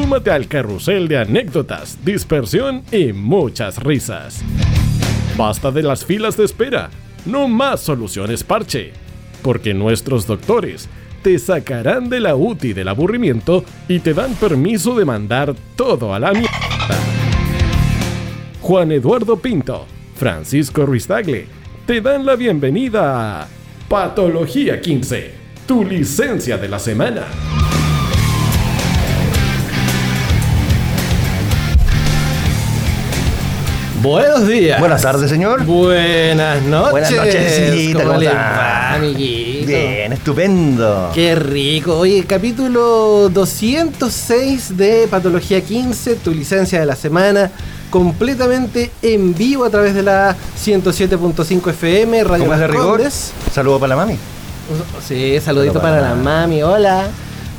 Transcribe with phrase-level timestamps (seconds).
[0.00, 4.42] Súmate al carrusel de anécdotas, dispersión y muchas risas.
[5.36, 6.88] Basta de las filas de espera,
[7.26, 8.94] no más soluciones parche,
[9.42, 10.88] porque nuestros doctores
[11.22, 16.18] te sacarán de la UTI del aburrimiento y te dan permiso de mandar todo a
[16.18, 16.48] la mierda.
[18.62, 19.84] Juan Eduardo Pinto,
[20.16, 21.46] Francisco Ruiz-Tagle,
[21.84, 23.48] te dan la bienvenida a
[23.86, 25.34] Patología 15,
[25.66, 27.26] tu licencia de la semana.
[34.02, 34.80] Buenos días.
[34.80, 35.64] Buenas tardes, señor.
[35.66, 36.90] Buenas noches.
[36.90, 39.66] Buenas noches, ¿Cómo ¿cómo le va, amiguito?
[39.66, 41.10] Bien, estupendo.
[41.14, 41.98] Qué rico.
[41.98, 47.50] Oye, capítulo 206 de Patología 15, tu licencia de la semana,
[47.90, 53.02] completamente en vivo a través de la 107.5 FM, Radio ¿Cómo es de Las rigor?
[53.52, 54.14] Saludo para la mami.
[55.06, 57.06] Sí, saludito Saludo para para la la mami, hola.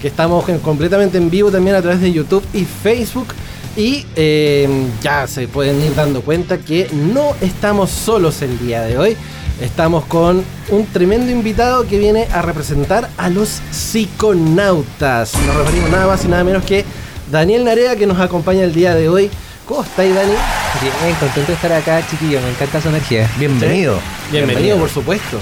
[0.02, 3.28] Que estamos en- completamente en vivo también a través de YouTube y Facebook.
[3.76, 4.68] Y eh,
[5.02, 9.18] ya se pueden ir dando cuenta que no estamos solos el día de hoy.
[9.62, 15.36] Estamos con un tremendo invitado que viene a representar a los psiconautas.
[15.46, 16.84] Nos referimos nada más y nada menos que
[17.32, 19.30] Daniel Narea que nos acompaña el día de hoy.
[19.68, 20.34] ¿Cómo estáis, Dani?
[20.82, 22.42] Bien, contento de estar acá, chiquillo.
[22.42, 23.30] Me encanta su energía.
[23.38, 24.00] Bienvenido.
[24.32, 25.38] Bienvenido, por supuesto.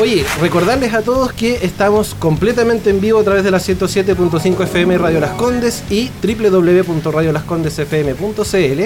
[0.00, 4.96] Oye, recordarles a todos que estamos completamente en vivo a través de la 107.5 FM
[4.96, 8.82] Radio Las Condes y www.radiolascondesfm.cl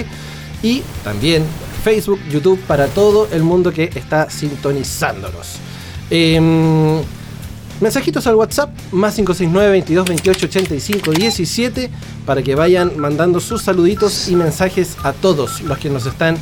[0.61, 1.45] y también
[1.85, 5.55] Facebook, YouTube para todo el mundo que está sintonizándonos.
[6.09, 6.99] Em,
[7.79, 11.89] mensajitos al WhatsApp más 569 22 28 85 17
[12.25, 16.37] para que vayan mandando sus saluditos y mensajes a todos los que nos están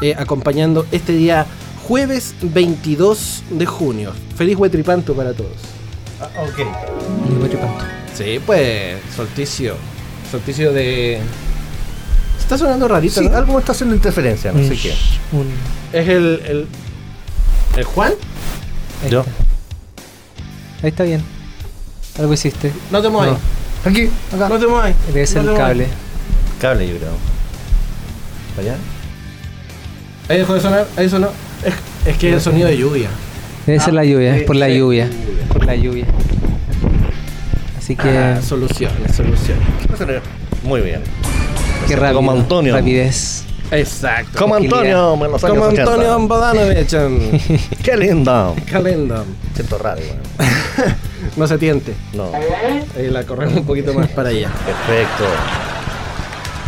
[0.00, 1.46] eh, acompañando este día
[1.86, 4.12] jueves 22 de junio.
[4.36, 5.52] Feliz Huetripanto para todos.
[6.20, 6.58] ok.
[7.28, 7.84] Muy buen tripanto.
[8.16, 9.76] Sí, pues, solsticio.
[10.30, 11.20] Solsticio de.
[12.38, 13.36] Está sonando rarito, Sí, ¿no?
[13.36, 14.94] algo está haciendo interferencia, no sé qué.
[15.32, 15.50] Un-
[15.92, 16.42] Es el.
[16.46, 16.66] el.
[17.76, 18.12] ¿El Juan?
[19.04, 19.20] ahí Yo.
[19.20, 19.32] está.
[20.82, 21.22] Ahí está bien.
[22.18, 22.72] Algo hiciste.
[22.90, 23.38] No te muevas.
[23.84, 23.90] No.
[23.90, 24.48] Aquí, acá.
[24.48, 24.94] No te muevas.
[25.12, 25.86] Debe ser No el cable.
[26.60, 27.10] Cable, yo creo.
[28.54, 28.78] ¿Para allá?
[30.28, 30.86] Ahí dejó de sonar.
[30.96, 31.28] Ahí sonó.
[31.62, 31.74] Es,
[32.06, 33.08] es que es el sonido de lluvia.
[33.66, 35.08] Debe ser la lluvia, es por la lluvia.
[35.52, 36.06] Por la lluvia.
[37.78, 38.08] Así que.
[38.08, 39.62] Ah, soluciones, soluciones.
[40.62, 41.02] Muy bien.
[41.86, 42.16] qué rápido.
[42.16, 42.74] como Antonio.
[42.74, 43.44] Rapidez.
[43.70, 44.38] Exacto.
[44.38, 45.82] Como Antonio, los años Como 80.
[45.82, 47.40] Antonio Bodanovich en
[47.82, 48.54] Qué lindo.
[48.70, 49.24] Calendar.
[49.54, 50.00] Siento raro.
[51.36, 51.94] No se tiente.
[52.12, 52.30] No.
[52.96, 54.50] Ahí la corremos un poquito más para allá.
[54.66, 55.24] Perfecto.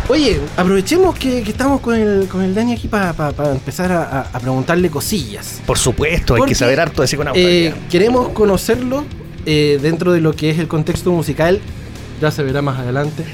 [0.09, 3.13] Oye, aprovechemos que, que estamos con el, con el Dani aquí para
[3.51, 5.61] empezar a, a- preguntarle cosillas.
[5.65, 7.37] Por supuesto, hay que saber harto de psiconauta.
[7.39, 9.03] Eh, queremos conocerlo
[9.45, 11.59] eh, dentro de lo que es el contexto musical.
[12.21, 13.25] Ya se verá más adelante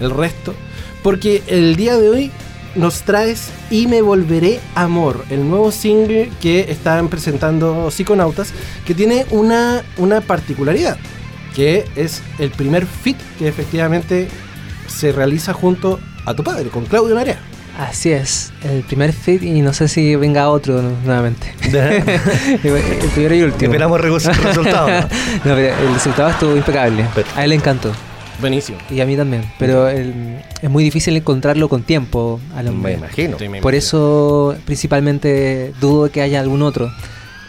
[0.00, 0.54] el resto.
[1.02, 2.30] Porque el día de hoy
[2.76, 8.52] nos traes Y me volveré amor, el nuevo single que están presentando Psiconautas,
[8.84, 10.98] que tiene una, una particularidad,
[11.56, 14.28] que es el primer fit que efectivamente
[14.86, 17.38] se realiza junto a tu padre, con Claudio Narea.
[17.78, 18.52] Así es.
[18.62, 21.54] El primer fit y no sé si venga otro nu- nuevamente.
[21.62, 23.72] el primero y último.
[23.72, 24.10] Esperamos re-
[24.44, 24.90] resultados.
[24.90, 25.50] ¿no?
[25.50, 27.02] No, pero el resultado estuvo impecable.
[27.04, 27.30] Perfecto.
[27.36, 27.92] A él le encantó.
[28.40, 28.78] Buenísimo.
[28.90, 29.44] Y a mí también.
[29.58, 32.92] Pero el- es muy difícil encontrarlo con tiempo al Me hombre.
[32.94, 33.36] imagino.
[33.62, 36.90] Por eso principalmente dudo que haya algún otro.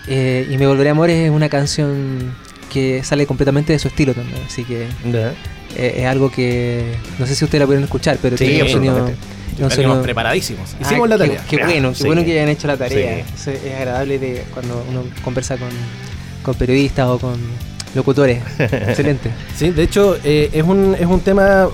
[0.07, 2.33] Eh, y Me Volveré a Amor es una canción
[2.71, 4.39] que sale completamente de su estilo también.
[4.45, 4.87] Así que.
[5.77, 8.69] Eh, es algo que no sé si ustedes la pueden escuchar, pero Sí, tiene un
[8.69, 9.09] sonido...
[9.59, 10.72] un sonido- preparadísimos.
[10.75, 11.46] Ah, Hicimos la qué- tarea.
[11.49, 12.03] Qué, bueno, qué Sí.
[12.05, 13.23] bueno que hayan hecho la tarea.
[13.35, 13.49] Sí.
[13.49, 15.69] Eso es agradable de cuando uno conversa con,
[16.43, 17.40] con periodistas o con
[17.93, 18.41] locutores.
[18.59, 19.29] Excelente.
[19.55, 21.67] Sí, de hecho eh, es, un, es un tema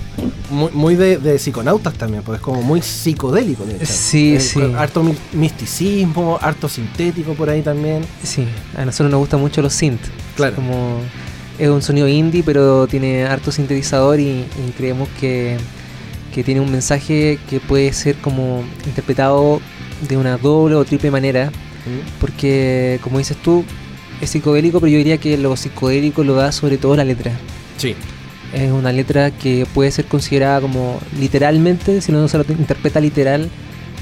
[0.50, 3.66] muy, muy de, de psiconautas también, porque es como muy psicodélico.
[3.66, 3.86] de hecho.
[3.86, 4.60] Sí, Eh, sí.
[4.76, 8.02] Harto mi- misticismo, harto sintético por ahí también.
[8.24, 10.02] Sí, a nosotros nos gustan mucho los synth.
[10.36, 10.56] Claro.
[10.56, 11.00] Como
[11.60, 15.58] es un sonido indie, pero tiene harto sintetizador y, y creemos que,
[16.34, 19.60] que tiene un mensaje que puede ser como interpretado
[20.08, 21.52] de una doble o triple manera,
[22.20, 23.64] porque como dices tú,
[24.22, 27.32] es psicodélico, pero yo diría que lo psicodélico lo da sobre todo la letra.
[27.78, 27.96] Sí.
[28.54, 33.50] es una letra que puede ser considerada como literalmente, si no se lo interpreta literal,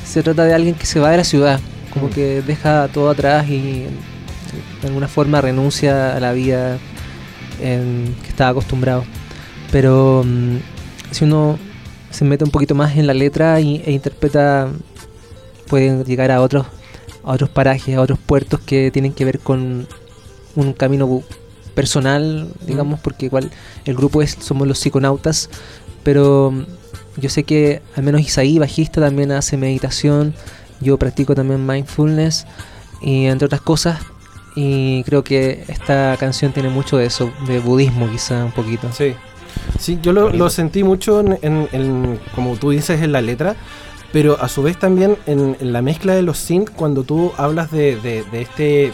[0.06, 1.60] se trata de alguien que se va de la ciudad,
[1.92, 2.12] como Mm.
[2.12, 3.86] que deja todo atrás y
[4.82, 6.78] de alguna forma renuncia a la vida
[7.62, 9.04] en que estaba acostumbrado.
[9.72, 10.58] Pero mm,
[11.12, 11.58] si uno
[12.12, 14.70] se mete un poquito más en la letra y- e interpreta,
[15.68, 16.66] pueden llegar a otros,
[17.24, 19.88] a otros parajes, a otros puertos que tienen que ver con
[20.56, 21.22] un camino
[21.74, 23.52] personal, digamos, porque igual
[23.84, 25.50] el grupo es somos los psiconautas,
[26.04, 26.64] pero mm,
[27.22, 30.34] yo sé que al menos Isaí, bajista, también hace meditación,
[30.82, 32.46] yo practico también mindfulness
[33.02, 34.00] y entre otras cosas,
[34.56, 38.90] y creo que esta canción tiene mucho de eso, de budismo quizá un poquito.
[38.92, 39.14] Sí.
[39.80, 43.56] Sí, yo lo, lo sentí mucho en, en- en- como tú dices, en la letra,
[44.12, 47.72] pero a su vez también en, en la mezcla de los synth, cuando tú hablas
[47.72, 48.94] de, de- de este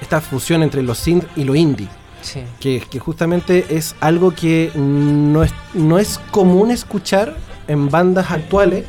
[0.00, 1.88] esta fusión entre los synth y lo indie,
[2.22, 2.40] Sí.
[2.58, 7.36] que, que justamente es algo que no es, no es común escuchar
[7.68, 8.84] en bandas actuales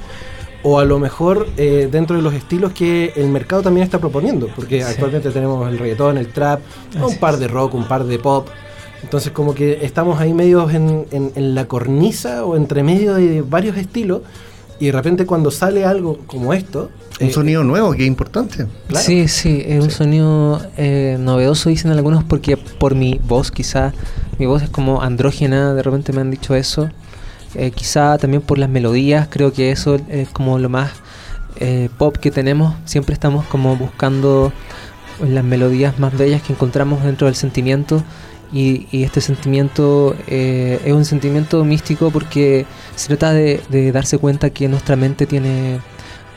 [0.64, 4.48] o a lo mejor eh, dentro de los estilos que el mercado también está proponiendo,
[4.56, 4.88] porque Sí.
[4.90, 6.60] actualmente tenemos el reggaetón, el trap,
[7.02, 7.40] un par es.
[7.40, 8.48] de rock, un par de pop.
[9.04, 13.42] Entonces como que estamos ahí medios en, en- en la cornisa o entre medio de
[13.42, 14.22] varios estilos
[14.80, 16.90] y de repente cuando sale algo como esto...
[17.20, 18.68] Un eh, sonido nuevo que es importante.
[18.88, 19.06] Claro.
[19.06, 23.94] Sí, sí, es un sonido eh, novedoso, dicen algunos, porque por mi voz quizá,
[24.40, 26.90] mi voz es como andrógena, de repente me han dicho eso.
[27.56, 30.92] Eh, quizá también por las melodías, creo que eso es como lo más
[31.58, 32.76] eh, pop que tenemos.
[32.86, 34.54] Siempre estamos como buscando
[35.20, 38.04] las melodías más bellas que encontramos dentro del sentimiento.
[38.54, 42.66] Y, este sentimiento eh, es un sentimiento místico porque
[42.96, 45.80] se trata de darse cuenta que nuestra mente tiene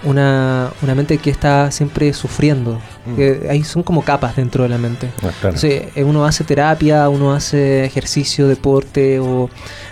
[0.05, 2.81] una, una mente que está siempre sufriendo.
[3.07, 3.17] Mm.
[3.17, 5.09] Que hay, son como capas dentro de la mente.
[5.19, 5.57] Ah, claro.
[5.57, 9.51] Entonces, eh, uno hace terapia, uno hace ejercicio, deporte o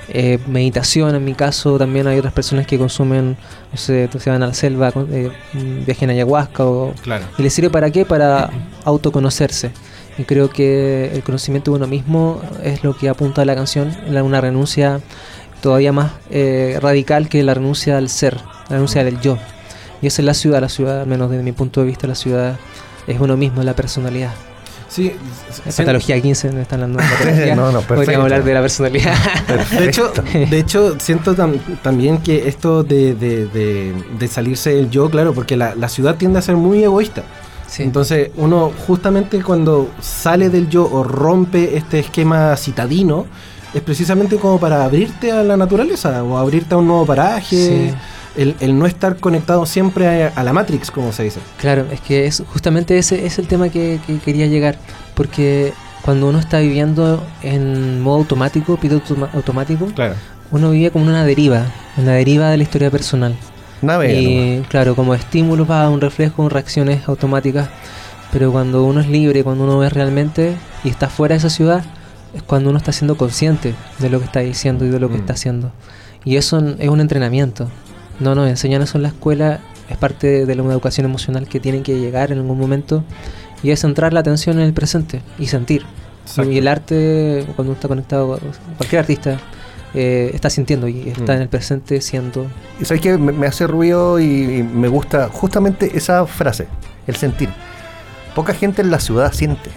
[0.08, 1.14] eh, meditación.
[1.14, 3.36] En mi caso, también hay otras personas que consumen,
[3.70, 6.64] no sé, se van a la selva, eh, mm, viajen a ayahuasca.
[6.64, 7.24] O, Claro.
[7.38, 8.04] ¿Y les sirve para qué?
[8.04, 8.50] Para
[8.84, 9.70] autoconocerse.
[10.18, 13.96] Y creo que el conocimiento de uno mismo es lo que apunta a la canción,
[14.08, 15.00] la- una renuncia
[15.62, 18.36] todavía más eh, radical que la renuncia al ser,
[18.68, 19.38] la renuncia del yo.
[20.02, 22.14] Y esa es la ciudad, la ciudad, al menos desde mi punto de vista, la
[22.14, 22.56] ciudad
[23.06, 24.32] es uno mismo, la personalidad.
[24.88, 25.10] Sí,
[25.64, 27.56] Es patología 15, donde están hablando de patología.
[27.56, 27.94] No, no, perfecto.
[27.94, 29.14] Podríamos hablar de la personalidad.
[29.78, 30.12] De hecho,
[30.50, 35.32] de hecho siento tam- también que esto de, de- de- de salirse del yo, claro,
[35.32, 37.22] porque la, la ciudad tiende a ser muy egoísta.
[37.69, 37.84] Sí.
[37.84, 43.25] Entonces, uno justamente cuando sale del yo o rompe este esquema citadino,
[43.72, 47.56] es precisamente como para abrirte a la naturaleza o abrirte a un nuevo paraje,
[47.90, 47.94] Sí.
[48.37, 51.40] El, el no estar conectado siempre a, a la Matrix, como se dice.
[51.58, 54.76] Claro, es que es justamente ese es el tema que, que quería llegar,
[55.14, 60.14] porque cuando uno está viviendo en modo automático, piloto automático, Claro.
[60.50, 63.37] uno vive como en una deriva, en la deriva de la historia personal.
[63.82, 64.26] Navega nomás.
[64.32, 67.69] y claro, como estímulos va un reflejo, reacciones automáticas,
[68.32, 71.84] pero cuando uno es libre, cuando uno es realmente y está fuera de esa ciudad,
[72.34, 75.17] es cuando uno está siendo consciente de lo que está diciendo y de lo que
[75.17, 75.20] Mm.
[75.20, 75.73] está haciendo.
[76.25, 77.69] Y eso es un entrenamiento.
[78.20, 81.60] No nos enseñan eso en la escuela, es parte de la una educación emocional que
[81.60, 83.04] tienen que llegar en algún momento
[83.62, 85.84] y es centrar la atención en el presente y sentir.
[86.24, 86.50] Exacto.
[86.50, 88.38] Y el arte, cuando uno está conectado,
[88.76, 89.38] cualquier artista
[89.94, 91.36] eh, está sintiendo y está Mm.
[91.36, 92.46] en el presente siendo.
[92.80, 96.66] Y sabes que me, me hace ruido y, y me gusta justamente esa frase,
[97.06, 97.50] el sentir.
[98.34, 99.70] Poca gente en la ciudad siente.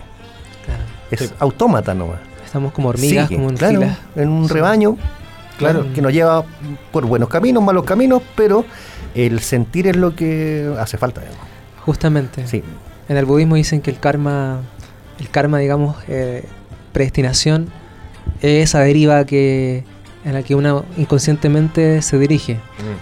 [0.66, 1.30] Claro, Es Sí.
[1.40, 2.20] autómata nomás.
[2.46, 3.98] estamos como hormigas, Sigue, como en claro, fila.
[4.16, 4.54] en un Sí.
[4.54, 4.98] rebaño,
[5.58, 5.80] Claro.
[5.82, 6.44] claro, que nos lleva
[6.92, 8.66] por buenos caminos, malos caminos, pero
[9.14, 11.22] el sentir es lo que hace falta.
[11.22, 11.42] digamos.
[11.86, 12.48] Justamente.
[12.48, 12.64] Sí,
[13.08, 14.62] En el budismo dicen que el karma,
[15.20, 16.44] el karma, digamos, eh,
[16.94, 17.70] predestinación,
[18.42, 19.84] es esa deriva que
[20.26, 22.58] en la que uno inconscientemente se dirige.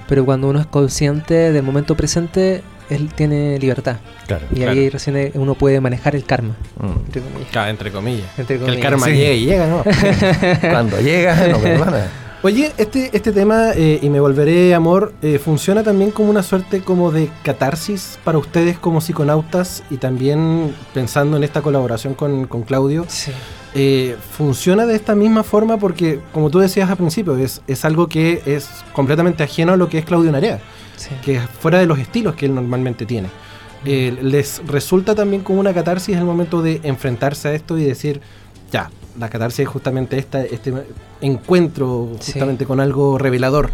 [0.10, 3.96] Pero cuando uno es consciente del momento presente, él tiene libertad.
[4.28, 4.46] claro.
[4.54, 6.56] Y ahí recién eh, uno puede manejar el karma.
[6.82, 7.06] Mm.
[7.06, 7.50] Entre comillas.
[7.52, 8.28] Claro, entre comillas.
[8.38, 9.14] Entre Que el karma Sí.
[9.14, 9.84] llega y llega, ¿no?
[10.70, 12.08] Cuando llega, no perdona.
[12.46, 16.82] Oye, este, este tema, eh, y me volveré amor, eh, funciona también como una suerte
[16.82, 22.64] como de catarsis para ustedes como psiconautas y también pensando en esta colaboración con, con
[22.64, 23.06] Claudio.
[23.08, 23.32] Sí.
[23.76, 28.10] eh, funciona de esta misma forma porque, como tú decías al principio, es, es algo
[28.10, 30.60] que es completamente ajeno a lo que es Claudio Narea,
[30.98, 31.12] sí.
[31.24, 33.30] que es fuera de los estilos que él normalmente tiene.
[33.86, 38.20] Eh, les resulta también como una catarsis el momento de enfrentarse a esto y decir,
[38.70, 38.90] ya,
[39.20, 40.74] la catarsis es justamente esta, este
[41.22, 42.34] encuentro Sí.
[42.34, 43.70] justamente con algo revelador.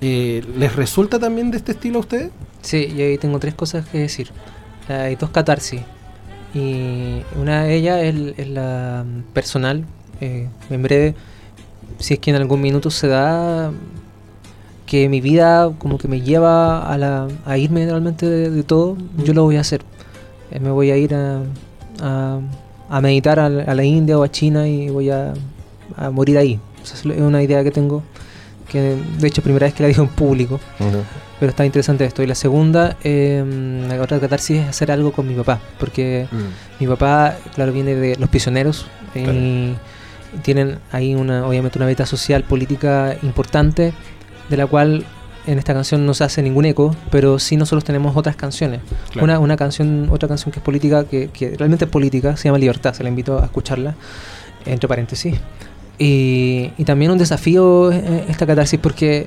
[0.00, 2.30] Eh, ¿Les resulta también de este estilo a ustedes?
[2.60, 4.30] Sí, y ahí tengo tres cosas que decir.
[4.88, 5.80] Hay dos catarsis.
[6.54, 9.84] Y una de ellas es, es la personal.
[10.20, 11.14] eh, en breve,
[11.98, 13.72] si es que en algún minuto se da
[14.86, 18.96] que mi vida como que me lleva a, la, a irme realmente de, de todo,
[19.24, 19.82] yo lo voy a hacer.
[20.50, 21.40] Eh, me voy a ir a,
[22.00, 22.40] a,
[22.96, 25.32] a meditar a, la- a la India o a China y voy a,
[25.96, 26.60] a morir ahí.
[26.82, 28.02] O sea, es una idea que tengo,
[28.70, 30.60] que de hecho primera vez que la digo en público,
[31.40, 32.22] pero está interesante esto.
[32.22, 33.42] Y la segunda, eh,
[33.88, 36.26] la otra catarsis es hacer algo con mi papá, porque
[36.80, 39.74] mi papá, claro, viene de los prisioneros y
[40.42, 43.92] tienen ahí una, obviamente una beta social, política importante,
[44.48, 45.04] de la cual
[45.46, 48.80] en esta canción no se hace ningún eco, pero sí nosotros tenemos otras canciones.
[49.10, 49.24] Claro.
[49.24, 52.58] Una, una canción, otra canción que es política, que, que realmente es política, se llama
[52.58, 53.94] Libertad, se la invito a escucharla,
[54.66, 55.36] entre paréntesis.
[55.98, 59.26] Y, y también un desafío eh, esta catarsis porque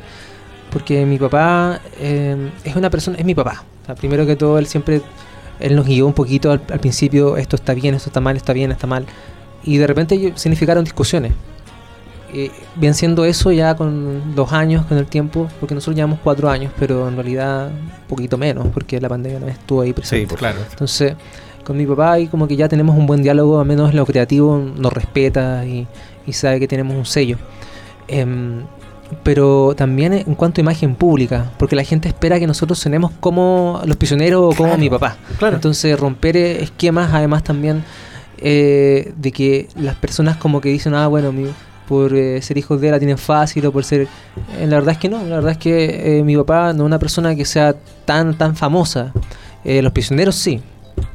[0.72, 3.64] porque mi papá eh, es una persona, es mi papá.
[3.84, 5.02] O sea, primero que todo, él siempre,
[5.60, 8.52] él nos guió un poquito al, al principio, esto está bien, esto está mal, está
[8.52, 9.06] bien, está mal.
[9.64, 11.32] Y de repente significaron discusiones.
[12.38, 16.50] Eh, bien siendo eso ya con los años, con el tiempo, porque nosotros llevamos cuatro
[16.50, 20.28] años, pero en realidad un poquito menos, porque la pandemia no estuvo ahí presente.
[20.28, 20.60] por Claro.
[20.70, 21.14] Entonces,
[21.64, 24.06] con mi papá ahí como que ya tenemos un buen diálogo, al menos en lo
[24.06, 25.88] creativo nos respeta y,
[26.28, 27.38] y sabe que tenemos un sello.
[28.08, 28.64] Em,
[29.24, 33.82] pero también en cuanto a imagen pública, porque la gente espera que nosotros sonemos como
[33.86, 35.16] los prisioneros o como mi papá.
[35.38, 35.56] claro.
[35.56, 37.84] Entonces, romper eh, esquemas, además también
[38.40, 41.48] eh, de que las personas como que dicen, ah, bueno, mi-
[41.88, 44.02] por eh, ser hijos de él la tienen fácil o por ser...
[44.02, 46.88] eh, la verdad es que no, la verdad es que eh, mi papá no es
[46.88, 47.76] una persona que sea
[48.06, 49.14] tan, tan famosa.
[49.64, 50.62] Los prisioneros sí.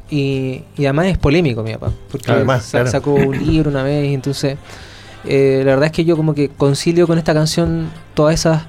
[0.09, 2.91] Y, y además es polémico mi papá, porque Además, sa- claro.
[2.91, 4.57] sacó un libro una vez entonces...
[5.23, 8.63] la verdad es que yo como que concilio con esta canción todas esas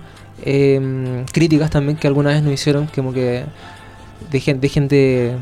[0.44, 3.44] eh, críticas también que alguna vez nos hicieron, como que
[4.30, 5.32] dejen, dejen de,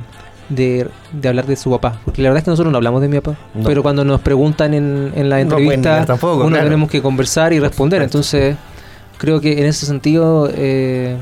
[0.51, 1.99] de, de hablar de su papá.
[2.05, 3.39] Porque la verdad es que nosotros no hablamos de mi papá.
[3.55, 3.65] No.
[3.65, 6.65] Pero cuando nos preguntan en, en la No pueden entrevista, tampoco, uno claro.
[6.65, 8.03] tenemos que conversar y responder.
[8.03, 8.57] Entonces,
[9.17, 11.17] creo que en ese sentido, eh,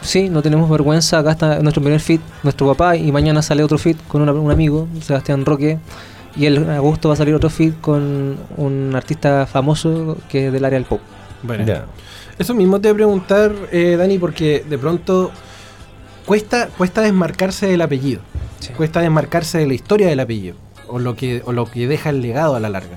[0.00, 1.18] sí, no tenemos vergüenza.
[1.18, 4.50] Acá está nuestro primer fit, nuestro papá, y mañana sale otro fit con una- un
[4.50, 5.78] amigo, Sebastián Roque.
[6.36, 10.52] Y el en agosto va a salir otro fit con un artista famoso que es
[10.52, 11.00] del área del pop.
[11.42, 11.64] Bueno.
[12.38, 15.30] Eso mismo te voy a preguntar, eh, Dani, porque de pronto
[16.24, 18.20] cuesta, cuesta desmarcarse del apellido.
[18.60, 18.72] Sí.
[18.74, 20.56] Cuesta desmarcarse de la historia del apellido.
[20.88, 22.96] O lo que, o lo que deja el legado a la larga.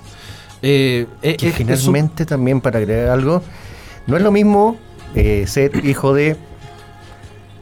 [0.61, 3.41] Eh, eh, que es- es un- finalmente también para agregar algo,
[4.07, 4.77] no es lo mismo
[5.15, 6.35] eh, ser hijo de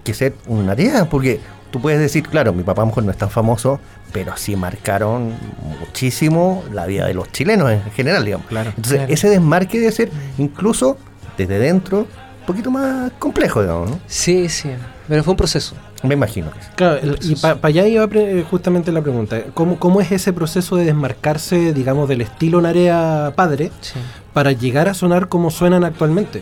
[0.04, 1.40] que ser una tía, porque
[1.70, 3.80] tú puedes decir, claro, mi papá a lo mejor no es tan famoso,
[4.14, 5.34] pero sí marcaron
[5.80, 8.48] muchísimo la vida de los chilenos en general, digamos.
[8.48, 8.70] Claro.
[8.70, 9.14] Entonces, Claro.
[9.14, 10.98] ese desmarque debe ser incluso
[11.38, 12.08] desde dentro
[12.52, 14.00] poquito más complejo, digamos, ¿no?
[14.08, 14.70] Sí, sí.
[15.08, 15.76] Pero fue un proceso.
[16.04, 16.68] Me imagino que sí.
[16.76, 19.42] Claro, el- y para allá iba pre- justamente la pregunta.
[19.54, 24.00] ¿Cómo, ¿Cómo es ese proceso de desmarcarse, digamos, del estilo Narea padre Sí.
[24.34, 26.42] para llegar a sonar como suenan actualmente?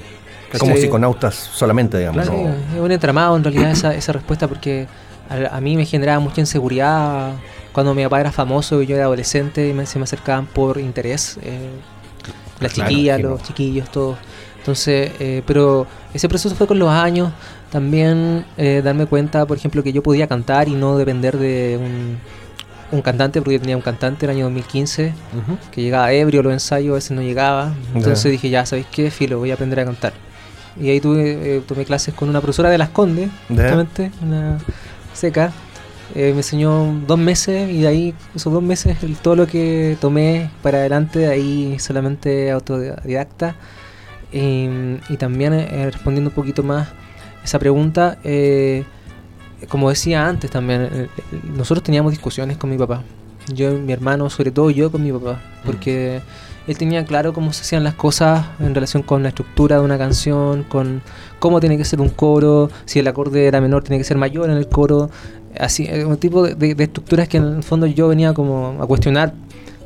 [0.57, 0.81] Como ¿Cachai?
[0.81, 2.25] psiconautas solamente, digamos.
[2.25, 2.33] ¿no?
[2.33, 4.87] es un entramado en realidad esa, esa respuesta porque
[5.29, 7.33] a, a mí me generaba mucha inseguridad
[7.71, 10.79] cuando mi papá era famoso y yo era adolescente y me, se me acercaban por
[10.79, 11.37] interés.
[11.43, 11.69] eh,
[12.59, 14.17] las Claro, chiquillas, los chiquillos, todos.
[14.59, 17.31] Entonces, eh, pero ese proceso fue con los años.
[17.71, 22.17] También eh, darme cuenta, por ejemplo, que yo podía cantar y no depender de un,
[22.91, 25.57] un cantante, porque yo tenía un cantante el año 2015 Ujú.
[25.71, 27.73] que llegaba ebrio los ensayos, a veces no llegaba.
[27.95, 29.11] Entonces dije, ya, ¿sabéis qué?
[29.11, 30.13] Filo, voy a aprender a cantar.
[30.79, 34.57] Y ahí tuve, eh, tomé clases con una profesora de Las Condes, justamente, una
[35.13, 35.51] seca.
[36.15, 39.95] Eh, me enseñó dos meses y de ahí, esos dos meses, el- todo lo que
[40.01, 43.55] tomé para adelante, de ahí solamente autodidacta.
[44.31, 46.87] Eh, y también eh, respondiendo un poquito más
[47.43, 48.83] esa pregunta, eh,
[49.67, 53.03] como decía antes también, eh, eh, nosotros teníamos discusiones con mi papá.
[53.53, 56.21] Yo, mi hermano, sobre todo yo con mi papá, porque
[56.67, 59.97] él tenía claro cómo se hacían las cosas en relación con la estructura de una
[59.97, 61.01] canción, con
[61.39, 64.51] cómo tiene que ser un coro, si el acorde era menor tiene que ser mayor
[64.51, 65.09] en el coro,
[65.59, 68.77] así, eh, un tipo de, de- de estructuras que en el fondo yo venía como
[68.79, 69.33] a cuestionar.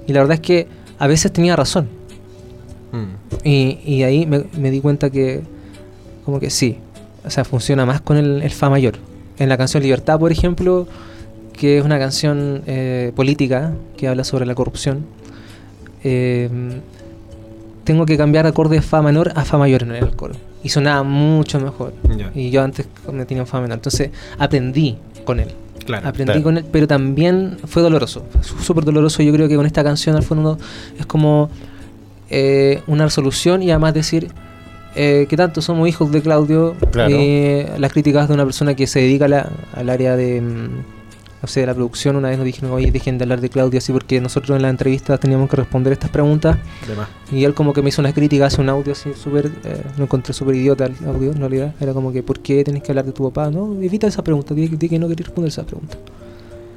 [0.07, 0.67] Y la verdad es que
[0.99, 1.87] a veces tenía razón
[2.93, 3.43] Mm.
[3.43, 5.41] y, y ahí me, me di cuenta que
[6.23, 6.77] como que sí,
[7.25, 8.95] o sea, funciona más con el, el Fa mayor.
[9.39, 10.87] En la canción Libertad, por ejemplo,
[11.53, 15.05] que es una canción eh, política que habla sobre la corrupción,
[16.03, 16.49] eh,
[17.83, 20.35] tengo que cambiar acorde de Fa menor a Fa mayor en el coro.
[20.63, 21.93] Y sonaba mucho mejor.
[22.33, 23.77] Y yo antes me tenía un Fa menor.
[23.77, 25.49] Entonces aprendí con él.
[25.85, 26.07] Claro.
[26.07, 26.43] Aprendí claro.
[26.43, 28.23] con él, pero también fue doloroso.
[28.61, 29.21] Súper doloroso.
[29.21, 30.57] Yo creo que con esta canción, al fondo,
[30.97, 31.49] es como
[32.35, 34.27] eh, una resolución y además decir
[34.95, 36.75] eh, que tanto somos hijos de Claudio.
[36.91, 37.15] Claro.
[37.17, 40.67] eh, las críticas de una persona que se dedica a la- al área de, mm,
[41.41, 43.91] no sé, la producción una vez nos dijeron, oye, dejen de hablar de Claudio así
[43.91, 47.81] porque nosotros en la entrevista teníamos que responder estas preguntas De y él como que
[47.81, 50.93] me hizo una crítica hace un audio así súper, eh, lo encontré súper idiota el
[51.07, 53.49] audio en realidad, era como que ¿por qué tenés que hablar de tu papá?
[53.51, 55.97] No, evita esa pregunta, di, di que no querés responder esa pregunta.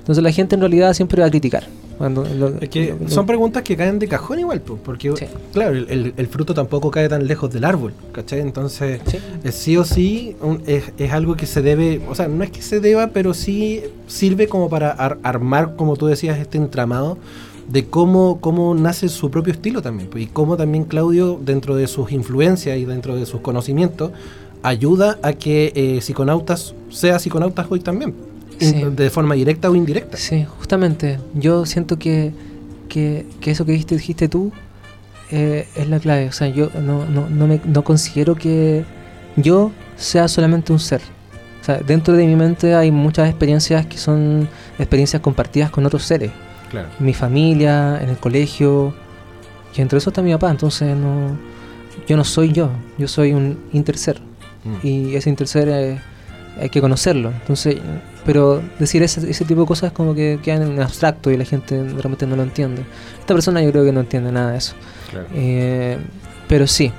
[0.01, 1.65] Entonces la gente en realidad siempre va a criticar.
[1.99, 5.25] Cuando lo- Es que lo- son preguntas que caen de cajón igual, pues, porque, Sí.
[5.53, 8.41] claro, el, el- el fruto tampoco cae tan lejos del árbol, ¿cachai?
[8.41, 9.17] Entonces, Sí.
[9.45, 12.51] eh, sí o sí un- es, es algo que se debe, o sea, no es
[12.51, 17.17] que se deba, pero sí sirve como para ar- armar, como tú decías, este entramado
[17.69, 21.87] de cómo, cómo nace su propio estilo también, pues, y cómo también Claudio, dentro de
[21.89, 24.13] sus influencias y dentro de sus conocimientos,
[24.63, 28.15] ayuda a que eh, Psiconautas sea Psiconautas hoy también,
[28.59, 28.85] Sí.
[28.85, 30.17] de forma directa o indirecta.
[30.17, 31.19] Sí, justamente.
[31.35, 32.33] Yo siento que,
[32.89, 34.53] que, que eso que dijiste, dijiste tú
[35.31, 36.29] eh, es la clave.
[36.29, 38.85] O sea, yo no, no, no, me, no considero que
[39.37, 41.01] yo sea solamente un ser.
[41.61, 44.49] O sea, dentro de mi mente hay muchas experiencias que son
[44.79, 46.31] experiencias compartidas con otros seres.
[46.71, 46.89] Claro.
[46.99, 48.95] Mi familia, en el colegio.
[49.77, 50.51] Y entre eso está mi papá.
[50.51, 51.37] Entonces, no,
[52.07, 52.71] yo no soy yo.
[52.99, 54.21] Yo soy un interser.
[54.83, 56.01] Y ese interser eh,
[56.61, 57.31] hay que conocerlo.
[57.31, 57.77] Entonces,
[58.27, 61.81] pero decir ese, ese tipo de cosas como que quedan en abstracto y la gente
[61.91, 62.85] realmente no lo entiende.
[63.21, 64.75] Esta persona yo creo que no entiende nada de eso.
[65.11, 65.29] Claro.
[65.33, 65.97] Eh,
[66.49, 66.93] pero sí,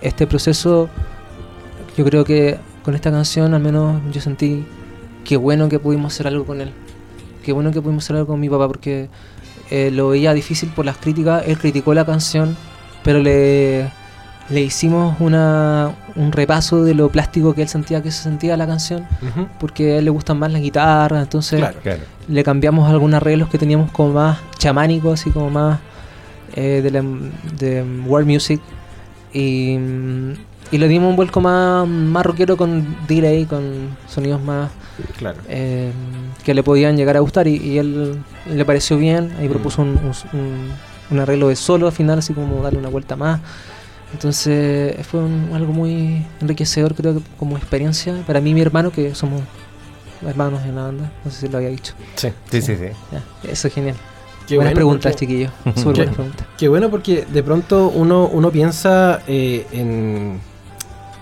[0.00, 0.90] este proceso,
[1.96, 4.66] yo creo que con esta canción al menos yo sentí
[5.24, 6.72] que bueno que pudimos hacer algo con él.
[7.44, 9.08] Qué bueno que pudimos hacer algo con mi papá porque
[9.70, 11.44] eh, lo veía difícil por las críticas.
[11.46, 12.56] Él criticó la canción,
[13.04, 13.88] pero le,
[14.52, 18.66] le hicimos una, un repaso de lo plástico que él sentía que se sentía la
[18.66, 19.06] canción,
[19.58, 21.78] porque a él le gustan más las guitarras, entonces Claro.
[21.82, 22.00] Claro.
[22.28, 25.78] le cambiamos algunos arreglos que teníamos como más chamánicos, así como más
[26.54, 27.02] eh, de, la,
[27.58, 28.60] de world music.
[29.32, 30.32] Y, mm,
[30.72, 33.62] y le dimos un vuelco más, más rockero con delay, con
[34.06, 34.70] sonidos más
[35.16, 35.38] Claro.
[35.48, 35.90] eh,
[36.44, 37.46] que le podían llegar a gustar.
[37.46, 38.18] Y, y él
[38.50, 39.32] le pareció bien.
[39.38, 40.70] Ahí propuso un, un- un-
[41.10, 43.40] un arreglo de solo al final, así como darle una vuelta más.
[44.12, 48.14] Entonces fue un- algo muy enriquecedor, creo que como experiencia.
[48.26, 49.40] Para mí y mi hermano, que somos
[50.26, 51.94] hermanos en la banda, no sé si lo había dicho.
[52.16, 52.28] Sí.
[52.50, 52.86] Sí, sí, sí.
[53.10, 53.96] Ya, eso es genial.
[54.46, 55.52] Qué buenas bueno preguntas, porque- chiquillos.
[55.76, 56.46] Súper Qué- buenas preguntas.
[56.58, 60.38] Qué bueno porque de pronto uno, uno piensa eh, en,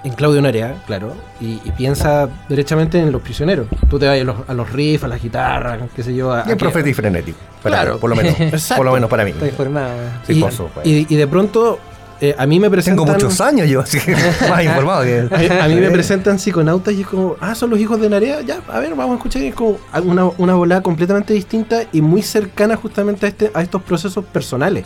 [0.02, 3.66] en Claudio Narea, claro, y, y piensa derechamente en los prisioneros.
[3.88, 6.32] Tú te vas a los, a los riffs, a las guitarras, qué sé yo.
[6.32, 7.38] A, Y a profeta y frenético.
[7.62, 7.98] Para Claro.
[8.00, 8.34] por lo menos.
[8.76, 9.30] Por lo menos para mí.
[9.30, 9.90] Estoy informado.
[10.26, 10.88] Sí, y, por supuesto.
[10.88, 11.78] y, y de pronto
[12.20, 13.04] eh, a mí me presentan...
[13.06, 14.14] Tengo muchos años yo, así que
[14.48, 15.28] más informado que.
[15.60, 18.40] A, a mí me presentan psiconautas y es como, ah, son los hijos de Narea,
[18.42, 19.42] ya, a ver, vamos a escuchar.
[19.42, 23.62] Y es como una, una volada completamente distinta y muy cercana justamente a, este, a
[23.62, 24.84] estos procesos personales.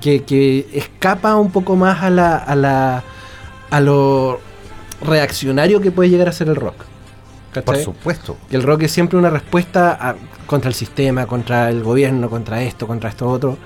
[0.00, 3.02] que, que escapa un poco más a la, a la
[3.70, 4.38] a lo
[5.02, 6.74] reaccionario que puede llegar a ser el rock.
[7.64, 8.36] Por supuesto.
[8.50, 10.14] Que el rock es siempre una respuesta a-
[10.46, 13.58] contra el sistema, contra el gobierno, contra esto, contra esto otro.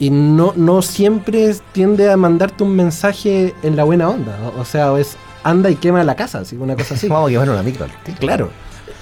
[0.00, 4.36] Y no, no siempre tiende a mandarte un mensaje en la buena onda.
[4.56, 7.06] O, o sea, es anda y quema la casa, así, una cosa así.
[7.08, 7.86] Vamos a quemar una micro.
[8.18, 8.48] Claro.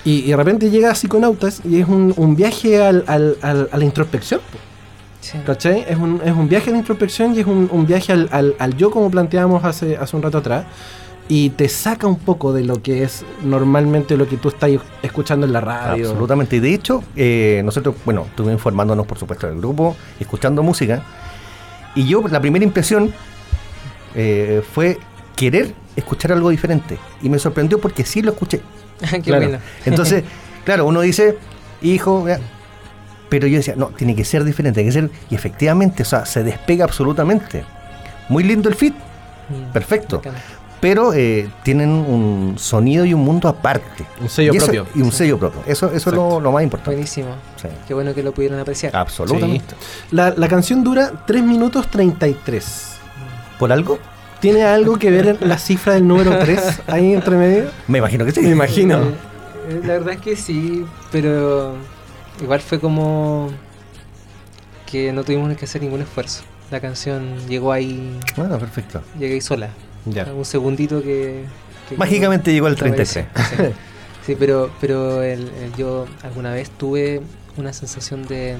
[0.04, 3.68] Y, y de repente llega a Psiconautas y es un, un viaje al- al- al-
[3.72, 4.40] a la introspección.
[5.20, 5.38] Sí.
[5.44, 5.84] ¿Cachai?
[5.88, 8.54] Es un, es un viaje a la introspección y es un, un viaje al, al-
[8.58, 10.64] al yo como planteábamos hace, hace un rato atrás.
[11.30, 14.70] Y te saca un poco de lo que es normalmente lo que tú estás
[15.02, 16.08] escuchando en la radio.
[16.08, 16.56] Absolutamente.
[16.56, 21.02] Y de hecho, eh, nosotros, bueno, estuvimos informándonos, por supuesto, del grupo, escuchando música.
[21.94, 23.12] Y yo, la primera impresión
[24.14, 24.98] eh, fue
[25.36, 26.98] querer escuchar algo diferente.
[27.20, 28.62] Y me sorprendió porque sí lo escuché.
[29.10, 29.58] Qué Claro.
[29.84, 30.24] Entonces,
[30.64, 31.36] claro, uno dice,
[31.82, 32.26] hijo,
[33.28, 36.24] pero yo decía, no, tiene que ser diferente, tiene que ser, y efectivamente, o sea,
[36.24, 37.64] se despega absolutamente.
[38.30, 38.94] Muy lindo el fit,
[39.48, 40.20] Mm, perfecto.
[40.80, 44.04] Pero eh, tienen un sonido y un mundo aparte.
[44.20, 44.86] Un sello Y eso- propio.
[44.94, 45.60] Y un sello propio.
[45.66, 46.90] Eso, eso es lo, lo más importante.
[46.92, 47.30] Buenísimo.
[47.60, 47.68] Sí.
[47.86, 48.94] Qué bueno que lo pudieron apreciar.
[48.96, 49.74] Absolutamente.
[50.10, 52.96] La, la canción dura 3 minutos 33.
[53.58, 53.98] ¿Por algo?
[54.40, 57.70] ¿Tiene algo que ver la cifra del número 3 ahí entre medio?
[57.88, 58.40] Me imagino que sí.
[58.42, 58.98] Me imagino.
[58.98, 59.14] Eh,
[59.70, 61.74] eh, la verdad es que sí, pero
[62.40, 63.50] igual fue como
[64.86, 66.42] que no tuvimos que hacer ningún esfuerzo.
[66.70, 69.00] La canción llegó ahí, Bueno, perfecto.
[69.18, 69.70] llegué ahí sola.
[70.10, 70.24] Ya.
[70.24, 71.44] Un segundito que...
[71.88, 73.26] que- Mágicamente llegó al que 33.
[73.30, 73.66] apareció.
[73.66, 73.72] Sí,
[74.26, 77.22] Sí, pero, pero el- el- yo alguna vez tuve
[77.56, 78.56] una sensación de,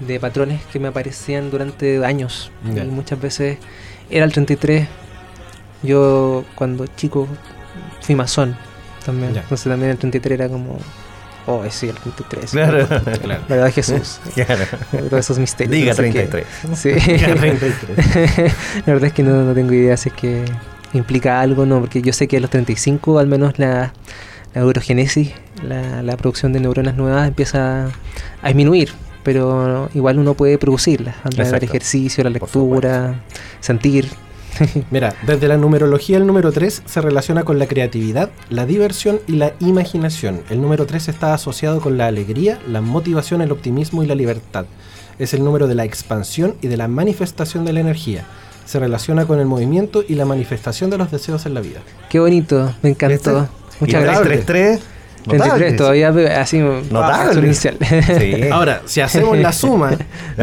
[0.00, 2.50] de patrones que me aparecían durante años.
[2.74, 2.82] Ya.
[2.84, 3.58] Y muchas veces
[4.10, 4.88] era el 33.
[5.82, 7.28] Yo cuando chico
[8.00, 8.56] fui masón
[9.04, 9.34] también.
[9.34, 9.42] Ya.
[9.42, 10.78] Entonces también el 33 era como...
[11.48, 12.50] Oh, sí, el 33.
[12.50, 12.88] Claro.
[12.88, 13.42] Claro.
[13.48, 14.18] La verdad Jesús.
[14.34, 14.64] Claro.
[15.08, 15.70] Todos esos misterios.
[15.72, 16.26] Diga no sé qué.
[16.26, 16.46] 33.
[16.76, 16.90] Sí.
[16.90, 18.52] 33.
[18.86, 20.44] la verdad es que no, no tengo idea si es que
[20.92, 23.92] implica algo no, porque yo sé que a los 35 al menos la,
[24.54, 27.90] neurogénesis, la, la producción de neuronas nuevas empieza
[28.42, 28.90] a disminuir,
[29.22, 33.22] pero igual uno puede producirlas a través del ejercicio, la lectura,
[33.60, 34.08] sentir.
[34.90, 39.32] Mira, desde la numerología el número 3 se relaciona con la creatividad, la diversión y
[39.32, 40.42] la imaginación.
[40.48, 44.64] El número 3 está asociado con la alegría, la motivación, el optimismo y la libertad.
[45.18, 48.24] Es el número de la expansión y de la manifestación de la energía.
[48.66, 51.80] Se relaciona con el movimiento y la manifestación de los deseos en la vida.
[52.10, 53.40] Qué bonito, me encantó.
[53.40, 53.52] ¿Viste?
[53.80, 54.26] Muchas Y gracias.
[54.26, 54.80] 33,
[55.26, 55.72] 33, notable.
[55.72, 57.54] todavía así Notable.
[57.54, 57.68] Sí.
[58.52, 59.90] Ahora, si hacemos la suma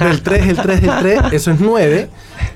[0.00, 2.08] del 3, el 3, el 3, eso es 9.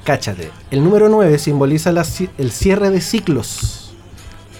[0.04, 0.50] Cáchate.
[0.70, 2.04] El número 9 simboliza la
[2.38, 3.89] el cierre de ciclos.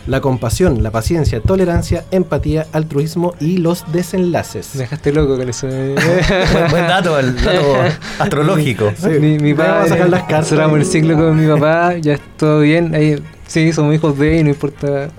[0.06, 4.70] La compasión, la paciencia, tolerancia, empatía, altruismo y los desenlaces.
[4.74, 5.68] Me dejaste loco con eso.
[5.70, 5.94] eh.
[6.70, 7.76] buen, dato, el dato
[8.18, 8.92] astrológico.
[8.96, 9.08] Sí.
[9.20, 10.48] mi, mi Ya vamos a padre, sacar las cartas.
[10.48, 12.94] cerramos el ciclo con mi papá, ya es todo bien.
[12.94, 15.10] Ahí, sí, somos hijos de y no importa.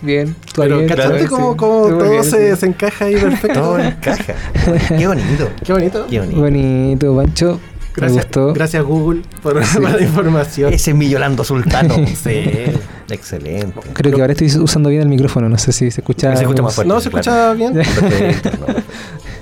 [0.00, 0.88] Bien, Pero bien.
[0.88, 2.60] ¿cachaste cómo, cómo todo bien, se, sí.
[2.60, 3.60] se encaja ahí perfecto?
[3.60, 4.34] Todo encaja.
[4.88, 5.48] Qué bonito.
[5.64, 6.06] Qué bonito.
[6.10, 6.40] Qué bonito.
[6.40, 7.60] Bonito, Pancho.
[7.94, 8.52] Gracias, gustó.
[8.54, 10.72] gracias Google por, por la información.
[10.72, 11.94] Ese es mi Yolando Sultano.
[12.22, 12.44] Sí.
[13.10, 13.78] Excelente.
[13.92, 16.34] Creo que ahora estoy usando bien el micrófono, no sé si se escucha.
[16.36, 16.88] Se escucha más fuerte.
[16.88, 17.20] ¿No se claro.
[17.20, 17.72] escucha bien?
[17.74, 18.74] Perfecto, no.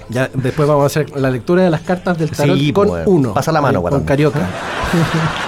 [0.08, 3.04] Ya, después vamos a hacer la lectura de las cartas del tarot Sí, con pues,
[3.06, 3.32] uno.
[3.32, 4.04] pasa la mano, con guatón.
[4.04, 4.40] Carioca.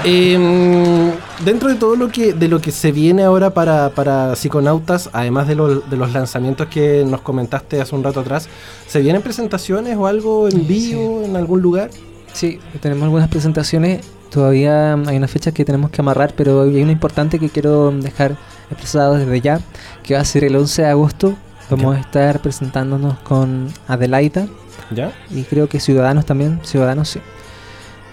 [0.04, 1.10] Em,
[1.44, 5.48] dentro de todo lo que de lo que se viene ahora para, para psiconautas, además
[5.48, 8.48] de, los- de los lanzamientos que nos comentaste hace un rato atrás,
[8.86, 10.60] ¿se vienen presentaciones o algo en Sí.
[10.60, 11.90] vivo en algún lugar?
[12.32, 14.00] Sí, tenemos algunas presentaciones.
[14.30, 18.36] Todavía hay unas fechas que tenemos que amarrar, pero hay una importante que quiero dejar
[18.70, 19.60] expresado desde ya,
[20.02, 21.34] que va a ser el 11 de agosto.
[21.70, 24.46] Vamos a estar presentándonos con Adelaida
[24.90, 25.12] ¿Ya?
[25.30, 27.20] y creo que Ciudadanos también, Ciudadanos sí.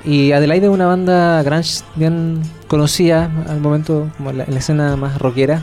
[0.06, 4.60] Y Adelaida es una banda grunge bien conocida al momento como en la, en la
[4.60, 5.62] escena más rockera.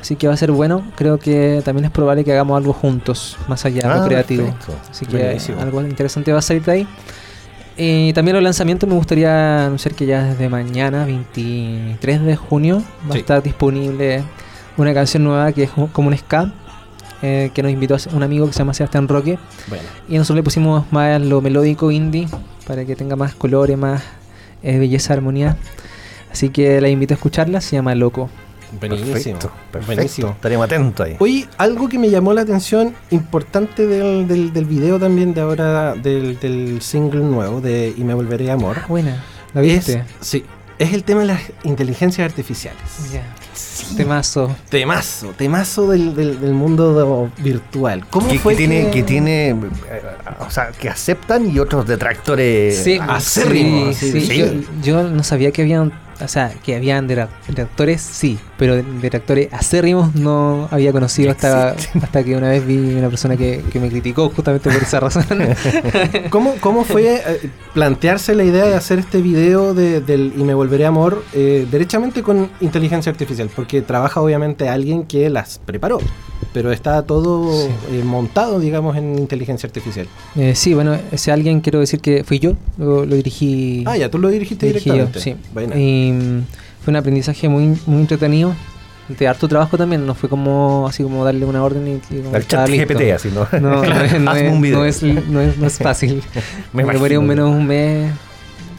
[0.00, 0.82] Así que va a ser bueno.
[0.96, 4.46] Creo que también es probable que hagamos algo juntos, más allá de Ah, lo creativo.
[4.46, 4.74] perfecto.
[4.90, 5.60] Así que Buenísimo.
[5.60, 6.88] algo interesante va a salir de ahí.
[7.76, 13.12] Y también los lanzamientos me gustaría anunciar que ya desde mañana, 23 de junio, va
[13.12, 13.18] Sí.
[13.18, 14.22] a estar disponible
[14.76, 16.52] una canción nueva que es como un ska,
[17.22, 19.38] eh, que nos invitó a un amigo que se llama Sebastián Roque.
[19.68, 19.84] Bueno.
[20.08, 22.28] Y nosotros le pusimos más lo melódico indie
[22.66, 24.02] para que tenga más colores, más
[24.62, 25.56] eh, belleza, armonía.
[26.30, 28.28] Así que la invito a escucharla, se llama Loco.
[28.78, 29.12] Buenísimo.
[29.12, 29.52] Perfecto.
[29.70, 29.94] Perfecto.
[29.94, 30.28] Buenísimo.
[30.30, 31.16] Estaremos atentos ahí.
[31.18, 35.94] Oye, algo que me llamó la atención importante del, del, del video también de ahora,
[35.94, 38.76] del, del single nuevo de Y me volveré amor.
[38.80, 39.24] Ah, buena.
[39.54, 40.04] ¿La es, viste?
[40.20, 40.44] sí,
[40.78, 42.80] es el tema de las inteligencias artificiales.
[43.12, 43.22] Ya.
[43.96, 44.54] Temazo.
[44.70, 48.06] Temazo, temazo del, del, del mundo virtual.
[48.08, 49.56] ¿Cómo que, fue que tiene, que tiene, eh,
[50.40, 54.26] o sea, que aceptan y otros detractores Sí, acérrimos, sí, sí, sí.
[54.26, 54.38] sí.
[54.38, 54.46] Yo,
[54.82, 55.92] yo no sabía que habían,
[56.24, 61.70] o sea, que habían detractores, sí, pero de- detractores acérrimos no había conocido hasta,
[62.02, 65.24] hasta que una vez vi una persona que, que me criticó justamente por esa razón.
[66.30, 70.54] ¿Cómo, cómo fue eh, plantearse la idea de hacer este video de, del Y me
[70.54, 73.50] volveré amor eh, derechamente con inteligencia artificial?
[73.54, 75.98] Porque trabaja obviamente alguien que las preparó,
[76.52, 77.68] pero está todo Sí.
[77.92, 80.06] eh, montado, digamos, en inteligencia artificial.
[80.36, 83.84] Eh, sí, bueno, ese alguien quiero decir que fui yo, lo, lo dirigí.
[83.86, 85.20] Ah, ya, tú lo dirigiste dirigí yo, directamente.
[85.20, 85.36] sí.
[85.54, 85.76] Buena.
[85.78, 86.42] Y mm,
[86.84, 88.54] fue un aprendizaje muy, muy entretenido.
[89.08, 92.36] De harto trabajo también, no fue como así como darle una orden y, y como
[92.36, 92.94] estaba chat listo.
[92.94, 93.46] GPT, así, ¿no?
[93.60, 94.78] No, no, es- no Hazme es, un video.
[94.78, 96.22] no es- no es- no es fácil.
[96.72, 98.12] Me Me demoré un menos un mes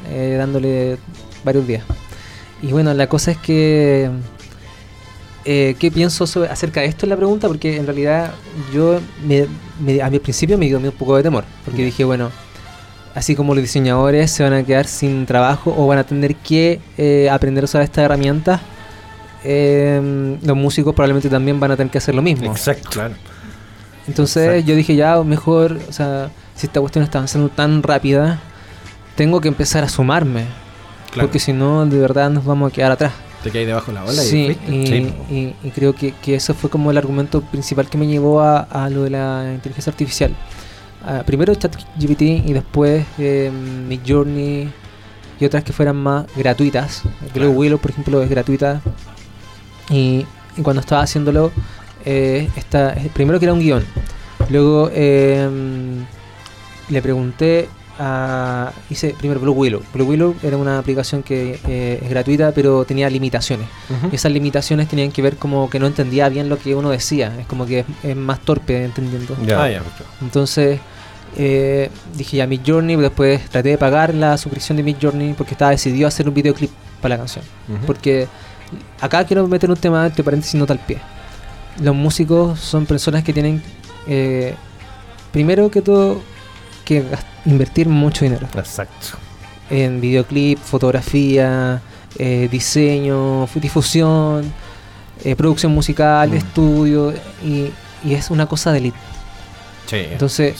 [0.10, 0.98] eh, dándole
[1.44, 1.84] varios días.
[2.62, 4.10] Y bueno, la cosa es que...
[5.46, 7.06] Eh, ¿Qué pienso sobre- acerca de esto?
[7.06, 8.32] Es la pregunta, porque en realidad
[8.74, 9.46] yo me,
[9.82, 12.30] me- a mi principio me dio un poco de temor, porque dije, bueno,
[13.14, 16.80] así como los diseñadores se van a quedar sin trabajo o van a tener que
[16.98, 18.62] eh, aprender a usar estas herramientas,
[19.44, 22.50] eh, los músicos probablemente también van a tener que hacer lo mismo.
[22.52, 22.90] Exacto.
[22.90, 23.16] Claro.
[24.08, 24.68] Entonces Exacto.
[24.68, 28.40] yo dije, ya, mejor, o sea, si esta cuestión está avanzando tan rápida,
[29.16, 30.46] tengo que empezar a sumarme.
[31.12, 31.28] Claro.
[31.28, 33.12] Porque si no, de verdad nos vamos a quedar atrás.
[33.44, 35.14] Te caí debajo de la ola y sí, y, Sí.
[35.30, 38.60] y- y creo que, que eso fue como el argumento principal que me llevó a,
[38.62, 40.34] a lo de la inteligencia artificial.
[41.06, 44.72] Ah, primero ChatGPT y después eh, Midjourney
[45.40, 47.04] y otras que fueran más gratuitas.
[47.34, 48.80] Creo que Willow, por ejemplo, es gratuita.
[49.90, 50.26] Y,
[50.62, 51.52] cuando estaba haciéndolo,
[52.06, 53.84] eh, esta, eh, primero que era un guion.
[54.50, 55.50] Luego eh,
[56.90, 57.68] le pregunté
[58.00, 58.72] a.
[58.90, 59.82] Hice primero Blue Willow.
[59.94, 63.68] Blue Willow era una aplicación que eh, es gratuita, pero tenía limitaciones.
[64.12, 67.34] Y esas limitaciones tenían que ver como que no entendía bien lo que uno decía.
[67.40, 69.36] Es como que es, es más torpe entendiendo.
[69.46, 69.64] Ya.
[69.64, 69.82] Ah, ya.
[70.22, 70.80] Entonces
[71.36, 75.54] eh, dije ya Mid Journey, después traté de pagar la suscripción de Mid Journey porque
[75.54, 77.44] estaba decidido a hacer un videoclip para la canción.
[77.88, 78.28] Porque
[79.02, 80.98] acá quiero meter un tema entre paréntesis nota al pie.
[81.82, 83.62] los músicos son personas que tienen,
[84.08, 84.54] eh,
[85.32, 86.22] primero que todo,
[86.86, 89.18] que gas- invertir mucho dinero Exacto.
[89.70, 91.82] en videoclip, fotografía,
[92.18, 94.52] eh, diseño, fu- difusión,
[95.24, 96.34] eh, producción musical, Mm.
[96.36, 97.70] estudio, y,
[98.04, 98.98] y es una cosa de elite.
[99.86, 100.56] Sí, Entonces,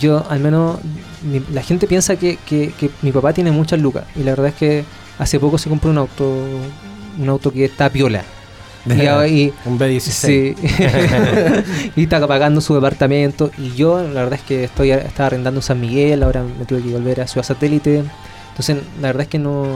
[0.00, 0.78] yo al menos,
[1.22, 4.46] mi- la gente piensa que, que- que mi papá tiene muchas lucas, y la verdad
[4.48, 4.84] es que
[5.18, 6.24] hace poco se compró un auto,
[7.18, 8.24] un auto que está piola.
[8.86, 10.00] Y, Un B16.
[10.00, 10.54] Sí.
[11.96, 13.50] y está pagando su departamento.
[13.58, 16.82] Y yo, la verdad es que estoy estaba arrendando en San Miguel, ahora me tuve
[16.82, 18.04] que volver a Ciudad Satélite.
[18.50, 19.66] Entonces, la verdad es que no.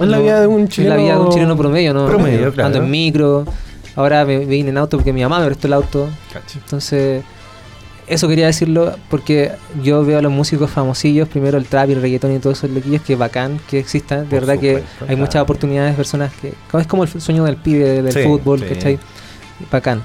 [0.00, 0.96] Es la vida de un es chileno.
[0.96, 2.06] la vida de un chileno promedio, ¿no?
[2.06, 2.76] Promedio, Ando claro.
[2.76, 3.44] en micro.
[3.94, 6.08] Ahora me vine en auto porque mi mamá me prestó el auto.
[6.54, 7.22] Entonces,
[8.06, 12.02] eso quería decirlo porque yo veo a los músicos famosillos, primero el trap y el
[12.02, 14.20] reggaetón y todos esos loquillos, que bacán que existan.
[14.28, 16.54] De Por verdad que hay muchas oportunidades, personas que.
[16.78, 18.66] Es como el sueño del pibe del Sí, fútbol, sí.
[18.66, 18.98] ¿cachai?
[19.70, 20.02] Bacán.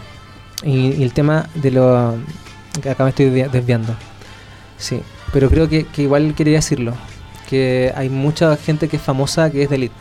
[0.64, 2.16] Y, y el tema de lo.
[2.82, 3.94] que acá me estoy desvi- desviando.
[4.78, 5.02] Sí,
[5.34, 6.94] pero creo que, que igual quería decirlo.
[7.50, 9.96] Que hay mucha gente que es famosa que es de elite.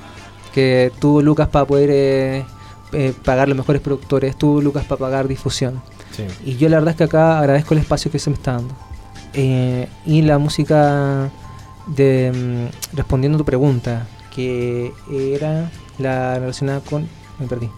[0.52, 2.44] Que tuvo lucas para poder eh,
[2.92, 5.80] eh, pagar los mejores productores, tuvo lucas para pagar difusión.
[6.12, 6.24] Sí.
[6.44, 8.74] Y yo la verdad es que acá agradezco el espacio que se me está dando.
[9.34, 11.30] Eh, y la música
[11.86, 12.32] de
[12.92, 17.08] mm, respondiendo a tu pregunta, que era la relacionada con...
[17.38, 17.68] Me perdí.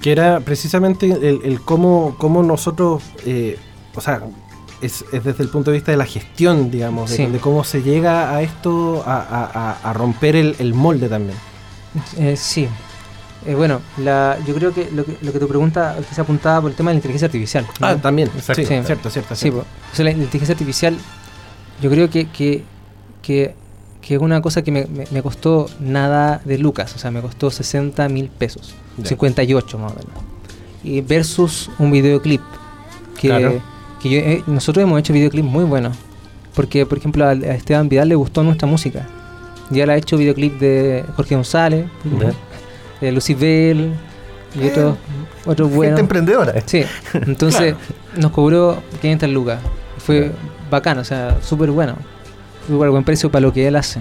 [0.00, 3.58] Que era precisamente el, el cómo, cómo nosotros, eh,
[3.96, 4.22] o sea,
[4.80, 7.26] es, es desde el punto de vista de la gestión, digamos, de, Sí.
[7.26, 9.50] de cómo se llega a esto, a, a-
[9.82, 11.36] a- a romper el, el molde también.
[12.16, 12.68] Eh, sí.
[13.46, 16.70] Eh, bueno, la, yo creo que lo, que lo que tu pregunta se apuntaba por
[16.70, 17.64] el tema de la inteligencia artificial.
[17.80, 17.86] ¿no?
[17.86, 18.28] Ah, también.
[18.36, 18.62] Exacto.
[18.62, 18.82] Sí, Sí.
[18.84, 19.34] cierto, cierto.
[19.34, 19.60] Sí, cierto.
[19.60, 19.66] po.
[19.92, 20.96] O sea, la, inteligencia artificial,
[21.80, 22.64] yo creo que, que,
[23.22, 23.54] que,
[24.00, 27.20] que es una cosa que me, me- me costó nada de lucas, o sea, me
[27.22, 29.06] costó 60 mil pesos, Ya.
[29.06, 30.12] 58 más o menos.
[30.82, 32.40] Y versus un videoclip,
[33.20, 33.62] que, Claro.
[34.02, 35.96] que yo- eh, nosotros hemos hecho videoclips muy buenos,
[36.54, 39.06] porque por ejemplo a, a Esteban Vidal le gustó nuestra música.
[39.70, 41.86] Ya le ha hecho videoclip de Jorge González.
[43.00, 43.92] De Lucibel
[44.54, 44.96] y otros
[45.46, 45.90] otros buenos.
[45.98, 46.52] Gente emprendedora.
[46.58, 46.62] eh.
[46.66, 46.82] Sí,
[47.14, 47.74] entonces
[48.16, 49.60] nos cobró 500 lucas.
[49.98, 50.34] Fue Claro.
[50.70, 51.94] bacano, o sea, súper bueno.
[52.66, 54.00] Súper buen precio para lo que él hace.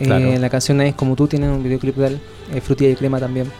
[0.00, 2.20] Eh, la canción es como tú, tiene un videoclip de él,
[2.54, 3.50] eh, Frutilla y Crema también.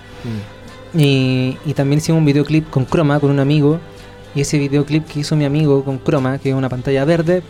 [0.95, 3.79] Y, y también hicimos un videoclip con Chroma, con un amigo.
[4.35, 7.43] Y ese videoclip que hizo mi amigo con Chroma, que es una pantalla verde,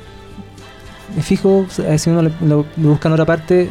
[1.15, 3.69] me fijo, eh, si uno lo, lo- lo busca en otra parte,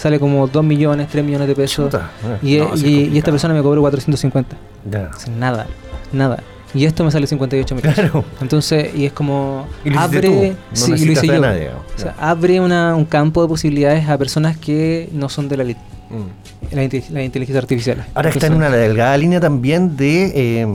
[0.00, 1.86] sale como 2 millones, 3 millones de pesos.
[1.90, 2.38] Chuta, eh.
[2.42, 4.56] Y, No, sí es y- y esta persona me cobró 450.
[4.90, 5.10] Ya.
[5.14, 5.66] O sea, nada,
[6.12, 6.42] nada.
[6.72, 7.82] Y esto me sale 58 mil.
[7.82, 8.24] Claro.
[8.40, 11.40] Entonces, y es como Y lo abre, no sí, lo hice yo.
[11.40, 11.68] nadie.
[11.70, 15.62] O sea, abre una- un campo de posibilidades a personas que no son de la,
[15.64, 16.74] elite, Mm.
[16.76, 18.06] la, inte- la inteligencia artificial.
[18.14, 20.66] Ahora está en una delgada línea también de eh,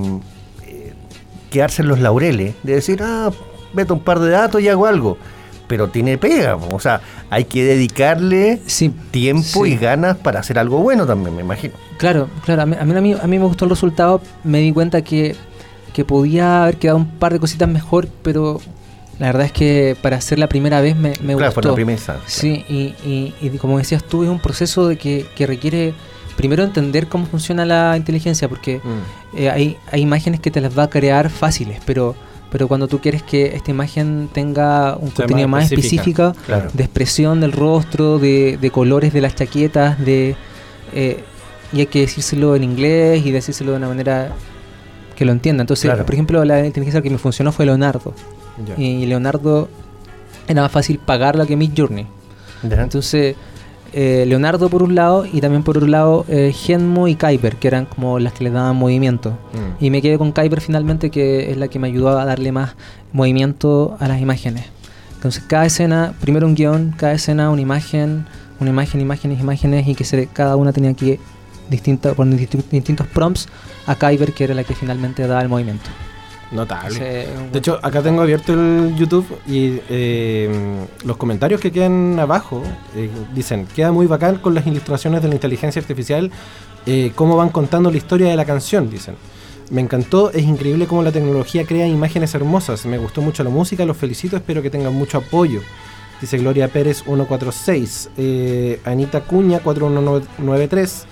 [0.67, 0.93] eh,
[1.49, 3.31] quedarse en los laureles, de decir, ah,
[3.73, 5.17] meto un par de datos y hago algo.
[5.67, 9.71] Pero tiene pega, o sea, hay que dedicarle Sí, tiempo sí.
[9.71, 11.73] y ganas para hacer algo bueno también, me imagino.
[11.97, 12.61] Claro, claro.
[12.61, 14.21] A mí, a mí, a mí- me gustó el resultado.
[14.43, 15.35] Me di cuenta que,
[15.93, 18.59] que podía haber quedado un par de cositas mejor, pero
[19.17, 21.51] la verdad es que para hacer la primera vez me, me claro, gustó.
[21.53, 21.99] fue la primera.
[22.27, 25.93] Sí, y, y- y como decías tú, es un proceso de que, que requiere
[26.35, 29.37] primero entender cómo funciona la inteligencia, porque Mm.
[29.37, 32.13] eh, hay, hay imágenes que te las va a crear fáciles, pero,
[32.51, 36.69] pero cuando tú quieres que esta imagen tenga un contenido más específico, Claro.
[36.73, 40.35] de expresión del rostro, de, de colores de las chaquetas, de
[40.93, 41.23] eh,
[41.73, 44.31] y hay que decírselo en inglés y decírselo de una manera
[45.15, 45.61] que lo entienda.
[45.61, 46.05] Entonces, Claro.
[46.05, 48.13] por ejemplo, la inteligencia que me funcionó fue Leonardo.
[48.77, 49.67] Y Leonardo
[50.47, 52.07] era más fácil pagarla que Mid Journey.
[52.63, 52.81] Ya.
[52.83, 53.35] Entonces,
[53.93, 57.67] eh, Leonardo por un lado y también por otro lado eh, Genmo y Kuiper, que
[57.67, 59.31] eran como las que le daban movimiento.
[59.53, 59.83] Mm.
[59.83, 62.75] Y me quedé con Kuiper finalmente, que es la que me ayudó a darle más
[63.13, 64.65] movimiento a las imágenes.
[65.15, 68.25] Entonces, cada escena, primero un guion, cada escena una imagen,
[68.59, 71.19] una imagen, imágenes, imágenes, y que se, cada una tenía que
[71.69, 73.47] distinta, poner disti- distintos prompts
[73.87, 75.89] a Kuiper, que era la que finalmente daba el movimiento.
[76.51, 77.23] Notable.
[77.23, 80.49] Entonces, De hecho, acá tengo abierto el YouTube y eh,
[81.03, 82.61] los comentarios que quedan abajo
[82.95, 86.31] eh, dicen, queda muy bacán con las ilustraciones de la inteligencia artificial,
[86.85, 89.15] eh, cómo van contando la historia de la canción, dicen.
[89.71, 93.83] Me encantó, es increíble cómo la tecnología crea imágenes hermosas, me gustó mucho la música,
[93.83, 95.61] los felicito, espero que tengan mucho apoyo.
[96.21, 101.05] Dice Gloria Pérez 146, eh, Anita Cuña 4193.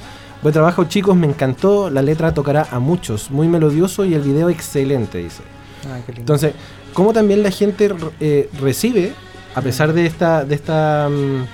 [0.43, 4.49] Buen trabajo chicos, me encantó, la letra tocará a muchos, muy melodioso y el video
[4.49, 5.41] excelente, dice.
[5.85, 6.19] ah, qué lindo.
[6.21, 6.53] Entonces,
[6.93, 9.13] ¿cómo también la gente eh, recibe,
[9.55, 11.45] a pesar de esta, de esta, mm,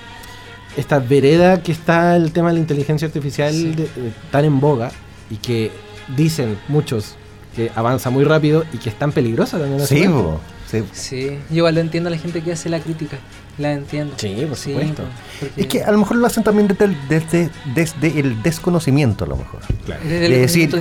[0.76, 3.68] esta vereda que está el tema de la inteligencia artificial Sí.
[3.74, 4.90] de- de- tan en boga
[5.30, 5.70] y que
[6.16, 7.14] dicen muchos
[7.54, 9.86] que avanza muy rápido y que es tan peligrosa también.
[9.86, 10.82] sí.
[10.92, 13.18] Sí, yo igual lo entiendo a la gente que hace la crítica.
[13.60, 14.14] La entiendo.
[14.16, 15.02] Sí, por supuesto.
[15.02, 15.08] po,
[15.40, 19.28] porque Es que a lo mejor lo hacen también desde, desde, desde el desconocimiento, a
[19.28, 19.60] lo mejor.
[20.02, 20.80] desde el de decir, que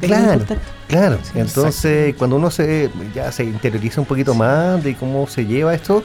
[0.00, 0.40] te Claro,
[0.88, 1.18] claro.
[1.34, 6.02] Entonces, cuando uno se ya se interioriza un poquito más de cómo se lleva esto,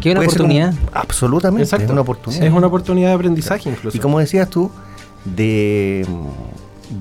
[0.00, 0.74] Que hay una un- oportunidad.
[0.92, 1.86] absolutamente, Exacto.
[1.86, 2.44] es una oportunidad.
[2.46, 3.96] Es una oportunidad de aprendizaje incluso.
[3.96, 4.70] Y como decías tú,
[5.24, 6.26] de mm,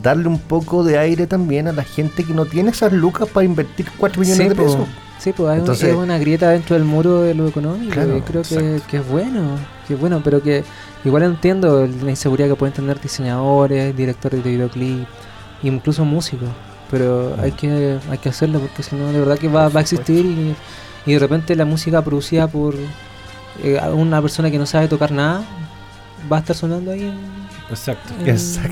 [0.02, 3.46] darle un poco de aire también a la gente que no tiene esas lucas para
[3.46, 4.64] invertir 4 millones Sí, de po.
[4.64, 4.88] pesos.
[5.20, 7.92] Sí, pues hay, un- Entonces- hay una grieta dentro del muro de lo económico.
[7.94, 10.64] Claro, y creo que, es bueno, que es bueno, pero que
[11.04, 15.08] igual entiendo la inseguridad que pueden tener diseñadores, directores de videoclip,
[15.64, 16.50] incluso músicos.
[16.92, 19.82] Pero hay que hay que hacerlo porque si no, de verdad que va, va a
[19.84, 20.56] existir y,
[21.06, 22.76] y de repente la música producida por
[23.64, 25.44] eh, una persona que no sabe tocar nada
[26.32, 27.18] va a estar sonando ahí en,
[27.70, 28.14] Exacto.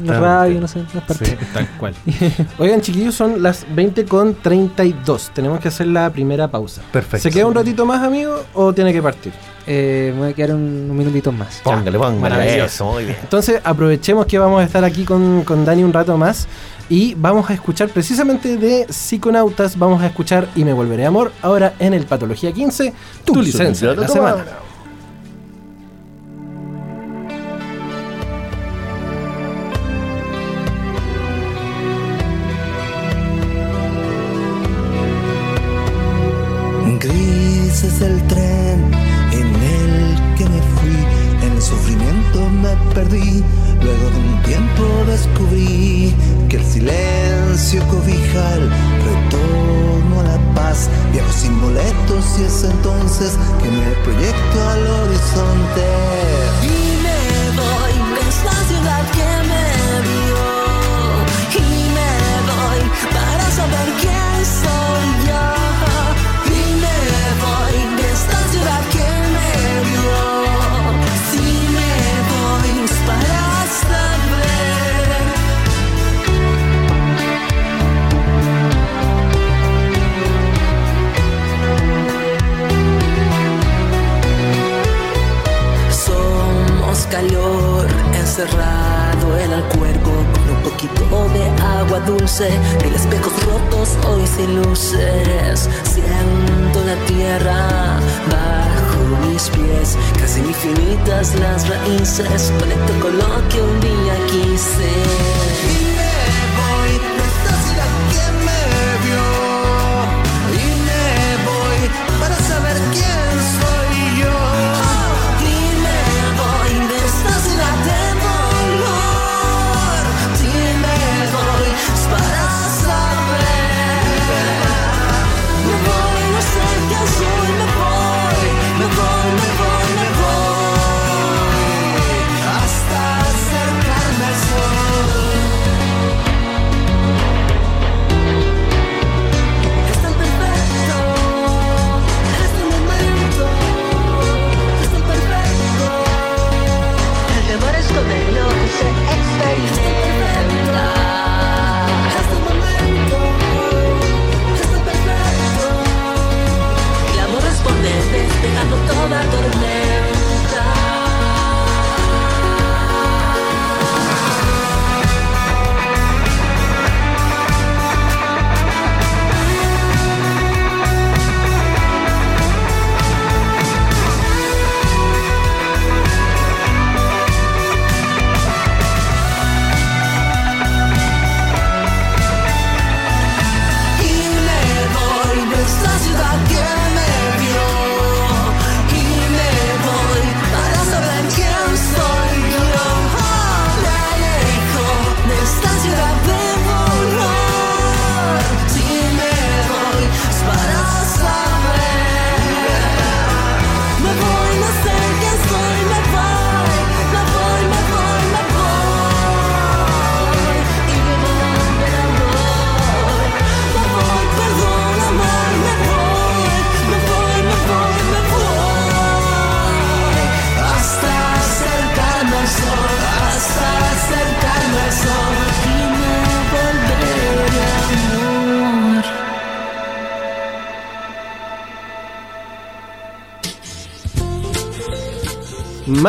[0.04, 1.30] la radio, no sé, en todas partes.
[1.30, 1.36] Sí.
[1.54, 1.94] Tal cual.
[2.58, 5.32] Oigan, chiquillos, son las 20 con 32.
[5.34, 6.82] Tenemos que hacer la primera pausa.
[6.92, 7.30] Perfecto.
[7.30, 9.34] ¿Se queda un ratito más, amigo, o tiene que partir?
[9.66, 11.62] Eh, me voy a quedar un, un minutito más.
[11.64, 12.20] Póngale, póngale.
[12.20, 12.66] Maravilloso.
[12.66, 13.18] Eso, muy bien.
[13.22, 16.48] Entonces, aprovechemos que vamos a estar aquí con, con Dani un rato más
[16.90, 21.74] y vamos a escuchar precisamente de Psiconautas, vamos a escuchar Y me volveré amor, ahora
[21.80, 24.46] en el Patología 15, tu, licencia de la semana.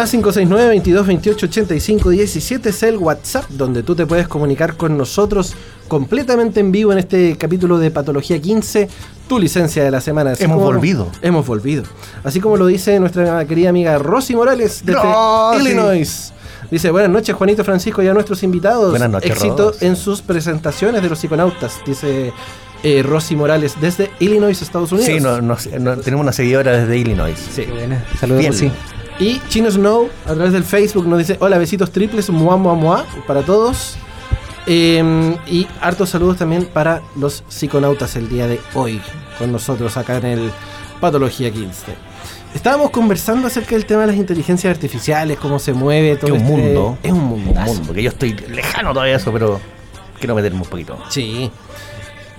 [0.04, 4.98] Más 569 22 28 85 17 es el WhatsApp donde tú te puedes comunicar con
[4.98, 5.54] nosotros
[5.88, 8.86] completamente en vivo en este capítulo de Patología 15,
[9.26, 10.32] tu licencia de la semana.
[10.32, 11.08] Así Hemos como- volvido.
[11.22, 11.84] Hemos volvido.
[12.22, 15.00] Así como lo dice nuestra querida amiga Rosy Morales desde.
[15.58, 16.32] Illinois.
[16.70, 18.90] Dice, buenas noches Juanito Francisco y a nuestros invitados.
[18.90, 22.30] Buenas noches, Éxito en sus presentaciones de los psiconautas, dice
[22.82, 25.10] eh, Rosy Morales desde Illinois, Estados Unidos.
[25.10, 27.38] Sí, no, no- no- tenemos una seguidora desde Illinois.
[27.54, 27.64] Sí.
[28.20, 28.44] Saludos.
[28.48, 28.70] Rosy.
[29.18, 33.06] Y Chino Snow a través del Facebook nos dice, hola, besitos triples, mua, mua, mua,
[33.26, 33.96] para todos.
[34.66, 39.00] Eh, y hartos saludos también para los psiconautas el día de hoy,
[39.38, 40.50] con nosotros acá en el
[41.00, 41.92] Patología 15.
[42.54, 46.40] Estábamos conversando acerca del tema de las inteligencias artificiales, cómo se mueve Es todo un
[46.40, 46.98] este- mundo.
[47.02, 47.60] Es un Un mundo.
[47.60, 47.92] mundo.
[47.92, 49.60] Que yo estoy lejano todavía de eso, pero
[50.18, 50.96] quiero meterme un poquito.
[51.08, 51.50] Sí.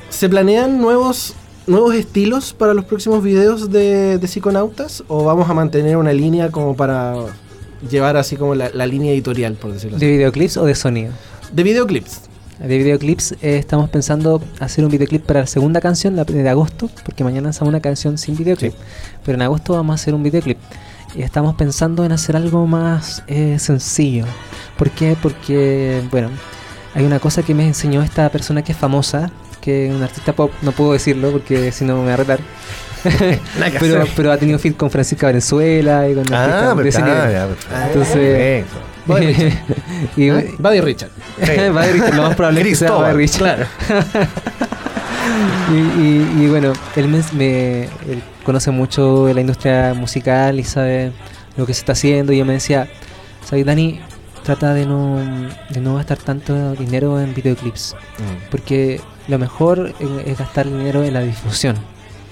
[0.10, 1.36] ¿Se planean nuevos,
[1.68, 5.04] nuevos estilos para los próximos videos de, de psiconautas?
[5.08, 7.16] ¿O vamos a mantener una línea como para
[7.90, 10.06] llevar así como la, la línea editorial, por decirlo así?
[10.06, 11.14] ¿De videoclips o de sonido?
[11.52, 12.22] De videoclips.
[12.60, 16.90] De videoclips eh, estamos pensando hacer un videoclip para la segunda canción la de agosto,
[17.04, 18.74] porque mañana lanzamos una canción sin videoclip,
[19.26, 20.58] pero en agosto vamos a hacer un videoclip.
[21.16, 24.26] Y estamos pensando en hacer algo más eh, sencillo.
[24.78, 25.16] ¿Por qué?
[25.22, 26.30] Porque, bueno,
[26.94, 29.32] hay una cosa que me enseñó esta persona que es famosa,
[29.66, 32.40] que es un artista pop, no puedo decirlo porque si no me va a retar.
[33.80, 37.32] pero, pero ha tenido feed con Francisca Valenzuela y con Ah, de ese nivel.
[37.32, 37.48] ya.
[37.88, 38.66] Entonces,
[39.06, 39.62] Perfecto.
[40.18, 41.10] y, Buddy Richard.
[41.38, 43.68] Buddy Richard, lo más probable es que sea Buddy Richard.
[45.72, 50.64] y, y- y bueno, él, me, me- él conoce mucho de la industria musical y
[50.64, 51.12] sabe
[51.58, 52.34] lo que se está haciendo.
[52.34, 52.88] Y yo me decía,
[53.48, 54.00] ¿sabes, Dani?
[54.44, 55.18] Trata de no,
[55.70, 57.96] de no gastar tanto dinero en videoclips.
[58.20, 61.76] Mm, Porque lo mejor eh, es gastar dinero en la difusión.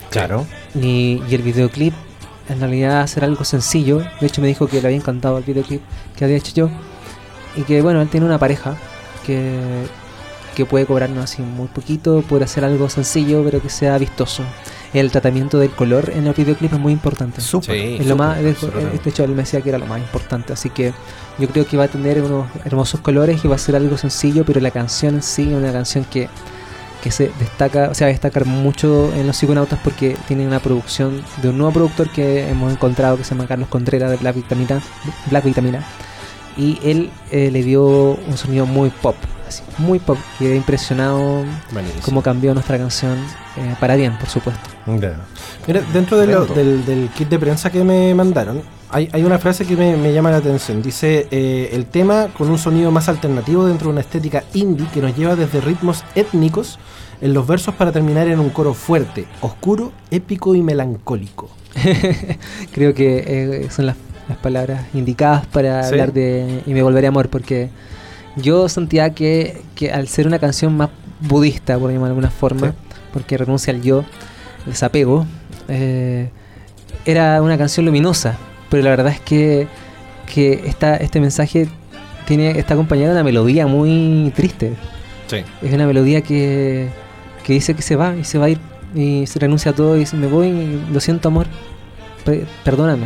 [0.09, 0.45] Claro.
[0.75, 1.93] Y, y el videoclip,
[2.49, 4.03] en realidad, hacer algo sencillo.
[4.19, 5.81] De hecho, me dijo que le había encantado el videoclip
[6.15, 6.69] que había hecho yo.
[7.55, 8.77] Y que, bueno, él tiene una pareja
[9.25, 9.59] que,
[10.55, 14.43] que puede cobrarnos así muy poquito, puede hacer algo sencillo, pero que sea vistoso.
[14.93, 17.41] El tratamiento del color en el videoclip es muy importante.
[17.41, 17.75] Súper.
[17.75, 17.97] Sí.
[17.99, 20.53] Es lo más, de, de hecho, él me decía que era lo más importante.
[20.53, 20.93] Así que
[21.39, 24.45] yo creo que va a tener unos hermosos colores y va a ser algo sencillo,
[24.45, 26.29] pero la canción en sí es una canción que,
[27.04, 31.49] que se destaca, o sea, destacar mucho en los psiconautas porque tiene una producción de
[31.49, 34.82] un nuevo productor que hemos encontrado que se llama Carlos Contreras de Black Vitamina.
[35.30, 35.84] Black Vitamina
[36.56, 39.16] y él eh, le dio un sonido muy pop,
[39.47, 40.18] así, muy pop.
[40.39, 41.43] Quedé impresionado
[42.06, 43.18] cómo cambió nuestra canción
[43.58, 44.62] eh, para bien, por supuesto.
[44.86, 45.18] Ya.
[45.68, 46.54] Mira, dentro de lo- Tremendo.
[46.54, 48.62] del, del kit de prensa que me mandaron,
[48.93, 50.81] hay, hay una frase que me, me llama la atención.
[50.81, 55.01] Dice, eh, el tema con un sonido más alternativo dentro de una estética indie que
[55.01, 56.79] nos lleva desde ritmos étnicos
[57.21, 61.49] en los versos para terminar en un coro fuerte, oscuro, épico y melancólico.
[62.71, 63.23] Creo que
[63.65, 63.95] eh, son las,
[64.29, 65.89] las palabras indicadas para ¿Sí?
[65.89, 67.69] hablar de Y me volveré amor, porque
[68.35, 70.89] yo sentía que, que al ser una canción más
[71.21, 72.73] budista, por llamarlo de alguna forma, Sí.
[73.13, 74.03] porque renuncia al yo,
[74.65, 75.25] el desapego,
[75.67, 76.29] eh,
[77.05, 78.37] era una canción luminosa,
[78.74, 79.67] pero la verdad es que,
[80.34, 81.67] que esta, este mensaje
[82.26, 84.74] tiene, está acompañado de una melodía muy triste.
[85.28, 85.43] Sí.
[85.61, 86.89] Es una melodía que,
[87.43, 88.57] que dice que se va y se va a ir
[88.95, 91.45] y se renuncia a todo y dice, me voy y lo siento amor,
[92.26, 93.05] pe- perdóname.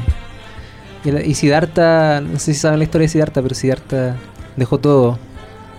[1.03, 4.15] Y, y Siddhartha, no sé si saben la historia de Siddhartha, pero Siddhartha
[4.55, 5.19] dejó todo,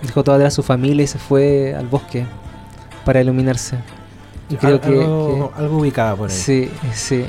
[0.02, 2.26] dejó todo atrás su familia y se fue al bosque
[3.06, 3.76] para iluminarse.
[4.50, 6.36] Y creo Al- que, algo, algo ubicada por ahí.
[6.36, 7.24] sí, sí,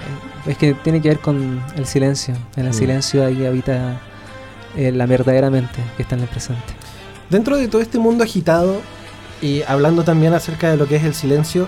[0.45, 2.35] es que tiene que ver con el silencio.
[2.55, 2.73] En el Mm.
[2.75, 3.99] silencio ahí habita
[4.77, 6.61] eh, la verdadera mente que está en el presente.
[7.29, 8.81] Dentro de todo este mundo agitado
[9.41, 11.67] y hablando también acerca de lo que es el silencio,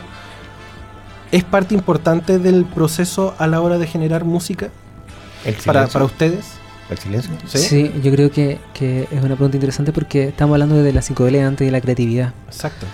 [1.31, 4.69] ¿es parte importante del proceso a la hora de generar música
[5.45, 5.93] El para, silencio.
[5.93, 6.45] para ustedes?
[6.89, 7.31] El silencio.
[7.47, 7.57] ¿Sí?
[7.59, 11.47] Sí, yo creo que, que es una pregunta interesante porque estamos hablando de la psicodelia
[11.47, 12.33] antes de la creatividad.
[12.47, 12.85] Exacto.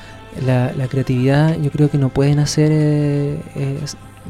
[0.45, 2.69] La, la creatividad yo creo que no pueden hacer...
[2.71, 3.79] eh, eh,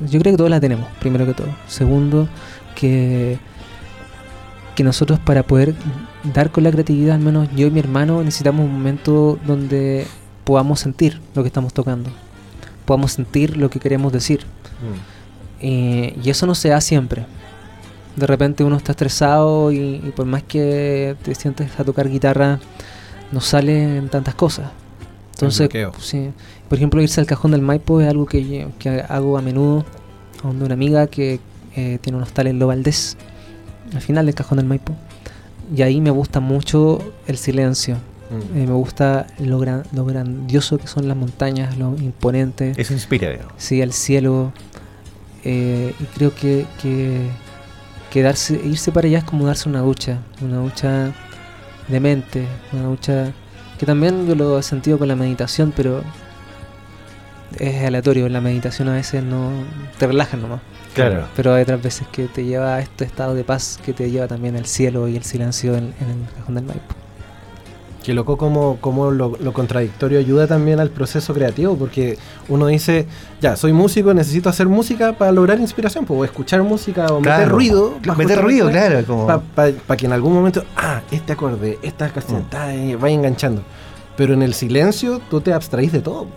[0.10, 1.48] yo creo que todos la tenemos, primero que todo.
[1.68, 2.30] Segundo,
[2.76, 3.40] que,
[4.76, 5.74] que nosotros para poder
[6.34, 10.06] dar con la creatividad, al menos yo y mi hermano, necesitamos un momento donde
[10.44, 12.12] podamos sentir lo que estamos tocando.
[12.86, 14.46] Podamos sentir lo que queremos decir.
[15.60, 17.26] Eh, y eso no se da siempre.
[18.16, 22.60] De repente uno está estresado y, y por más que te sientes a tocar guitarra,
[23.32, 24.72] no salen tantas cosas.
[25.46, 25.70] Entonces,
[26.00, 26.30] sí.
[26.70, 29.86] por ejemplo, irse al cajón del Maipo es algo que, que hago a menudo.
[30.44, 31.40] A donde una amiga que
[31.76, 33.18] eh, tiene un hostal en Lo Valdés,
[33.94, 34.94] al final del cajón del Maipo.
[35.76, 37.96] Y ahí me gusta mucho el silencio.
[38.30, 38.58] Mm.
[38.58, 42.78] Eh, me gusta lo, gran- lo grandioso que son las montañas, lo imponentes.
[42.78, 43.54] Eso inspira, digamos.
[43.58, 44.52] Sí, al cielo.
[45.44, 47.28] eh, y creo que, que,
[48.12, 50.20] que darse- irse para allá es como darse una ducha.
[50.42, 51.14] Una ducha
[51.88, 53.34] de mente, una ducha
[53.78, 56.04] que también yo lo he sentido con la meditación, pero
[57.60, 58.28] es aleatorio.
[58.30, 59.52] La meditación a veces no
[59.98, 60.62] te relaja nomás.
[60.94, 61.28] Claro.
[61.36, 64.28] Pero hay otras veces que te lleva a este estado de paz que te lleva
[64.28, 67.07] también al cielo y el silencio en, en el cajón del Maipo.
[68.04, 72.18] Que loco como, como lo, lo contradictorio ayuda también al proceso creativo, porque
[72.48, 73.06] uno dice,
[73.42, 77.50] ya, soy músico, necesito hacer música para lograr inspiración, pues, o escuchar música o meter
[77.50, 77.96] ruido.
[78.18, 83.00] Meter ruido, claro, como- Para que en algún momento, ah, este acorde, esta canción, Mm.
[83.02, 83.62] vaya enganchando.
[84.16, 86.28] Pero en el silencio tú te abstraís de todo.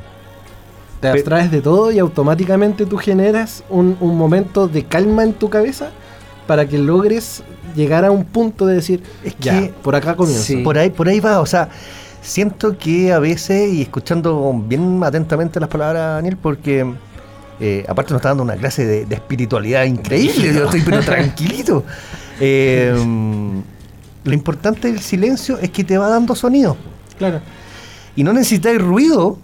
[1.01, 5.49] Te abstraes de todo y automáticamente tú generas un, un momento de calma en tu
[5.49, 5.91] cabeza
[6.51, 7.45] para que logres
[7.77, 10.43] llegar a un punto de decir, Es ya, que- por acá comienzo.
[10.43, 10.57] Sí.
[10.65, 11.69] Por ahí, por ahí va, o sea,
[12.21, 16.93] siento que a veces, y escuchando bien atentamente las palabras de Daniel, porque
[17.61, 21.85] eh, aparte nos está dando una clase de, de espiritualidad increíble, yo estoy pero tranquilito.
[22.41, 22.93] Eh,
[24.25, 26.77] lo importante del silencio es que te va dando sonido.
[27.17, 27.41] Claro.
[28.17, 29.39] Y no necesitáis ruido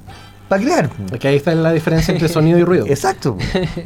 [0.49, 0.91] para crear.
[1.09, 2.85] Porque ahí está la diferencia entre sonido y ruido.
[2.89, 3.39] Exacto.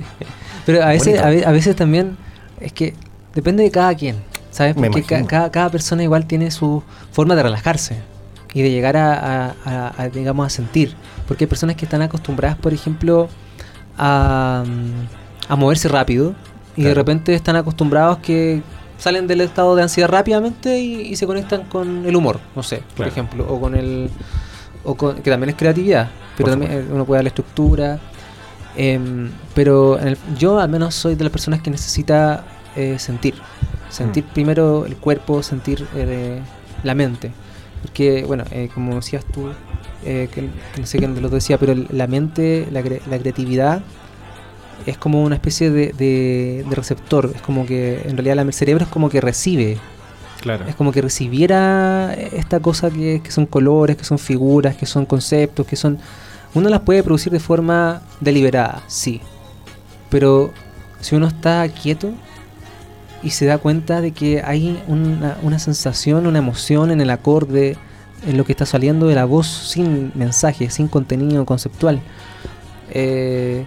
[0.65, 2.17] Pero a veces, a veces también
[2.61, 2.95] es que
[3.35, 4.17] depende de cada quien,
[4.51, 4.75] ¿sabes?
[4.75, 7.97] Porque ca- cada, cada persona igual tiene su forma de relajarse
[8.53, 9.15] y de llegar a,
[9.49, 10.95] a- a- a, digamos, a sentir.
[11.29, 13.29] Porque hay personas que están acostumbradas, por ejemplo,
[13.99, 16.35] a, mm, a moverse rápido
[16.77, 18.63] y de repente están acostumbrados que
[18.99, 22.83] salen del estado de ansiedad rápidamente y, y se conectan con el humor, no sé,
[22.97, 24.11] por ejemplo, o con el...
[24.83, 26.09] O con, que también es creatividad,
[26.39, 27.99] pero también eh, uno puede darle estructura,
[28.77, 32.45] Em, pero en el- yo al menos soy de las personas que necesita
[32.77, 33.35] eh, sentir.
[33.89, 36.41] Sentir primero el cuerpo, sentir eh,
[36.85, 37.33] la mente.
[37.83, 39.49] Porque, bueno, eh, como decías tú,
[40.05, 40.49] que, que
[40.79, 43.83] no sé quién dos decía, pero la mente, la, cre- la creatividad
[44.87, 47.33] es como una especie de, de- de receptor.
[47.35, 49.79] Es como que en realidad el cerebro es como que recibe
[50.41, 50.65] Claro.
[50.67, 55.05] es como que recibiera esta cosa que, que son colores, que son figuras, que son
[55.05, 55.99] conceptos, que son...
[56.55, 59.21] Uno las puede producir de forma deliberada, sí.
[60.09, 60.51] Pero
[61.01, 62.13] si uno está quieto
[63.23, 67.77] y se da cuenta de que hay una, una sensación, una emoción en el acorde,
[68.27, 72.01] en lo que está saliendo de la voz sin mensaje, sin contenido conceptual.
[72.91, 73.67] eh,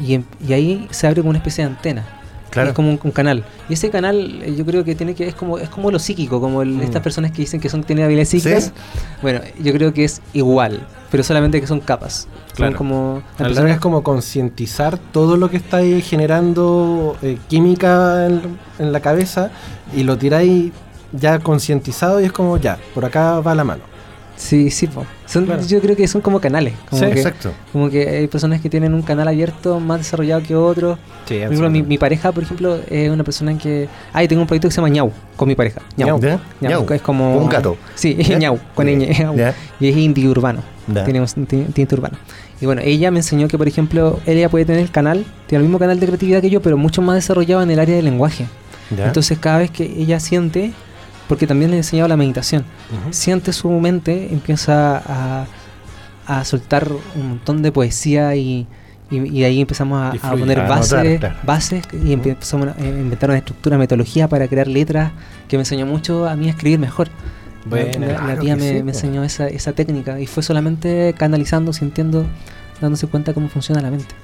[0.00, 2.04] y, en- y ahí se abre como una especie de antena.
[2.52, 2.68] Claro.
[2.68, 3.44] Es como un, un canal.
[3.68, 6.40] Y ese canal eh, yo creo que tiene que es como es como lo psíquico,
[6.40, 6.82] como el- Mm.
[6.82, 8.64] estas personas que dicen que son tienen habilidades psíquicas.
[8.64, 8.70] Sí.
[9.22, 12.28] Bueno, yo creo que es igual, pero solamente que son capas.
[12.54, 12.72] Claro.
[12.72, 12.96] Son como
[13.38, 18.42] La verdad personas- es como concientizar todo lo que está ahí generando eh, química en,
[18.78, 19.50] en la cabeza
[19.96, 20.72] y lo tiráis
[21.12, 23.82] ya concientizado y es como ya, por acá va la mano.
[24.42, 25.06] Sí, sí, po.
[25.26, 25.62] Son, Claro.
[25.64, 26.74] yo creo que son como canales.
[26.90, 27.52] Como, Sí, que, Exacto.
[27.72, 30.98] como que hay personas que tienen un canal abierto más desarrollado que otros.
[31.26, 33.88] Sí, Por ejemplo, mi, mi pareja, por ejemplo, es una persona en que.
[34.12, 35.80] Ay, tengo un proyecto que se llama ñau con mi pareja.
[35.96, 36.20] ñau.
[36.20, 36.40] ¿Ya?
[36.60, 36.94] Ñau, ¿Ya?
[36.96, 37.36] Es como.
[37.38, 37.76] Un gato.
[37.94, 38.36] Sí, ¿Ya?
[38.38, 38.92] ñau, con Ya.
[38.96, 39.18] ñ.
[39.22, 39.36] ñau.
[39.36, 39.54] ¿Ya?
[39.78, 40.60] Y es indie urbano.
[41.04, 42.18] Tiene un ti- tinte urbano.
[42.60, 45.68] Y bueno, ella me enseñó que, por ejemplo, ella puede tener el canal, tiene el
[45.68, 48.46] mismo canal de creatividad que yo, pero mucho más desarrollado en el área del lenguaje.
[48.96, 49.06] ¿Ya?
[49.06, 50.72] Entonces, cada vez que ella siente,
[51.28, 52.64] porque también le he enseñado la meditación,
[53.10, 55.46] siente su mente, empieza a,
[56.26, 58.66] a soltar un montón de poesía y,
[59.10, 61.36] y, y ahí empezamos a, a poner A bases, claro.
[61.44, 65.12] bases y empezamos a eh, inventar una estructura, metodología para crear letras
[65.48, 67.08] que me enseñó mucho a mí a escribir mejor.
[67.70, 68.88] La, tía me, sí, me po.
[68.88, 72.26] enseñó esa, esa técnica y fue solamente canalizando, sintiendo,
[72.80, 74.14] dándose cuenta cómo funciona la mente.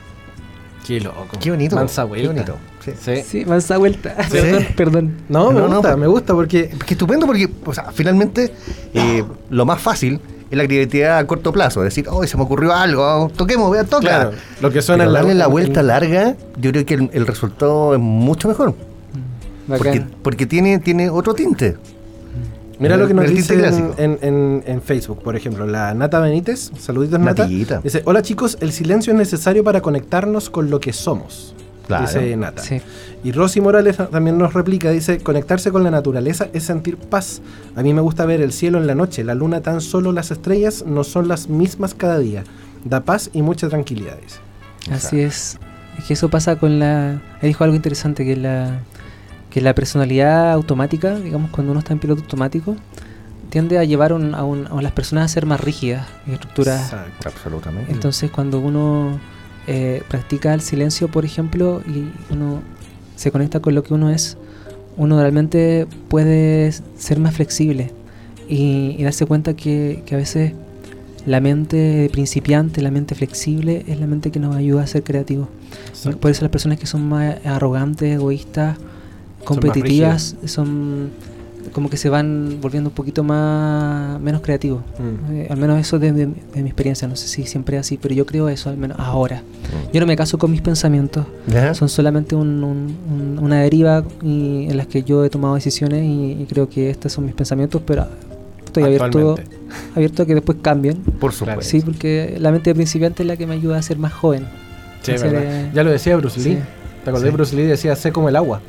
[0.88, 1.26] Qué loco.
[1.38, 1.76] Qué bonito.
[1.76, 2.28] Mansa Qué vuelta.
[2.32, 2.56] bonito.
[2.82, 2.92] Sí.
[2.98, 3.22] Sí.
[3.22, 4.16] Sí, más esa vuelta.
[4.24, 4.30] Sí.
[4.38, 5.12] Perdón, perdón.
[5.28, 8.52] No, me No, gusta, pues- me gusta porque Qué estupendo porque, o sea, finalmente
[8.94, 10.18] eh, lo más fácil
[10.50, 11.82] es la creatividad a corto plazo.
[11.82, 14.00] Decir, oh, se me ocurrió algo, oh, toquemos, vea, toca.
[14.00, 14.30] claro,
[14.62, 18.00] lo que suena Pero darle la vuelta larga, yo creo que el, el resultado es
[18.00, 18.74] mucho mejor.
[19.68, 20.10] Porque, Bacán.
[20.22, 21.76] porque tiene, tiene otro tinte.
[22.78, 23.54] Mira lo que nos dice
[23.98, 27.46] en, Facebook, por ejemplo, la Nata Benítez, saluditos Nata.
[27.46, 31.54] Dice, hola chicos, el silencio es necesario para conectarnos con lo que somos.
[31.86, 32.06] Claro.
[32.06, 32.62] Dice Nata.
[32.62, 32.80] Sí.
[33.24, 37.40] Y Rosy Morales también nos replica, dice, conectarse con la naturaleza es sentir paz.
[37.74, 40.30] A mí me gusta ver el cielo en la noche, la luna tan solo las
[40.30, 42.44] estrellas no son las mismas cada día.
[42.84, 44.16] Da paz y mucha tranquilidad.
[44.22, 44.38] dice.
[44.92, 45.58] Así es.
[45.98, 47.14] Es que eso pasa con la.
[47.42, 48.80] Él dijo algo interesante, que la,
[49.58, 52.76] que la personalidad automática, digamos, cuando uno está en piloto automático,
[53.50, 56.92] tiende a llevar un- a, un- a las personas a ser más rígidas y estructuradas.
[56.92, 57.28] Exacto.
[57.28, 57.90] Absolutamente.
[57.90, 59.18] Entonces, cuando uno
[59.66, 62.60] eh, practica el silencio, por ejemplo, y uno
[63.16, 64.36] se conecta con lo que uno es,
[64.96, 67.90] uno realmente puede ser más flexible
[68.48, 70.52] y, y darse cuenta que, que a veces
[71.26, 75.48] la mente principiante, la mente flexible, es la mente que nos ayuda a ser creativos.
[76.20, 78.76] Por eso las personas que son más arrogantes, egoístas,
[79.44, 81.10] competitivas, son,
[81.72, 84.80] como que se van volviendo un poquito más menos creativos.
[84.98, 85.32] Mm.
[85.32, 87.98] Eh, al menos eso de, de- de mi experiencia, no sé si siempre es así,
[88.00, 89.42] pero yo creo eso, al menos ahora.
[89.92, 91.74] Yo no me caso con mis pensamientos, ¿Ya?
[91.74, 96.04] son solamente un- un- un- una deriva y- en las que yo he tomado decisiones
[96.04, 98.06] y, y creo que estos son mis pensamientos, pero
[98.64, 99.36] estoy abierto,
[99.94, 100.96] abierto a que después cambien.
[101.20, 101.62] Por supuesto.
[101.64, 104.44] Sí, porque la mente de principiante es la que me ayuda a ser más joven.
[105.02, 106.56] Sí, eh, Ya lo decía Bruce Lee.
[106.56, 106.58] sí.
[107.04, 107.28] ¿Te acordás?
[107.30, 107.34] Sí.
[107.34, 108.60] Bruce Lee decía, sé como el agua.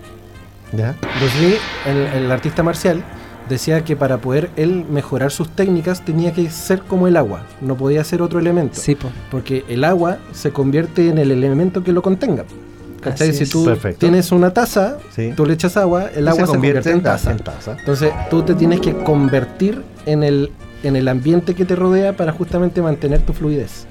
[0.74, 0.96] ¿Ya?
[1.20, 1.56] Bruce Lee,
[1.88, 3.04] el, el artista marcial,
[3.50, 7.76] decía que para poder él mejorar sus técnicas tenía que ser como el agua, no
[7.76, 8.80] podía ser otro elemento.
[8.80, 9.10] Sí, po.
[9.32, 12.46] Porque el agua se convierte en el elemento que lo contenga.
[13.02, 13.34] ¿Cachai?
[13.34, 14.00] Si tú Perfecto.
[14.00, 15.32] tienes una taza, Sí.
[15.36, 17.32] tú le echas agua, el Y agua se convierte, en taza.
[17.32, 17.78] en taza.
[17.80, 20.52] Entonces tú te tienes que convertir en el,
[20.84, 23.88] en el ambiente que te rodea para justamente mantener tu fluidez.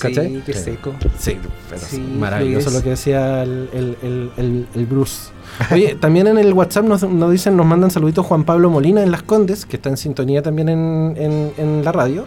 [0.00, 0.28] ¿Cachai?
[0.36, 0.94] Sí, qué seco.
[1.18, 1.36] Sí,
[1.68, 2.74] pero Sí, maravilloso fluidez.
[2.78, 3.68] lo que decía el-
[4.02, 5.30] el- el Bruce.
[5.72, 9.10] Oye, también en el WhatsApp nos, nos dicen, nos mandan saluditos Juan Pablo Molina en
[9.10, 12.24] Las Condes, que está en sintonía también en, en- en la radio.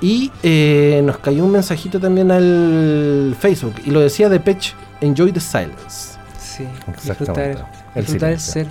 [0.00, 3.74] Y eh, nos cayó un mensajito también al Facebook.
[3.86, 6.18] Y lo decía de Pech, Enjoy the Silence.
[6.38, 7.02] Sí, Exactamente.
[7.50, 8.66] disfrutar, El disfrutar el ser.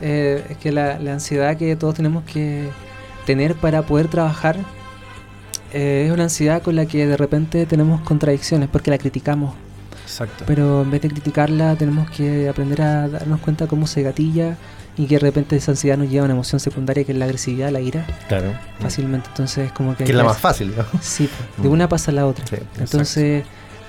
[0.00, 2.68] Eh, es que la, la ansiedad que todos tenemos que
[3.26, 4.56] tener para poder trabajar
[5.72, 9.54] eh, es una ansiedad con la que de repente tenemos contradicciones porque la criticamos.
[10.04, 10.44] Exacto.
[10.46, 14.56] Pero en vez de criticarla tenemos que aprender a darnos cuenta cómo se gatilla
[14.96, 17.24] y que de repente esa ansiedad nos lleva a una emoción secundaria que es la
[17.24, 18.52] agresividad, la ira, Claro.
[18.80, 19.28] fácilmente.
[19.30, 20.04] Entonces como que...
[20.04, 20.84] Que es la más fácil, ¿no?
[21.00, 22.46] Sí, de una pasa a la otra.
[22.46, 23.44] Sí, Entonces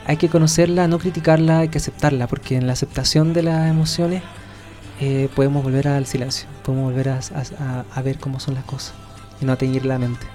[0.08, 4.24] hay que conocerla, no criticarla, hay que aceptarla, porque en la aceptación de las emociones
[5.02, 8.94] eh, podemos volver al silencio, podemos volver a, a- a- ver cómo son las cosas
[9.42, 10.26] y no a teñir la mente.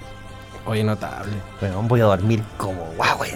[0.65, 1.31] Oye, notable.
[1.59, 3.31] Bueno, voy a dormir como guau, güey.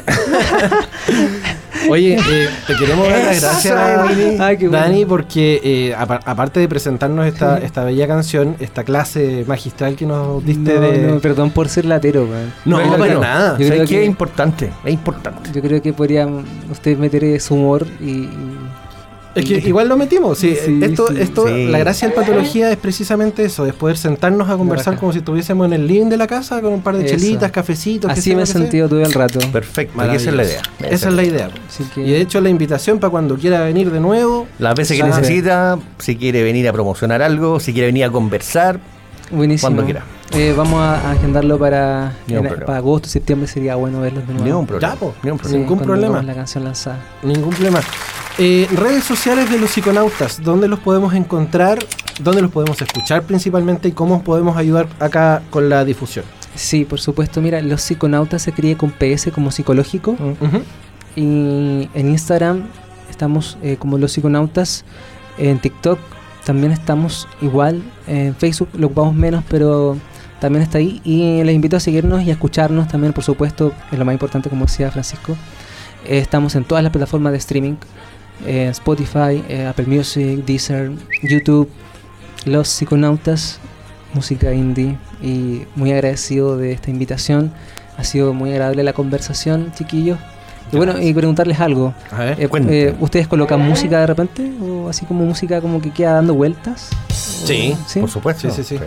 [1.90, 3.76] Oye, eh, te queremos dar las gracias.
[4.40, 4.84] Ay, qué bueno.
[4.86, 10.06] Dani, porque eh, apa- aparte de presentarnos esta, esta bella canción, esta clase magistral que
[10.06, 10.98] nos diste No, de...
[11.14, 12.54] no, perdón por ser latero, weón.
[12.66, 13.58] No, Bueno, para nada.
[13.58, 15.50] Yo ¿Sabes creo que- Es importante, es importante.
[15.54, 18.10] Yo creo que podrían ustedes meter su humor y...
[18.10, 18.60] y-
[19.36, 20.38] Es que igual lo metimos.
[20.40, 21.16] Sí, Sí, esto, sí.
[21.20, 21.66] esto, Sí.
[21.68, 25.68] la gracia del patología es precisamente eso, es poder sentarnos a conversar como si estuviésemos
[25.68, 27.16] en el living de la casa con un par de Eso.
[27.16, 28.10] chelitas, cafecitos.
[28.10, 29.40] Así me he sentido todo el rato.
[29.52, 30.62] Perfecto, y esa es la idea.
[30.80, 31.50] Esa es la idea.
[31.68, 34.48] Así que, Y de hecho la invitación para cuando quiera venir de nuevo.
[34.58, 35.22] Las veces que Sabe.
[35.22, 38.80] necesita, si quiere venir a promocionar algo, si quiere venir a conversar,
[39.32, 39.68] buenísimo.
[39.68, 40.04] cuando quiera.
[40.34, 44.46] Eh, vamos a agendarlo para, en- agosto, septiembre sería bueno verlos de nuevo.
[44.46, 44.94] ni un problema.
[44.94, 45.14] Ya, po.
[45.24, 45.60] Ni un Sí, problema.
[45.64, 46.08] ningún problema.
[46.08, 47.00] tengamos la canción lanzada.
[47.22, 47.80] Ningún problema.
[48.38, 51.80] Eh, redes sociales de los psiconautas, ¿dónde los podemos encontrar?
[52.20, 53.88] ¿Dónde los podemos escuchar principalmente?
[53.88, 56.26] ¿Y cómo podemos ayudar acá con la difusión?
[56.54, 57.42] Sí, por supuesto.
[57.42, 60.18] Mira, los psiconautas se escribe con PS como psicológico.
[61.16, 62.64] Y en Instagram
[63.10, 64.84] estamos eh, como los psiconautas.
[65.38, 66.00] En TikTok
[66.44, 67.84] también estamos igual.
[68.06, 69.98] En Facebook lo ocupamos menos, pero
[70.42, 71.00] también está ahí.
[71.06, 73.72] Y les invito a seguirnos y a escucharnos también, por supuesto.
[73.94, 75.38] Es lo más importante, como decía Francisco.
[76.06, 77.76] Eh, estamos en todas las plataformas de streaming.
[78.46, 80.92] Eh, Spotify, eh, Apple Music, Deezer,
[81.24, 81.70] YouTube.
[82.46, 83.60] Los psiconautas,
[84.14, 84.98] música indie.
[85.22, 87.52] Y muy agradecido de esta invitación.
[87.98, 90.20] Ha sido muy agradable la conversación, chiquillos.
[90.72, 91.94] Y bueno, y preguntarles algo.
[92.12, 92.42] A ver.
[92.42, 94.52] Eh, eh, ¿Ustedes colocan música de repente?
[94.62, 96.90] ¿O así como música como que queda dando vueltas?
[97.10, 98.00] ¿O- Sí, ¿Sí?
[98.00, 98.50] Por supuesto.
[98.52, 98.84] Sí, sí, sí.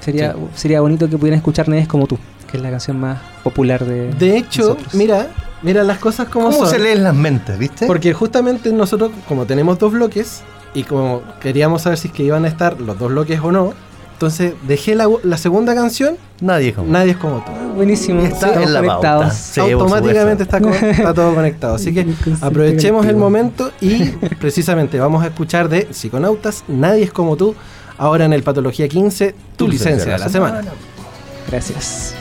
[0.00, 2.18] Sería, sería bonito que pudieran escuchar Nedes como tú,
[2.50, 4.94] que es la canción más popular de De hecho, nosotros.
[4.94, 5.28] mira,
[5.62, 6.68] mira las cosas como ¿Cómo son.
[6.70, 7.86] se leen las mentes, viste?
[7.86, 10.42] Porque justamente nosotros, como tenemos dos bloques,
[10.74, 13.74] y como queríamos saber si es que iban a estar los dos bloques o no,
[14.14, 16.90] entonces dejé la, la segunda canción, Nadie es como.
[16.90, 17.50] Nadie es como tú.
[17.74, 19.34] Buenísimo, Está en la conectados.
[19.34, 21.74] Sí, Automáticamente está, co- está todo conectado.
[21.74, 22.06] Así que
[22.40, 24.04] aprovechemos el momento y
[24.40, 27.54] precisamente vamos a escuchar de Psiconautas, Nadie es como tú,
[27.98, 30.62] ahora en el Patología 15, tu, licencia de la semana.
[31.50, 32.14] Gracias.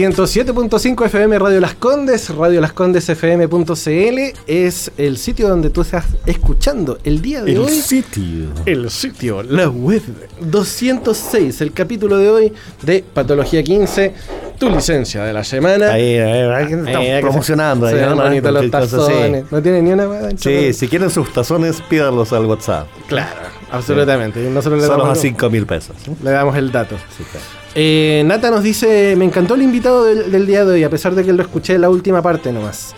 [0.00, 6.06] 107.5 FM Radio Las Condes, Radio Las Condes FM.cl es el sitio donde tú estás
[6.24, 7.68] escuchando el día de hoy.
[7.68, 8.46] sitio.
[8.64, 10.00] El sitio, la web.
[10.40, 14.14] 206, el capítulo de hoy de Patología 15,
[14.58, 15.92] tu licencia de la semana.
[15.92, 17.86] Ahí, ahí, ahí, estamos Ahí, promocionando.
[17.90, 19.44] Se ahí, bonitos los tazones.
[19.52, 20.30] No tiene ni una.
[20.38, 22.86] Sí, si quieren sus tazones, pídanlos al WhatsApp.
[23.06, 23.39] Claro,
[23.72, 24.40] absolutamente.
[24.50, 25.96] Nosotros le Solo a damos, 5 mil pesos.
[26.22, 26.96] le damos el dato.
[27.16, 27.46] Sí, claro.
[27.74, 31.14] Eh, Nata nos dice, me encantó el invitado del, del día de hoy, a pesar
[31.14, 32.94] de que lo escuché en la última parte nomás.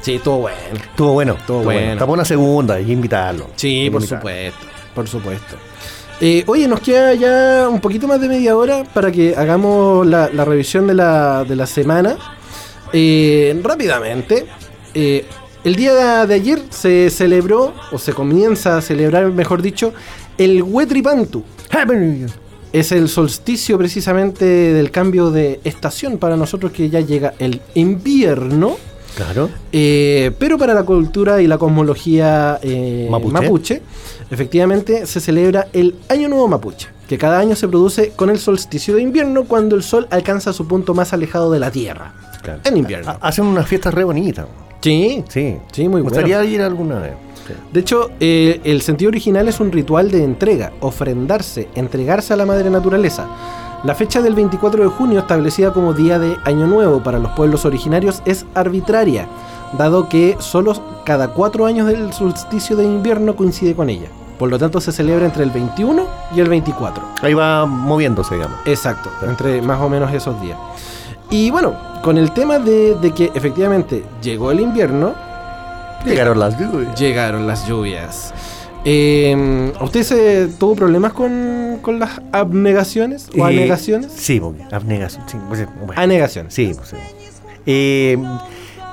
[0.00, 0.58] Sí, estuvo bueno.
[0.74, 1.32] Estuvo bueno.
[1.38, 1.92] Estuvo bueno.
[1.92, 3.48] Está por una segunda y invitarlo.
[3.56, 4.20] Sí, por invitarlo.
[4.20, 5.56] supuesto, por supuesto.
[6.20, 10.28] Eh, oye, nos queda ya un poquito más de media hora para que hagamos la,
[10.32, 12.16] la revisión de la, de la semana.
[12.92, 14.46] Eh, rápidamente,
[14.94, 15.24] eh,
[15.64, 19.92] el día de ayer se celebró, o se comienza a celebrar, mejor dicho,
[20.38, 21.44] el Huetripantu.
[22.72, 28.76] Es el solsticio precisamente del cambio de estación para nosotros que ya llega el invierno.
[29.14, 29.50] Claro.
[29.72, 33.32] Eh, pero para la cultura y la cosmología eh, Mapuche.
[33.32, 33.82] mapuche.
[34.30, 38.94] efectivamente se celebra el Año Nuevo Mapuche, que cada año se produce con el solsticio
[38.96, 42.14] de invierno cuando el sol alcanza su punto más alejado de la Tierra.
[42.42, 42.60] claro.
[42.64, 43.10] En invierno.
[43.10, 44.46] Ha- Hacen unas fiestas re bonitas.
[44.82, 45.56] Sí, Sí.
[45.70, 47.14] Sí, muy Me gustaría ir alguna vez.
[47.46, 47.54] Sí.
[47.72, 52.46] De hecho, eh, el sentido original es un ritual de entrega, ofrendarse, entregarse a la
[52.46, 53.26] madre naturaleza.
[53.84, 57.64] La fecha del 24 de junio, establecida como día de Año Nuevo para los pueblos
[57.64, 59.26] originarios, es arbitraria,
[59.76, 64.06] dado que solo cada cuatro años del solsticio de invierno coincide con ella.
[64.38, 67.02] Por lo tanto, se celebra entre el 21 y el 24.
[67.22, 68.58] Ahí va moviéndose, digamos.
[68.66, 70.58] Exacto, entre más o menos esos días.
[71.32, 75.14] Y bueno, con el tema de, de que efectivamente llegó el invierno,
[76.04, 76.98] Llegaron las lluvias.
[77.00, 78.34] Llegaron las lluvias.
[78.84, 84.10] Eh, ¿Usted se tuvo problemas con, con las abnegaciones o Eh, anegaciones?
[84.14, 85.22] Sí, abnegación.
[85.28, 86.00] Sí, pues, bueno.
[86.00, 86.52] Anegaciones.
[86.52, 86.94] Sí, pues.
[87.64, 88.18] Eh,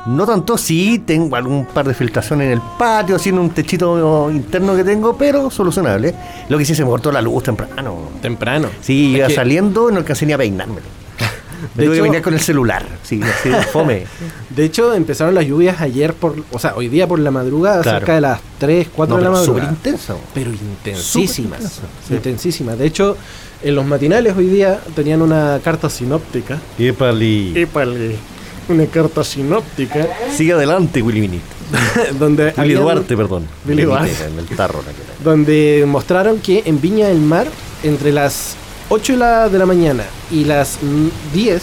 [0.06, 4.30] no tanto, sí, tengo algún par de filtraciones en el patio, así en un techito
[4.32, 6.14] interno que tengo, pero solucionable.
[6.48, 7.96] Lo que sí se me cortó la luz temprano.
[8.22, 8.70] Temprano.
[8.82, 10.38] Sí, iba saliendo no alcancé ni a
[11.80, 12.86] De que hecho- venir con el celular.
[13.04, 14.06] Sí, así de fome.
[14.50, 18.00] De hecho, empezaron las lluvias ayer por, o sea, hoy día por la madrugada, Claro.
[18.00, 19.70] cerca de las 3, 4 No, de la pero madrugada.
[19.70, 20.20] súper intenso.
[20.34, 21.60] pero intensísimas.
[21.62, 22.14] Intenso, sí.
[22.16, 22.78] Intensísimas.
[22.78, 23.18] De hecho,
[23.64, 26.58] en los matinales hoy día tenían una carta sinóptica.
[26.78, 27.62] Épale.
[27.62, 28.16] Épale.
[28.70, 31.44] Una carta sinóptica Sigue adelante, Willy Minito.
[32.20, 33.46] donde Willy habían- Duarte, perdón.
[33.66, 34.26] Willy Minito, Duarte.
[34.32, 34.80] En el tarro.
[34.86, 35.14] la que era.
[35.24, 37.48] donde mostraron que en Viña del Mar,
[37.84, 38.56] entre las
[38.90, 41.62] 8 de la, de la mañana y las mm, 10,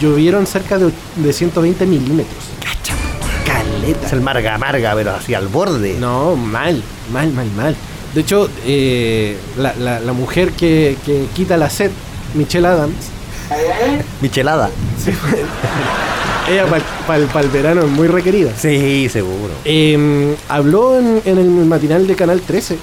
[0.00, 2.44] llovieron cerca de, de 120 milímetros.
[3.46, 4.06] Caleta.
[4.06, 5.96] Es el marga marga, pero así al borde.
[5.98, 6.82] No, mal,
[7.12, 7.76] mal, mal, mal.
[8.14, 11.90] De hecho, eh, la, la- la mujer que, que quita la sed,
[12.34, 12.94] Michelle Adams,
[14.20, 14.70] Michelada.
[16.50, 16.64] ella
[17.06, 18.50] para el verano es muy requerida.
[18.56, 19.52] Sí, seguro.
[19.64, 22.78] Eh, habló en, en el matinal de Canal 13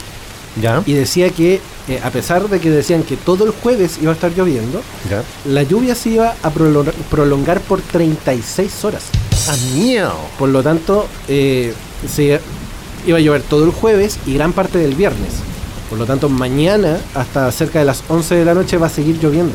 [0.61, 0.81] ¿Ya?
[0.85, 1.59] y decía que,
[1.89, 5.23] eh, a pesar de que decían que todo el jueves iba a estar lloviendo, ¿Ya?
[5.45, 9.03] La lluvia se iba a prolongar, prolongar por 36 horas.
[9.49, 10.11] ¡Ah, mío!
[10.37, 11.73] Por lo tanto, eh,
[12.07, 12.39] se
[13.05, 15.31] iba a llover todo el jueves y gran parte del viernes.
[15.89, 19.17] Por lo tanto, mañana hasta cerca de las 11 de la noche va a seguir
[19.19, 19.53] lloviendo.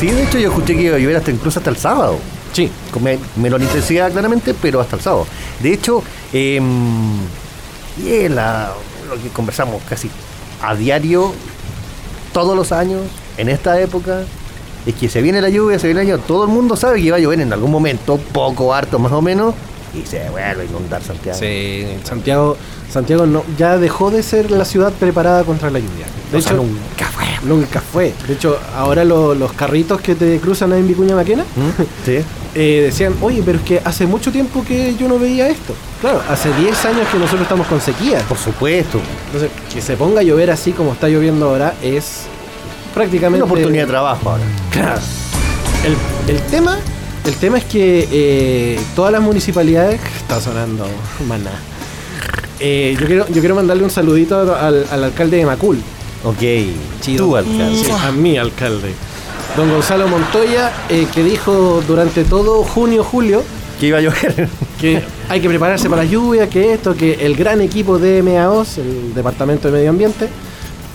[0.00, 2.18] Sí, de hecho yo escuché que iba a llover hasta incluso hasta el sábado.
[2.52, 5.26] Sí, Con me- menor intensidad claramente, pero hasta el sábado.
[5.60, 6.02] De hecho,
[6.32, 6.58] eh,
[7.98, 8.72] y la-
[9.08, 10.10] lo que conversamos casi
[10.62, 11.32] a diario,
[12.32, 13.02] todos los años,
[13.38, 14.22] en esta época,
[14.86, 17.10] es que se viene la lluvia, se viene el año, todo el mundo sabe que
[17.10, 19.54] va a llover en algún momento, poco, harto más o menos,
[19.94, 21.38] y se vuelve a inundar Santiago.
[21.38, 22.56] sí, Santiago,
[22.92, 26.06] Santiago no, ya dejó de ser la ciudad preparada contra la lluvia.
[26.30, 27.24] De O sea, hecho, nunca fue.
[27.48, 28.14] nunca fue.
[28.28, 31.82] De hecho, ahora lo- los carritos que te cruzan ahí en Vicuña Maquena ¿Mm?
[32.04, 32.18] Sí.
[32.58, 35.74] eh, decían, oye, pero es que hace mucho tiempo que yo no veía esto.
[36.00, 38.20] Claro, hace 10 años que nosotros estamos con sequía.
[38.20, 38.98] Por supuesto.
[39.26, 42.22] Entonces, que se ponga a llover así como está lloviendo ahora es
[42.94, 43.42] prácticamente...
[43.42, 44.44] Una oportunidad de trabajo ahora.
[44.70, 45.00] Claro.
[45.84, 46.78] El, el tema,
[47.26, 50.00] el tema es que eh, todas las municipalidades...
[50.22, 50.86] Está sonando
[51.28, 51.52] maná.
[52.58, 55.78] Eh, yo, quiero, yo quiero mandarle un saludito al, al alcalde de Macul.
[56.24, 56.40] Ok.
[57.02, 57.26] Chido.
[57.26, 57.84] Tú, alcalde.
[57.84, 58.94] Sí, a mi alcalde.
[59.56, 63.42] Don Gonzalo Montoya, eh, que dijo durante todo junio, julio,
[63.80, 64.48] Que iba a llover.
[64.80, 68.78] que hay que prepararse para la lluvia, que esto, que el gran equipo de MAOS,
[68.78, 70.28] el Departamento de Medio Ambiente,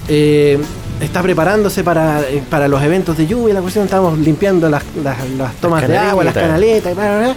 [0.08, 0.60] eh,
[1.00, 3.54] está preparándose para, eh, para los eventos de lluvia.
[3.56, 6.92] La cuestión, estamos limpiando las, las- las tomas de agua, las canaletas.
[6.92, 7.36] y, bla, bla, bla.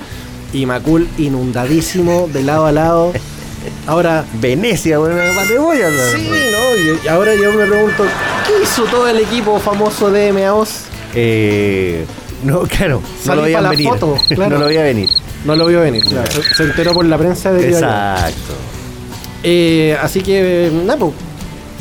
[0.52, 3.12] y Macul inundadísimo de lado a lado.
[3.86, 5.16] Ahora, Venecia, bueno,
[5.48, 6.06] te voy a hablar.
[6.16, 7.02] sí, ¿no?
[7.04, 8.04] Y ahora yo me pregunto,
[8.46, 10.80] ¿qué hizo todo el equipo famoso de MAOS?
[11.14, 12.04] Eh,
[12.44, 13.88] No, claro, no lo veía pa' la venir.
[13.88, 14.50] foto, claro.
[14.54, 15.08] no lo veía venir.
[15.44, 16.30] No lo vio venir, claro.
[16.30, 17.68] Se, se enteró por la prensa de a.
[17.70, 18.54] Exacto.
[19.42, 21.06] Eh, así que, nada,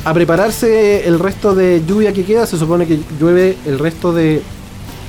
[0.06, 2.46] a prepararse el resto de lluvia que queda.
[2.46, 4.42] Se supone que llueve el resto de,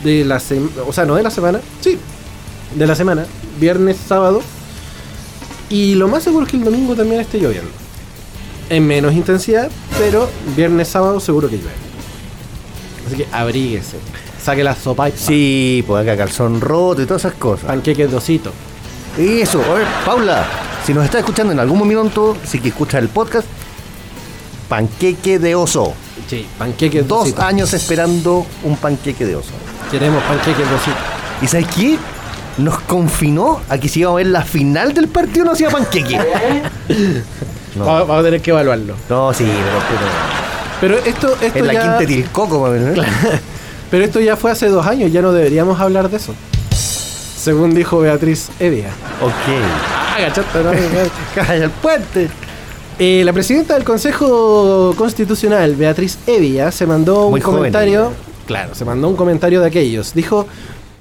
[0.05, 0.70] de la semana.
[0.87, 1.61] O sea, no de la semana.
[1.81, 1.99] Sí,
[2.77, 3.27] de la semana.
[3.61, 4.41] Viernes, sábado.
[5.68, 7.70] Y lo más seguro es que el domingo también esté lloviendo.
[8.70, 9.68] En menos intensidad,
[9.99, 11.84] pero viernes, sábado seguro que llueve.
[13.07, 13.99] Así que abríguese.
[14.43, 17.67] Saque la sopa y Sí, pues acá calzón roto y todas esas cosas.
[17.67, 18.53] panqueques dosito.
[19.19, 20.45] Y eso, a ver, Paula,
[20.85, 23.47] si nos está escuchando en algún momento, si que escucha el podcast,
[24.69, 25.95] panqueque de oso.
[26.29, 27.43] Sí, panqueques Dos dosito.
[27.43, 29.51] años esperando un panqueque de oso.
[29.91, 30.97] Queremos panqueques dosito.
[31.43, 31.99] ¿Y sabes qué?
[32.59, 36.17] Nos confinó a que si iba a ver la final del partido no hacía panqueque.
[37.77, 38.95] No, Vamos, vamos a tener que evaluarlo.
[39.09, 40.07] no sí, pero, Pero
[40.81, 43.41] pero esto en la ya, quinta Tilcoco, más o menos, ¿eh?
[43.91, 46.35] pero esto ya fue hace dos años, ya no deberíamos hablar de eso.
[46.70, 48.89] Según dijo Beatriz Evia.
[49.20, 49.33] Ok.
[50.14, 50.72] Ah, gachaste, ¿no?
[51.53, 52.31] El puente.
[52.99, 58.01] Eh, la presidenta del Consejo Constitucional, Beatriz Evia, se mandó un joven comentario.
[58.07, 58.16] ella.
[58.47, 60.14] Claro, se mandó un comentario de aquellos.
[60.14, 60.47] Dijo,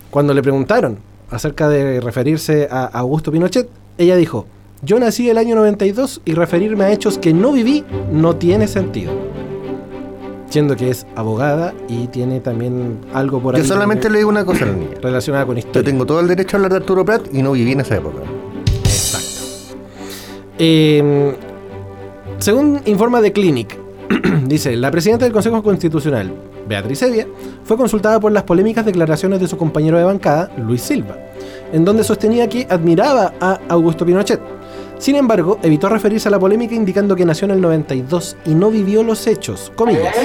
[0.09, 0.97] cuando le preguntaron
[1.30, 4.47] acerca de referirse a Augusto Pinochet, ella dijo:
[4.82, 9.13] Yo nací el año 92 y referirme a hechos que no viví no tiene sentido.
[10.54, 14.45] Siendo que es abogada y tiene también algo por ahí Yo solamente le digo una
[14.45, 14.91] cosa a la niña.
[15.01, 15.84] relacionada con Yo historia.
[15.89, 18.20] tengo todo el derecho a hablar de Arturo Prat y no viví en esa época.
[18.84, 19.41] Exacto.
[20.60, 21.36] Eh,
[22.38, 23.76] según informa de Clinic,
[24.45, 26.32] dice, la presidenta del Consejo Constitucional,
[26.68, 27.26] Beatriz Evia,
[27.64, 31.18] fue consultada por las polémicas declaraciones de su compañero de bancada, Luis Silva,
[31.72, 34.39] en donde sostenía que admiraba a Augusto Pinochet.
[34.97, 38.71] Sin embargo, evitó referirse a la polémica indicando que nació en el 92 y no
[38.71, 39.71] vivió los hechos.
[39.75, 40.15] Comillas.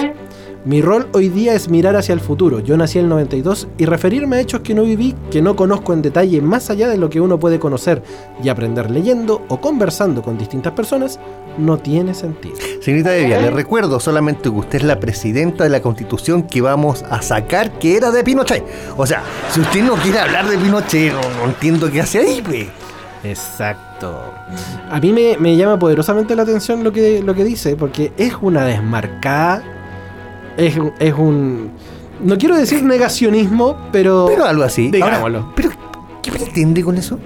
[0.64, 2.60] Mi rol hoy día es mirar hacia el futuro.
[2.60, 5.92] Yo nací en el 92 y referirme a hechos que no viví, que no conozco
[5.92, 8.02] en detalle más allá de lo que uno puede conocer
[8.42, 11.20] y aprender leyendo o conversando con distintas personas,
[11.56, 12.56] no tiene sentido.
[12.82, 17.02] Señorita Evia, le recuerdo solamente que usted es la presidenta de la constitución que vamos
[17.08, 18.64] a sacar que era de Pinochet.
[18.96, 22.42] O sea, si usted no quiere hablar de Pinochet, no, no entiendo qué hace ahí,
[22.44, 22.66] pues.
[23.24, 23.87] Exacto.
[24.90, 28.34] A mí me, me llama poderosamente la atención lo que, lo que dice, porque es
[28.40, 29.62] una desmarcada,
[30.56, 31.70] es, un- es un...
[32.22, 34.26] No quiero decir negacionismo, pero...
[34.28, 34.90] Pero algo así.
[34.90, 35.38] Digámoslo.
[35.38, 35.70] Ahora, pero,
[36.22, 37.18] ¿qué pretende con eso?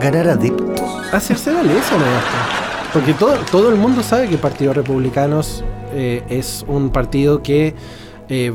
[0.00, 0.80] ¿Ganar adeptos?
[1.12, 2.04] hacerse valer eso no
[2.92, 7.74] Porque todo, todo el mundo sabe que el Partido Republicanos eh, es un partido que
[8.28, 8.52] eh,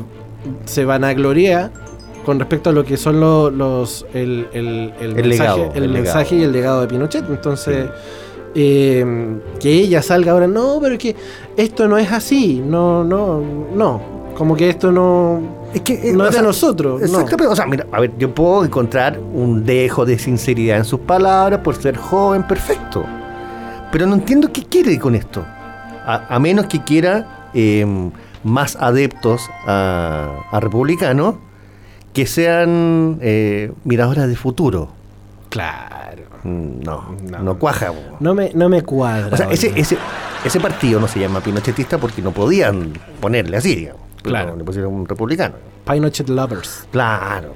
[0.64, 1.70] se vanagloria
[2.26, 5.88] con respecto a lo que son lo- los el, el, el El mensaje, legado, el
[5.88, 6.36] mensaje legado.
[6.36, 7.24] y el legado de Pinochet.
[7.30, 7.86] Entonces,
[8.54, 11.14] eh, que ella salga ahora, no, pero es que
[11.56, 13.40] esto no es así, no, no,
[13.74, 14.16] no.
[14.36, 15.40] Como que esto no,
[15.72, 17.00] Es que eh, no es de sea, nosotros.
[17.00, 17.06] No.
[17.06, 17.46] Exactamente.
[17.46, 21.60] O sea, mira, a ver, yo puedo encontrar un dejo de sinceridad en sus palabras
[21.60, 23.04] por ser joven, perfecto.
[23.92, 25.42] Pero no entiendo qué quiere con esto.
[26.04, 27.86] A, a menos que quiera eh,
[28.44, 31.36] más adeptos a, a republicanos
[32.16, 34.88] que sean eh, miradoras de futuro.
[35.50, 36.22] Claro.
[36.44, 37.38] Mm, No, No.
[37.40, 37.92] no, cuaja.
[38.20, 39.34] No me, no me cuadra.
[39.34, 39.98] O sea, ese, ese,
[40.42, 44.00] ese partido no se llama pinochetista porque no podían ponerle así, digamos.
[44.22, 44.56] Claro.
[44.56, 45.56] Le pusieron un republicano.
[45.86, 46.86] Pinochet Lovers.
[46.90, 47.52] Claro.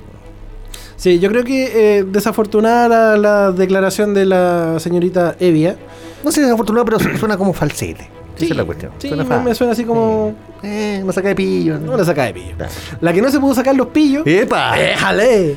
[0.97, 5.77] Sí, yo creo que eh, desafortunada la, la declaración de la señorita Evia.
[6.23, 8.11] No sé si es afortunado, pero su- suena como falsete.
[8.45, 8.93] Esa es la cuestión.
[8.99, 10.35] Sí, Suena me, suena así como.
[10.63, 11.79] Eh, me saca de pillo.
[11.79, 12.57] No la saca de pillo.
[12.57, 12.73] Claro.
[13.01, 14.27] La que no se pudo sacar los pillos.
[14.27, 14.77] ¡Epa!
[14.77, 15.57] ¡Déjale!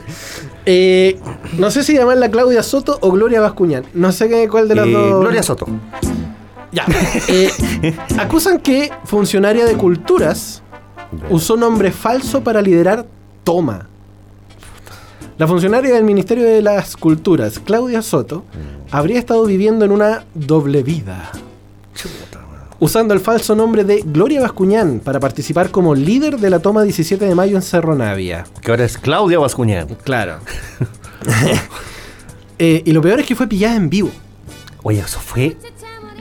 [0.65, 1.19] Eh,
[1.57, 3.83] no sé si llamarla Claudia Soto o Gloria Bascuñán.
[3.93, 5.19] No sé qué, cuál de las Eh, dos.
[5.21, 5.67] Gloria Soto.
[6.71, 6.85] Ya.
[7.27, 10.63] Eh, acusan que funcionaria de culturas
[11.29, 13.05] usó nombre falso para liderar
[13.43, 13.87] Toma.
[15.37, 18.43] La funcionaria del Ministerio de las Culturas, Claudia Soto,
[18.91, 21.31] habría estado viviendo en una doble vida.
[22.83, 27.23] Usando el falso nombre de Gloria Bascuñán para participar como líder de la toma 17
[27.25, 28.43] de mayo en Cerro Navia.
[28.61, 29.87] Que ahora es Claudia Bascuñán.
[30.03, 30.39] Claro.
[32.59, 34.11] Eh, y lo peor es que fue pillada en vivo.
[34.83, 35.57] Oye, eso fue.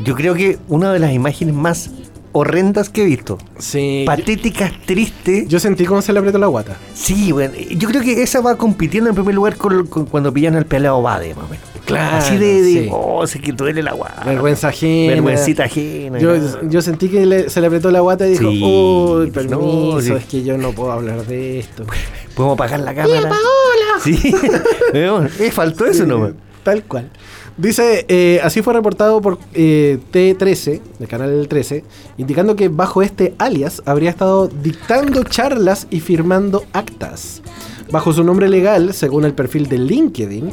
[0.03, 1.91] Yo creo que una de las imágenes más
[2.33, 3.39] horrendas que he visto.
[3.59, 4.05] Sí.
[4.07, 5.47] Patéticas, tristes.
[5.47, 6.77] Yo sentí cómo se le apretó la guata.
[6.95, 10.57] Sí, bueno, yo creo que esa va compitiendo en primer lugar con, con- cuando pillan
[10.57, 11.67] al pelado Bade, más o menos.
[11.85, 12.89] Claro, Así de, de sí.
[12.93, 14.23] oh, sé que duele la guata.
[14.25, 15.15] Vergüenza ajena.
[15.15, 16.19] Vergüencita ajena.
[16.21, 16.35] Yo,
[16.69, 19.95] yo sentí que le- se le apretó la guata y dijo, Sí, uy, pues permiso,
[19.97, 20.13] no, sí.
[20.13, 21.85] es que yo no puedo hablar de esto.
[22.37, 23.31] ¿Podemos apagar la cámara?
[24.03, 24.19] Sí,
[24.95, 26.33] Weón, eh, faltó eso nomás.
[26.65, 27.11] Tal cual.
[27.57, 31.85] Dice, eh, así fue reportado por eh, T13, del canal 13,
[32.17, 37.43] indicando que bajo este alias habría estado dictando charlas y firmando actas.
[37.91, 40.51] Bajo su nombre legal, según el perfil de LinkedIn,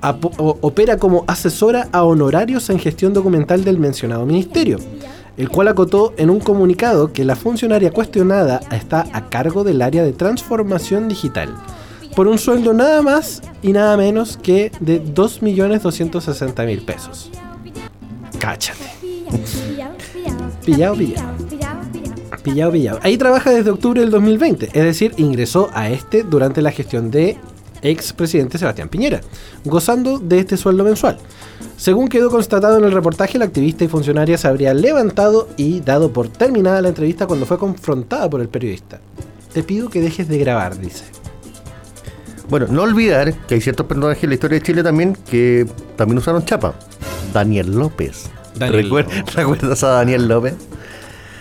[0.00, 4.78] opera como asesora a honorarios en gestión documental del mencionado ministerio,
[5.36, 10.04] el cual acotó en un comunicado que la funcionaria cuestionada está a cargo del área
[10.04, 11.54] de transformación digital,
[12.14, 17.30] por un sueldo nada más y nada menos que de 2.260.000 pesos.
[18.38, 18.84] Cáchate.
[20.64, 21.32] Pillado, pillado.
[22.42, 23.00] Pillado, pillado.
[23.02, 27.38] Ahí trabaja desde octubre del 2020, es decir, ingresó a este durante la gestión de
[27.82, 29.20] ex presidente Sebastián Piñera,
[29.64, 31.18] gozando de este sueldo mensual.
[31.76, 36.12] Según quedó constatado en el reportaje, la activista y funcionaria se habría levantado y dado
[36.12, 39.00] por terminada la entrevista cuando fue confrontada por el periodista.
[39.52, 41.04] Te pido que dejes de grabar, dice.
[42.48, 45.66] Bueno, no olvidar que hay ciertos personajes en la historia de Chile también que
[45.96, 46.74] también usaron chapa.
[47.32, 48.30] Daniel López.
[48.56, 49.34] Daniel Recuer- López.
[49.34, 50.54] ¿Recuerdas a Daniel López?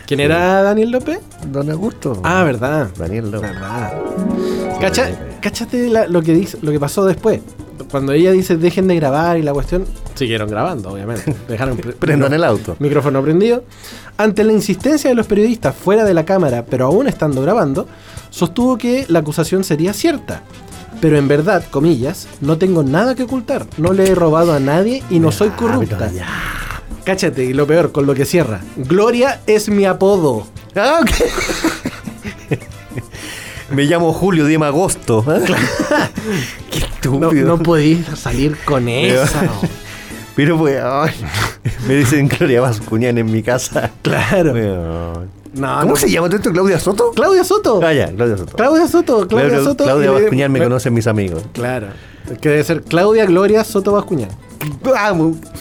[0.06, 1.20] ¿Quién era Daniel López?
[1.52, 2.20] Don Augusto.
[2.24, 2.90] Ah, verdad.
[2.98, 3.52] Daniel López.
[3.52, 3.94] Verdad.
[4.80, 5.10] Cacha,
[5.42, 7.42] cáchate la- lo, que dice, lo que pasó después.
[7.90, 9.86] Cuando ella dice dejen de grabar y la cuestión,
[10.16, 11.36] siguieron grabando, obviamente.
[11.48, 12.76] Dejaron pre- Prendan el auto.
[12.80, 13.64] micrófono prendido.
[14.18, 17.88] Ante la insistencia de los periodistas fuera de la cámara, pero aún estando grabando,
[18.30, 20.42] sostuvo que la acusación sería cierta.
[21.02, 23.66] Pero en verdad, comillas, no tengo nada que ocultar.
[23.78, 26.10] No le he robado a nadie y no soy corrupta.
[27.06, 28.62] Cáchate, y lo peor, con lo que cierra.
[28.76, 30.48] Gloria es mi apodo.
[30.76, 31.12] Ah, ok.
[33.72, 35.24] Me llamo Julio Diem Agosto.
[36.72, 36.80] Qué
[37.10, 37.48] No, estúpido.
[37.48, 39.50] no podéis salir con esa.
[40.36, 41.12] Pero pues, ay,
[41.88, 43.92] me dicen Gloria Bascuñán en mi casa.
[44.02, 44.54] Claro.
[45.54, 45.96] No, ¿Cómo no.
[45.96, 46.52] se llama todo esto?
[46.52, 47.12] ¿Claudia Soto?
[47.12, 47.80] Claudia Soto.
[47.84, 48.56] Ah, ya, Claudia Soto.
[48.58, 49.28] Claudia Soto.
[49.28, 49.84] Claudia Soto.
[49.86, 51.44] Claudia Bascuñán me conocen mis amigos.
[51.54, 51.88] Claro.
[52.42, 54.30] Que debe ser Claudia Gloria Soto Bascuñán.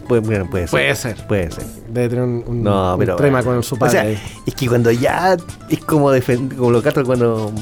[0.07, 0.71] Puede, bueno, puede ser.
[0.71, 1.27] Puede ser.
[1.27, 1.65] Puede ser.
[1.89, 3.17] Debe tener un, un- No, un pero.
[3.45, 3.93] con su O padre.
[3.93, 4.11] sea,
[4.47, 5.37] es que cuando ya
[5.69, 6.11] es como,
[6.57, 7.53] como los gatos cuando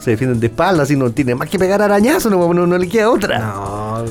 [0.00, 2.88] se defienden de espalda, así no tiene más que pegar arañazo, no, no, no le
[2.88, 3.38] queda otra.
[3.38, 4.04] No.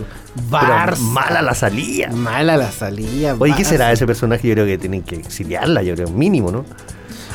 [0.52, 0.98] Barça.
[1.00, 2.10] mala la salida.
[2.12, 3.36] Mala la salida.
[3.40, 3.70] Oye, ¿qué Barça.
[3.70, 4.48] será ese personaje?
[4.48, 6.64] Yo creo que tienen que exiliarla, yo creo, mínimo, ¿no?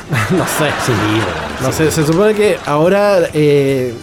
[0.37, 0.69] no sé.
[0.85, 0.91] Sí,
[1.61, 3.93] No sé, se supone que ahora eh,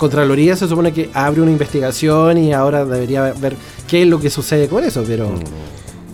[0.00, 3.54] Contraloría se supone que abre una investigación y ahora debería ver
[3.86, 5.30] qué es lo que sucede con eso, pero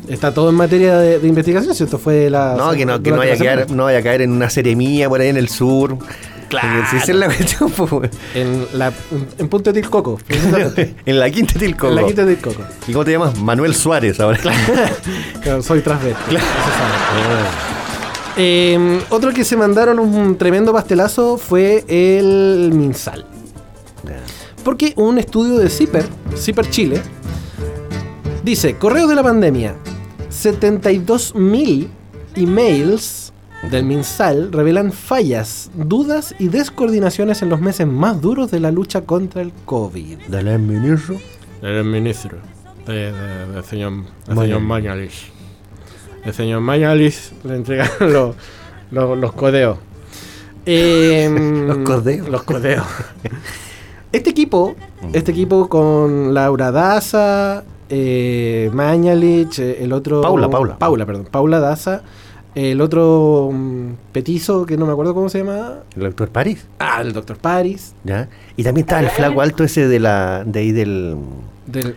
[0.08, 2.54] está todo en materia de, de investigación, si esto fue la...
[2.54, 2.58] Mm.
[2.58, 4.50] No, que no, que no vaya, a la caer, no vaya a caer en una
[4.50, 5.98] seremía por ahí en el sur.
[6.48, 6.84] Claro.
[6.90, 8.92] Si esa es la cuestión, pues, En, la,
[9.38, 10.18] en Punta de Tilcoco.
[11.06, 11.88] en la quinta Tilcoco.
[11.88, 12.62] en la quinta de Tilcoco.
[12.88, 13.38] ¿Y cómo te llamas?
[13.38, 14.38] Manuel Suárez ahora.
[15.42, 16.34] Claro, soy transvesti.
[16.34, 17.76] eso sabe.
[18.36, 23.26] Eh, otro que se mandaron un tremendo pastelazo fue el Minsal.
[24.66, 26.04] Porque un estudio de CIPER,
[26.36, 27.00] CIPER Chile,
[28.42, 29.76] dice, correos de la pandemia,
[30.28, 31.86] 72.000
[32.34, 33.32] emails
[33.70, 39.02] del Minsal revelan fallas, dudas y descoordinaciones en los meses más duros de la lucha
[39.02, 40.18] contra el COVID.
[40.26, 41.16] Dale, ministro.
[41.62, 42.36] El ministro
[42.86, 43.92] de, de- del señor,
[44.26, 44.42] del Mañalich.
[44.48, 45.32] señor Mañalich.
[46.24, 48.34] El señor Mañalich le entregaron los,
[48.90, 49.78] los, los codeos.
[50.66, 52.28] Em, Los codeos.
[52.28, 52.84] Los codeos.
[54.16, 54.74] Este equipo,
[55.12, 60.22] este equipo con Laura Daza, eh, Mañalich, eh, el otro.
[60.22, 60.78] Paula, Paula.
[60.78, 61.28] Paula, perdón.
[61.30, 62.00] Paula Daza,
[62.54, 65.80] el otro mm, petizo que no me acuerdo cómo se llama.
[65.94, 66.66] El doctor París.
[66.78, 67.94] Ah, el doctor Paris.
[68.04, 68.30] ¿Ya?
[68.56, 71.16] Y también estaba el flaco alto ese de la de ahí del
[71.66, 71.94] Del,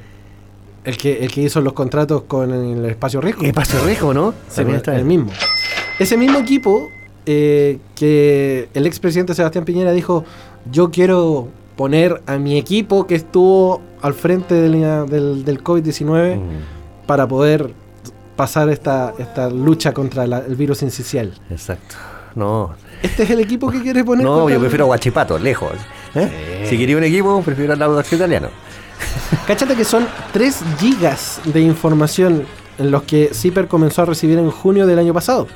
[0.84, 3.44] el, que, el que hizo los contratos con el espacio riesgo.
[3.44, 4.34] espacio riesgo, ¿no?
[4.50, 5.32] Sí, También el, está el mismo.
[6.00, 6.90] Ese mismo equipo
[7.26, 10.26] eh, que el expresidente Sebastián Piñera dijo,
[10.70, 11.48] yo quiero
[11.84, 16.42] poner a mi equipo que estuvo al frente de la- del, del COVID-19 Mm,
[17.08, 17.72] para poder
[18.36, 21.32] pasar esta, esta lucha contra la- el virus incisional.
[21.50, 21.96] exacto.
[22.36, 22.72] No,
[23.02, 24.26] ¿Este es el equipo que quieres poner?
[24.26, 25.72] no, yo el- prefiero a Guachipato, lejos.
[26.16, 26.66] ¿eh?
[26.70, 28.50] Si quería un equipo, prefiero al lado italiano.
[29.48, 32.44] Cáchate que son 3 gigas de información
[32.78, 35.48] en los que CIPER comenzó a recibir en junio del año pasado.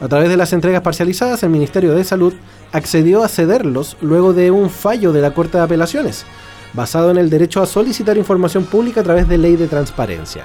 [0.00, 2.32] A través de las entregas parcializadas, el Ministerio de Salud
[2.74, 6.26] accedió a cederlos luego de un fallo de la Corte de Apelaciones,
[6.72, 10.44] basado en el derecho a solicitar información pública a través de ley de transparencia.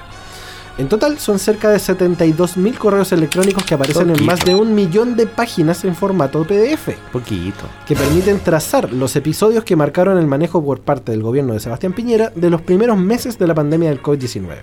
[0.78, 5.16] En total son cerca de 72.000 correos electrónicos que aparecen en más de un millón
[5.16, 7.64] de páginas en formato PDF Poquito.
[7.84, 11.92] que permiten trazar los episodios que marcaron el manejo por parte del gobierno de Sebastián
[11.92, 14.54] Piñera de los primeros meses de la pandemia del COVID-19.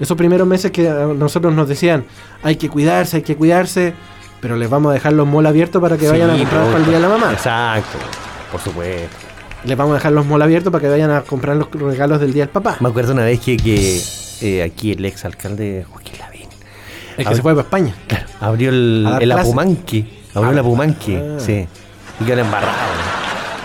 [0.00, 2.06] Esos primeros meses que a nosotros nos decían,
[2.42, 3.94] hay que cuidarse, hay que cuidarse,
[4.40, 6.84] pero les vamos a dejar los malls abiertos para que vayan a comprar para el
[6.86, 7.32] Día de la Mamá.
[7.32, 7.98] Exacto,
[8.52, 9.08] por supuesto.
[9.64, 12.32] Les vamos a dejar los malls abiertos para que vayan a comprar los regalos del
[12.32, 12.76] Día del Papá.
[12.80, 14.00] Me acuerdo una vez que, que
[14.42, 16.46] eh, aquí el ex alcalde Joaquín Lavín
[17.16, 17.94] El que se fue para España.
[18.40, 19.32] abrió el, el.
[19.32, 20.06] Apumanque.
[20.34, 20.52] Abrió Ah.
[20.52, 21.40] el Apumanque, Ah.
[21.40, 21.66] sí.
[22.20, 22.76] Y quedó embarrado.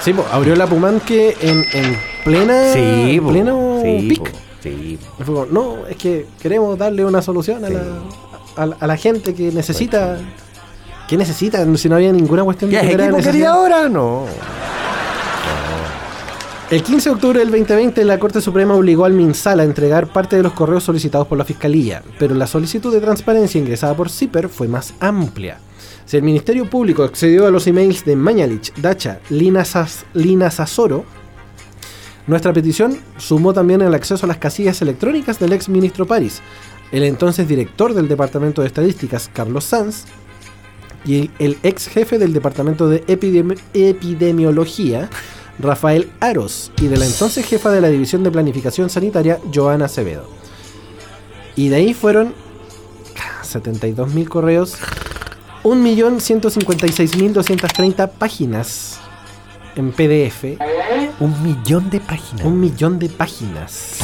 [0.01, 2.73] Sí, po, abrió la Pumanque en, en plena.
[2.73, 4.19] Sí, po, pleno sí, pic.
[4.19, 4.99] po, sí.
[5.51, 7.73] No, es que queremos darle una solución a, Sí.
[7.75, 7.81] la,
[8.61, 10.17] a, la- a la gente que necesita.
[11.13, 11.63] ¿Qué necesita?
[11.77, 13.87] Si no había ninguna cuestión ¿Qué de equipo querido ahora?
[13.87, 14.25] No.
[16.71, 20.37] El 15 de octubre del 2020, la Corte Suprema obligó al MinSal a entregar parte
[20.37, 24.49] de los correos solicitados por la Fiscalía, pero la solicitud de transparencia ingresada por CIPER
[24.49, 25.59] fue más amplia.
[26.05, 31.05] Si el Ministerio Público accedió a los emails de Mañalich, Dacha, Lina, Sas- Lina Sasoro,
[32.25, 36.41] nuestra petición sumó también el acceso a las casillas electrónicas del ex ministro París,
[36.91, 40.05] el entonces director del Departamento de Estadísticas, Carlos Sanz,
[41.05, 45.09] y el, ex jefe del Departamento de Epidemi- Epidemiología,
[45.59, 50.27] Rafael Aros, y de la entonces jefa de la División de Planificación Sanitaria, Joana Acevedo.
[51.55, 52.33] Y de ahí fueron
[53.43, 54.77] 72.000 correos,
[55.63, 58.99] 1.156.230 páginas
[59.75, 60.57] en PDF,
[61.19, 62.45] Un millón de páginas.
[62.45, 63.97] un millón de páginas.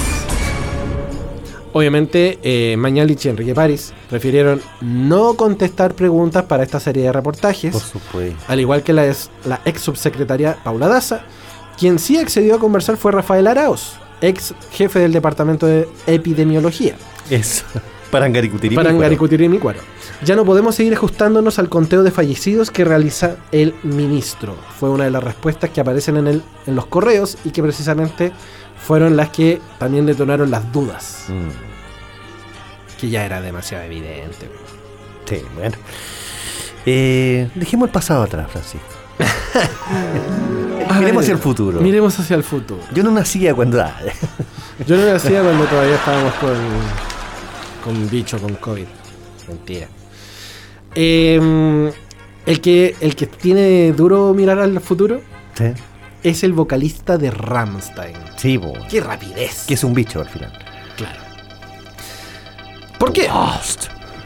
[1.74, 7.72] Obviamente, eh, Mañalich y Enrique París prefirieron no contestar preguntas para esta serie de reportajes.
[7.74, 8.38] Por supuesto.
[8.48, 11.22] al igual que la, ex- la ex subsecretaria Paula Daza.
[11.78, 16.96] Quien sí accedió a conversar fue Rafael Arauz, ex jefe del departamento de epidemiología.
[17.30, 17.64] Eso.
[18.12, 18.76] Parangaricutirí.
[18.76, 19.80] Para Angaricutirimícuaro.
[20.26, 24.56] Ya no podemos seguir ajustándonos al conteo de fallecidos que realiza el ministro.
[24.80, 28.32] Fue una de las respuestas que aparecen en, el, en los correos y que precisamente
[28.86, 34.50] fueron las que también detonaron las dudas, Mm, que ya era demasiado evidente.
[35.26, 35.76] sí, bueno.
[36.86, 38.88] Eh, dejemos el pasado atrás, Francisco.
[41.00, 41.82] Miremos hacia el futuro.
[41.82, 42.82] Miremos hacia el futuro.
[42.94, 43.82] Yo no nacía cuando.
[43.82, 43.96] ah,
[44.88, 46.56] Yo no lo hacía cuando todavía estábamos con,
[47.84, 48.86] con bicho, con COVID.
[49.48, 49.88] Mentira.
[50.96, 51.92] Eh,
[52.46, 55.22] el, que, el que tiene duro mirar al futuro
[55.56, 55.66] sí,
[56.24, 58.16] es el vocalista de Rammstein.
[58.36, 58.74] sí, po.
[58.90, 59.66] ¡Qué rapidez!
[59.68, 60.52] que es un bicho al final.
[60.98, 61.20] Claro.
[62.98, 63.30] ¿Por qué?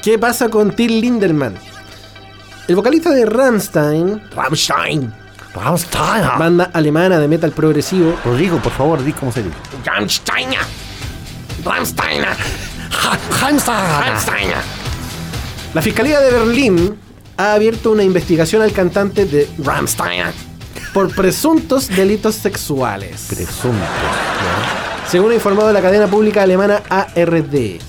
[0.02, 1.56] ¿Qué pasa con Till Lindemann?
[2.68, 5.14] El vocalista de Rammstein, Rammstein,
[5.54, 6.40] Rammstein.
[6.40, 9.56] banda alemana de metal progresivo, Rodrigo, por favor, di cómo se dice.
[9.86, 10.50] Rammstein,
[11.64, 12.24] Rammstein,
[13.42, 14.50] Rammstein.
[15.74, 16.98] La Fiscalía de Berlín
[17.38, 20.53] ha abierto una investigación al cantante de Rammstein
[20.94, 23.26] por presuntos delitos sexuales.
[23.30, 23.86] Presunto.
[25.10, 27.80] Según ha informado la cadena pública alemana ARD,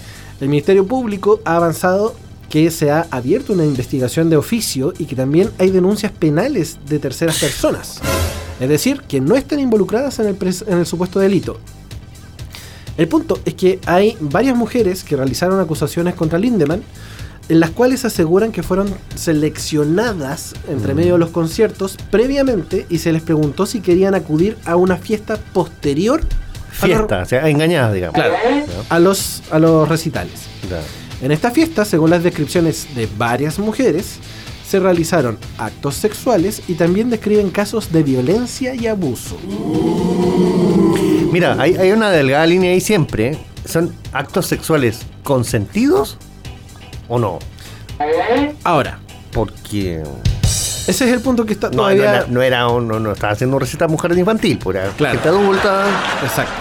[0.41, 2.15] el Ministerio Público ha avanzado
[2.51, 6.99] que se ha abierto una investigación de oficio y que también hay denuncias penales de
[6.99, 8.01] terceras personas.
[8.61, 10.37] Es decir, que no están involucradas en el,
[10.67, 11.59] en el supuesto delito.
[12.97, 16.83] El punto es que hay varias mujeres que realizaron acusaciones contra Lindemann,
[17.49, 23.13] en las cuales aseguran que fueron seleccionadas entre medio de los conciertos previamente y se
[23.13, 26.23] les preguntó si querían acudir a una fiesta posterior
[26.83, 28.15] a Fiesta, o sea, engañada, digamos.
[28.15, 28.35] Claro.
[28.89, 30.33] a los, a los recitales.
[30.67, 30.83] Claro.
[31.23, 34.17] En esta fiesta, según las descripciones de varias mujeres,
[34.67, 39.39] se realizaron actos sexuales y también describen casos de violencia y abuso.
[41.31, 43.39] Mira, hay, hay una delgada línea ahí siempre.
[43.65, 46.19] ¿Son actos sexuales consentidos
[47.09, 47.39] o no?
[48.65, 48.99] Ahora,
[49.33, 50.03] Porque
[50.87, 52.03] ese es el punto que está no, todavía...
[52.03, 55.15] no era, no, era no, no estaba haciendo receta mujeres infantil, pues era Claro.
[55.15, 55.87] gente adulta.
[56.23, 56.53] Exacto.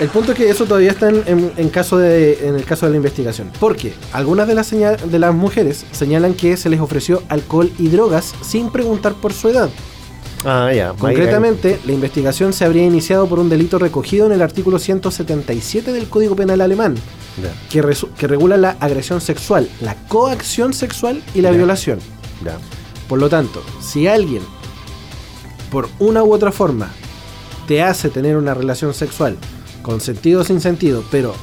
[0.00, 2.84] El punto es que eso todavía está en, en- en caso de, en el caso
[2.86, 3.50] de la investigación.
[3.60, 7.88] Porque algunas de las, señal- de las mujeres señalan que se les ofreció alcohol y
[7.88, 9.70] drogas sin preguntar por su edad.
[10.44, 10.92] Ah, ya.
[10.92, 16.08] Concretamente, la investigación se habría iniciado por un delito recogido en el artículo 177 del
[16.08, 16.96] Código Penal alemán,
[17.70, 17.82] que,
[18.26, 21.98] regula la agresión sexual, la coacción sexual y la violación.
[23.08, 24.42] Por lo tanto, si alguien,
[25.70, 26.90] por una u otra forma,
[27.66, 29.36] te hace tener una relación sexual,
[29.82, 31.34] con sentido o sin sentido, pero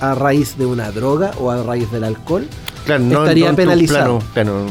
[0.00, 2.46] a raíz de una droga o a raíz del alcohol,
[2.84, 4.18] Claro, Estaría no penalizado.
[4.32, 4.66] plano-.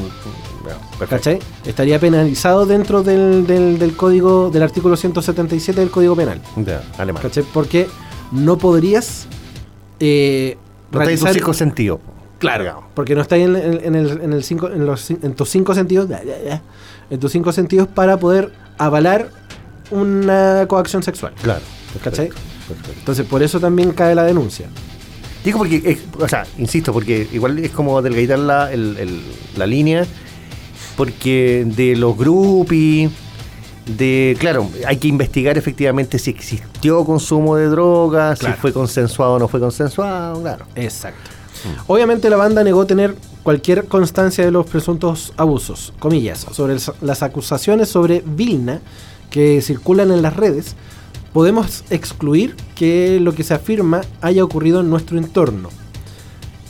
[1.08, 1.40] ¿Cachai?
[1.66, 6.42] Estaría penalizado dentro del, del- del código, del artículo 177 del Código Penal.
[6.58, 7.22] Ya, alemán.
[7.24, 7.44] ¿Cachai?
[7.54, 7.88] Porque
[8.32, 9.28] no podrías
[10.00, 10.58] eh,
[10.92, 12.00] No está en cinco sentidos.
[12.40, 15.34] Claro, porque no está ahí en, en- en el, en, el cinco, en, los, en
[15.36, 16.62] tus cinco sentidos, ya, ya, ya,
[17.10, 19.30] en tus cinco sentidos para poder avalar
[19.92, 21.34] una coacción sexual.
[21.42, 21.62] Claro.
[22.04, 22.30] ¿Cachai?
[22.30, 22.92] perfecto.
[23.00, 24.68] Entonces, por eso también cae la denuncia.
[25.44, 29.22] Digo porque, es- o sea, insisto, porque igual es como delgaditar la, el- el-
[29.58, 30.06] la línea,
[31.00, 33.10] porque de los groupies,
[33.86, 38.56] de, claro, hay que investigar efectivamente si existió consumo de drogas, Claro.
[38.56, 40.66] si fue consensuado o no fue consensuado, claro.
[40.76, 41.32] Exacto.
[41.88, 47.24] Obviamente la banda negó tener cualquier constancia de los presuntos abusos, comillas, sobre el- las
[47.24, 48.82] acusaciones sobre Vilna,
[49.30, 50.76] que circulan en las redes,
[51.32, 55.70] podemos excluir que lo que se afirma haya ocurrido en nuestro entorno.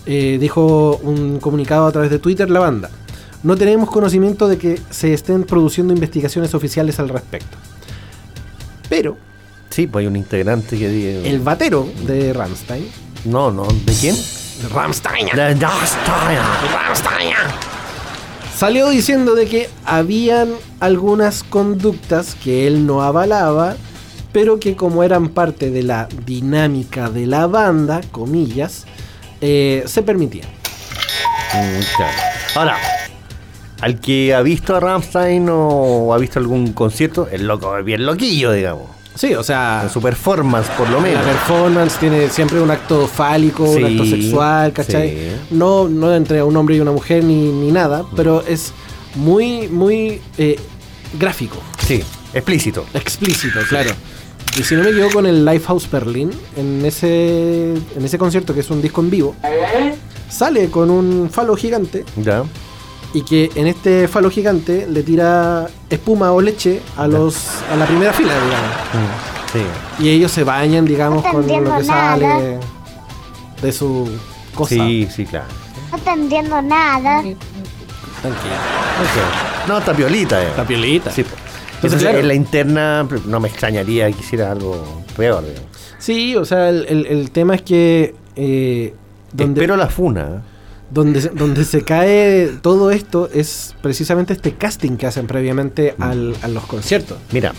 [0.06, 2.92] Eh, dijo un comunicado a través de Twitter la banda.
[3.44, 7.58] No tenemos conocimiento de que se estén produciendo investigaciones oficiales al respecto.
[8.90, 9.18] Pero
[9.70, 12.88] Sí, pues hay un integrante que el batero de Rammstein,
[13.26, 14.16] No, no, ¿de quién?
[14.74, 17.34] Rammstein, De Rammstein.
[18.56, 20.50] salió diciendo de que habían
[20.80, 23.78] algunas conductas que él no avalaba,
[24.34, 28.86] pero que como eran parte de la dinámica de la banda, comillas,
[29.40, 30.48] eh, se permitían.
[31.54, 32.18] Mm, claro.
[32.56, 32.78] Ahora,
[33.82, 38.06] al que ha visto a Rammstein o ha visto algún concierto, el loco es bien
[38.06, 38.90] loquillo, digamos.
[39.16, 41.24] Sí, o sea, En su performance, por lo la menos.
[41.26, 45.10] performance tiene siempre un acto fálico, un acto sexual, ¿cachai?
[45.10, 45.32] sí.
[45.52, 48.72] No, no entre un hombre y una mujer ni, ni nada, pero es
[49.16, 50.58] muy, muy eh,
[51.20, 51.58] gráfico.
[51.86, 52.02] Sí,
[52.34, 52.86] explícito.
[52.94, 53.92] Explícito, claro.
[54.58, 58.62] Y si no me equivoco, en el Lifehouse Berlin, en ese, en ese concierto que
[58.62, 59.36] es un disco en vivo,
[60.30, 62.44] sale con un falo gigante Ya.
[63.14, 67.36] Y que en este falo gigante le tira espuma o leche a los
[67.72, 68.70] a la primera fila, digamos.
[68.94, 70.04] Mm, Sí.
[70.04, 72.60] Y ellos se bañan, digamos, No con lo que sale
[73.64, 74.08] de su
[74.54, 74.76] cosa.
[74.76, 75.48] Sí, sí, claro.
[75.92, 77.22] No te entiendo nada.
[78.22, 78.56] Tranquila.
[79.02, 79.68] Ok.
[79.70, 80.50] No, está piolita, eh.
[80.56, 81.10] La piolita.
[81.12, 81.22] Sí.
[81.22, 81.40] Entonces,
[81.84, 82.20] Entonces, claro.
[82.20, 85.44] en la interna no me extrañaría que hiciera algo peor.
[85.44, 85.68] digamos.
[85.98, 88.94] Sí, o sea, el, el- el tema es que eh,
[89.34, 90.44] donde, Espero la funa.
[90.92, 96.04] Donde, se- donde se cae todo esto es precisamente este casting que hacen previamente Mm.
[96.04, 97.18] al- a los conciertos.
[97.32, 97.54] Mira,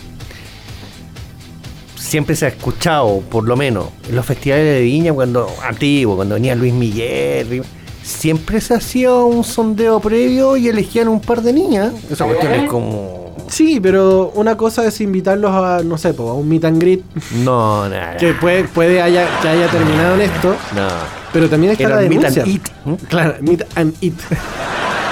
[1.97, 6.35] siempre se ha escuchado, por lo menos, en los festivales de Viña, cuando antiguo, cuando
[6.35, 7.63] venía Luis Miguel,
[8.03, 11.93] siempre se hacía un sondeo previo y elegían un par de niñas.
[12.09, 13.20] Esa cuestión es como.
[13.47, 17.01] Sí, pero una cosa es invitarlos a, no sé, po, a un meet and greet
[17.43, 18.17] No, nada.
[18.17, 20.87] que puede, puede haya, que haya terminado en esto, No.
[21.33, 22.53] pero también está Era la un meet and denuncia.
[22.53, 22.97] eat, ¿m?
[23.09, 24.13] Claro, meet and eat.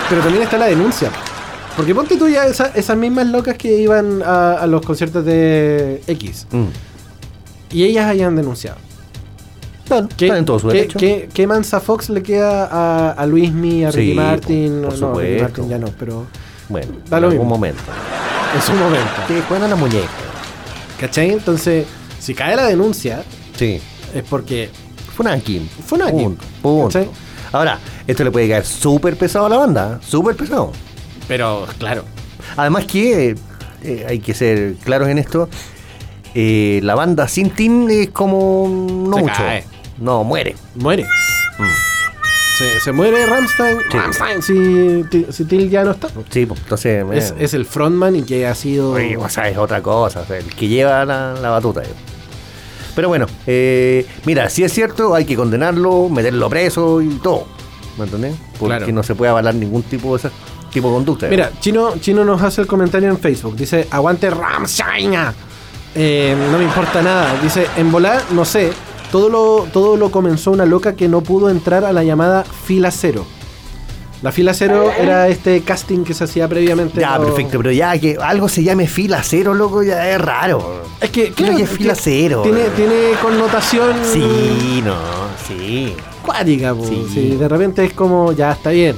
[0.09, 1.09] pero también está la denuncia.
[1.75, 6.01] Porque ponte tú ya esa- esas mismas locas que iban a, a los conciertos de
[6.07, 6.65] X Mm.
[7.71, 8.77] y ellas hayan denunciado.
[9.87, 10.99] Claro, ¿Qué, están en todo su derecho.
[10.99, 14.81] qué- qué mansa Fox le queda a, a Luismi, a Ricky Martin?
[14.83, 15.41] por no, Ricky.
[15.41, 16.25] Martin ya no, pero
[16.69, 17.55] Bueno, Da en lo algún mismo.
[17.55, 17.81] momento.
[18.55, 19.11] en su momento.
[19.27, 20.07] Sí, juegan a la muñeca.
[20.99, 21.31] ¿Cachai?
[21.31, 21.85] Entonces,
[22.19, 23.23] si cae la denuncia,
[23.57, 23.79] Sí.
[24.13, 24.69] es porque
[25.15, 25.67] Fue una aquí.
[25.85, 25.97] Fue
[26.71, 26.89] una.
[27.51, 29.99] Ahora, esto le puede caer súper pesado a la banda.
[30.01, 30.05] ¿eh?
[30.07, 30.71] Súper pesado.
[31.27, 32.05] Pero, claro.
[32.55, 33.35] Además que,
[33.83, 35.49] eh, hay que ser claros en esto,
[36.35, 39.33] eh, la banda sin Tim es como no Se mucho.
[39.35, 39.63] cae.
[39.97, 40.55] No, muere.
[40.75, 41.05] Muere.
[42.59, 43.77] Se, se muere Ramstein.
[43.89, 43.97] Sí.
[43.97, 46.09] Rammstein, si, Ti- si Till ya no está.
[46.29, 47.05] Sí, pues, entonces...
[47.13, 48.91] Es, eh, es el frontman y que ha sido.
[48.91, 51.81] oye, o sea, es otra cosa, o sea, el que lleva la, la batuta.
[51.83, 51.87] eh.
[52.95, 57.47] Pero bueno, eh, mira, si es cierto, hay que condenarlo, meterlo preso y todo.
[57.97, 58.35] ¿Me entendés?
[58.59, 58.91] Porque Claro.
[58.93, 60.29] no se puede avalar ningún tipo de
[60.71, 61.27] tipo de conducta.
[61.27, 61.29] eh.
[61.29, 63.55] Mira, Chino, Chino nos hace el comentario en Facebook.
[63.55, 65.13] Dice, aguante Ramstein.
[65.95, 67.35] Eh, no me importa nada.
[67.41, 68.71] Dice, en volar, no sé.
[69.11, 72.91] Todo lo, todo lo comenzó una loca que no pudo entrar a la llamada fila
[72.91, 73.25] cero.
[74.21, 76.99] La fila cero era este casting que se hacía previamente.
[76.99, 80.83] Ya, lo- perfecto, pero ya que algo se llame fila cero, loco, ya es raro.
[80.99, 82.41] Es que, Creo que es fila cero.
[82.43, 84.95] Tiene, tiene connotación Sí, no,
[85.47, 85.95] sí.
[86.23, 86.85] cuática, po.
[86.85, 87.07] Sí.
[87.13, 88.97] Sí, de repente es como, ya está bien.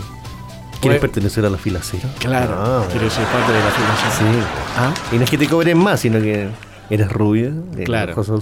[0.82, 2.10] ¿Quieres Pues- pertenecer a la fila cero?
[2.18, 2.56] Claro.
[2.58, 4.30] Ah, Quieres ser parte de la fila cero.
[4.32, 4.40] sí.
[4.78, 6.50] Ah, Y no es que te cobren más, sino que
[6.90, 7.52] eres rubia.
[7.52, 8.22] de Claro.
[8.24, 8.42] Sur.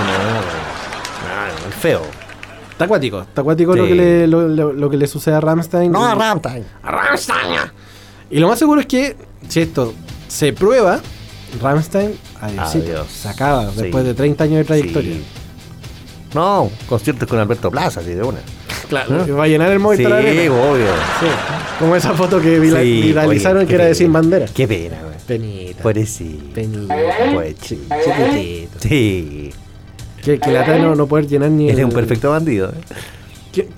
[0.00, 2.02] No, no, feo.
[2.70, 3.20] Está acuático.
[3.20, 3.88] Está acuático lo, Sí.
[3.90, 5.92] que le, lo, lo- lo que le sucede a Ramstein.
[5.92, 6.64] No, Y- a Rammstein.
[8.30, 9.16] Y lo más seguro es que,
[9.48, 9.92] si esto
[10.28, 11.00] se prueba,
[11.60, 13.06] Ramstein, adiósito, Adiós.
[13.08, 13.82] se acaba Sí.
[13.82, 15.14] después de 30 años de trayectoria.
[15.14, 15.24] Sí.
[16.34, 18.38] No, conciertos con Alberto Plaza, así de una.
[18.88, 19.30] Claro, ¿Eh?
[19.32, 20.52] va a llenar el Sí, Movistar Arena.
[20.54, 20.86] obvio.
[21.20, 21.26] Sí.
[21.78, 24.46] Como esa foto que vira- Sí, viralizaron oye, que era de sin bandera.
[24.52, 25.14] Qué pena, güey.
[25.26, 25.82] Penita.
[25.82, 26.54] Pobrecito.
[26.54, 26.94] Penita.
[27.32, 28.78] Pues, Chiquitito.
[28.80, 29.50] Sí.
[30.22, 32.68] Que, que la no, no poder llenar ni Él es el- un perfecto bandido.
[33.56, 33.68] ¿eh?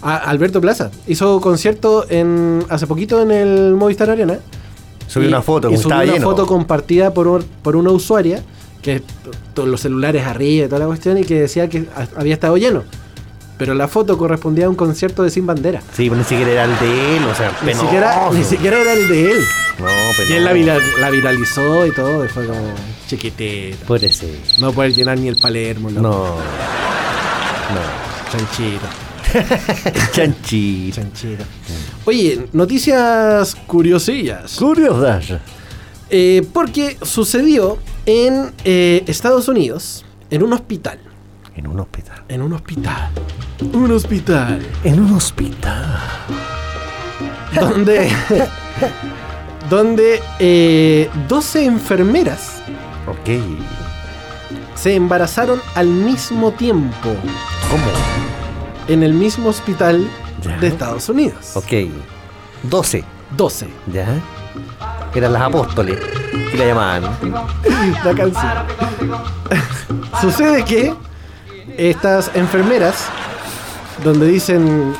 [0.00, 4.38] Alberto Plaza hizo concierto en hace poquito en el Movistar Arena.
[5.08, 6.22] Subí Y- una foto, y subió una lleno.
[6.22, 8.42] foto compartida por, por una usuaria
[8.82, 9.02] que
[9.54, 11.86] todos los celulares arriba y toda la cuestión y que decía que
[12.16, 12.84] había estado lleno.
[13.58, 15.80] Pero la foto correspondía a un concierto de Sin Bandera.
[15.92, 17.84] Sí, pero ni siquiera era el de él, o sea, Ni penoso.
[17.84, 19.38] siquiera, ni siquiera era el de él.
[19.80, 19.86] No,
[20.16, 20.30] pero.
[20.30, 22.60] Y él la, vira- la viralizó y todo, y fue como
[23.08, 23.84] chiquitita.
[23.86, 24.60] Pobrecito.
[24.60, 26.00] No poder llenar ni el Palermo, loco.
[26.02, 26.24] No.
[27.74, 28.08] No.
[28.32, 28.86] Chanchito,
[30.12, 30.96] Chanchito.
[31.00, 31.44] chanchito.
[32.04, 34.54] Oye, noticias curiosillas.
[34.56, 35.40] Curiosidad.
[36.10, 40.98] Eh, porque sucedió en eh, Estados Unidos, en un hospital.
[41.58, 42.22] En un hospital.
[42.28, 43.10] En un hospital.
[43.72, 44.64] Un hospital.
[44.84, 45.98] En un hospital.
[47.58, 48.08] Donde.
[49.68, 52.62] donde eh, 12 enfermeras
[53.08, 53.40] Ok.
[54.76, 57.08] se embarazaron al mismo tiempo
[57.68, 57.84] ¿Cómo?
[58.86, 60.08] en el mismo hospital
[60.42, 60.56] Ya.
[60.58, 61.56] de Estados Unidos.
[61.56, 61.90] Ok.
[62.70, 63.02] 12.
[63.36, 63.68] 12.
[63.92, 64.06] ¿Ya?
[65.12, 65.98] Eran las apóstoles.
[66.54, 67.02] Y la llamaban.
[68.04, 68.52] La canción.
[70.20, 70.94] Sucede que
[71.78, 73.06] estas enfermeras,
[74.04, 74.92] donde dicen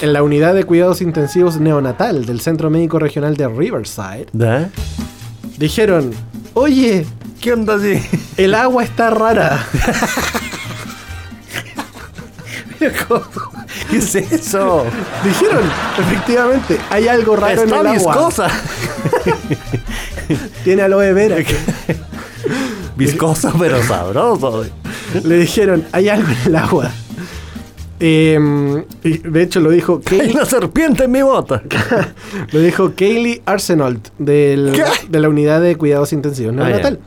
[0.00, 4.26] en la unidad de cuidados intensivos neonatal del Centro Médico Regional de Riverside,
[5.58, 6.12] dijeron,
[6.54, 7.06] oye,
[7.40, 8.02] ¿Qué onda así?
[8.36, 9.66] el agua está rara.
[13.90, 14.84] ¿Qué es eso?
[15.24, 15.62] Dijeron,
[15.98, 17.92] efectivamente, hay algo raro en el agua.
[17.92, 18.48] viscosa.
[20.64, 21.36] Tiene aloe vera.
[22.96, 24.64] Viscosa pero sabroso.
[25.24, 26.90] Le dijeron, hay algo en el agua.
[28.04, 31.62] Eh, y de hecho lo dijo Hay una serpiente en mi bota.
[32.52, 34.72] Lo dijo Kaylee Arsenault del-
[35.08, 36.98] de la unidad de cuidados intensivos Ah, neonatal.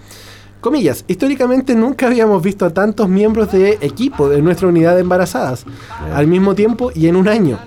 [0.61, 5.65] Comillas, históricamente nunca habíamos visto a tantos miembros de equipo de nuestra unidad de embarazadas
[6.13, 7.59] al mismo tiempo y en un año.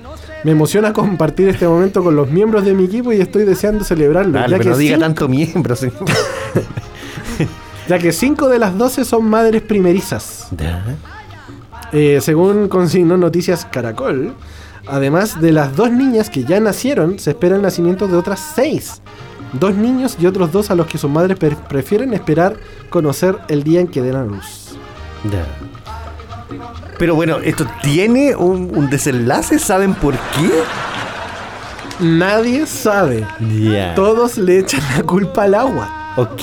[0.43, 4.33] Me emociona compartir este momento con los miembros de mi equipo y estoy deseando celebrarlo.
[4.33, 5.75] Dale, ya, pero que no diga cinco, tanto miembro.
[7.89, 10.49] ya que cinco de las 12 son madres primerizas.
[11.93, 14.35] Eh, según consignó Noticias Caracol,
[14.87, 19.01] además de las dos niñas que ya nacieron, se espera el nacimiento de otras seis.
[19.55, 22.59] Dos niños y otros dos a los que sus madres prefieren esperar
[22.91, 24.77] conocer el día en que den a luz.
[25.33, 25.47] Ya.
[26.99, 29.59] Pero bueno, ¿esto tiene un, un desenlace?
[29.59, 30.51] ¿Saben por qué?
[32.01, 33.27] Nadie sabe.
[33.97, 36.13] Todos le echan la culpa al agua.
[36.17, 36.43] Ok.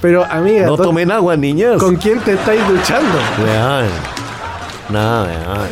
[0.00, 1.78] Pero amiga, No to- tomen agua, niñas.
[1.78, 3.18] ¿con quién te estáis duchando?
[3.42, 3.88] Weón.
[4.88, 5.68] No, weón.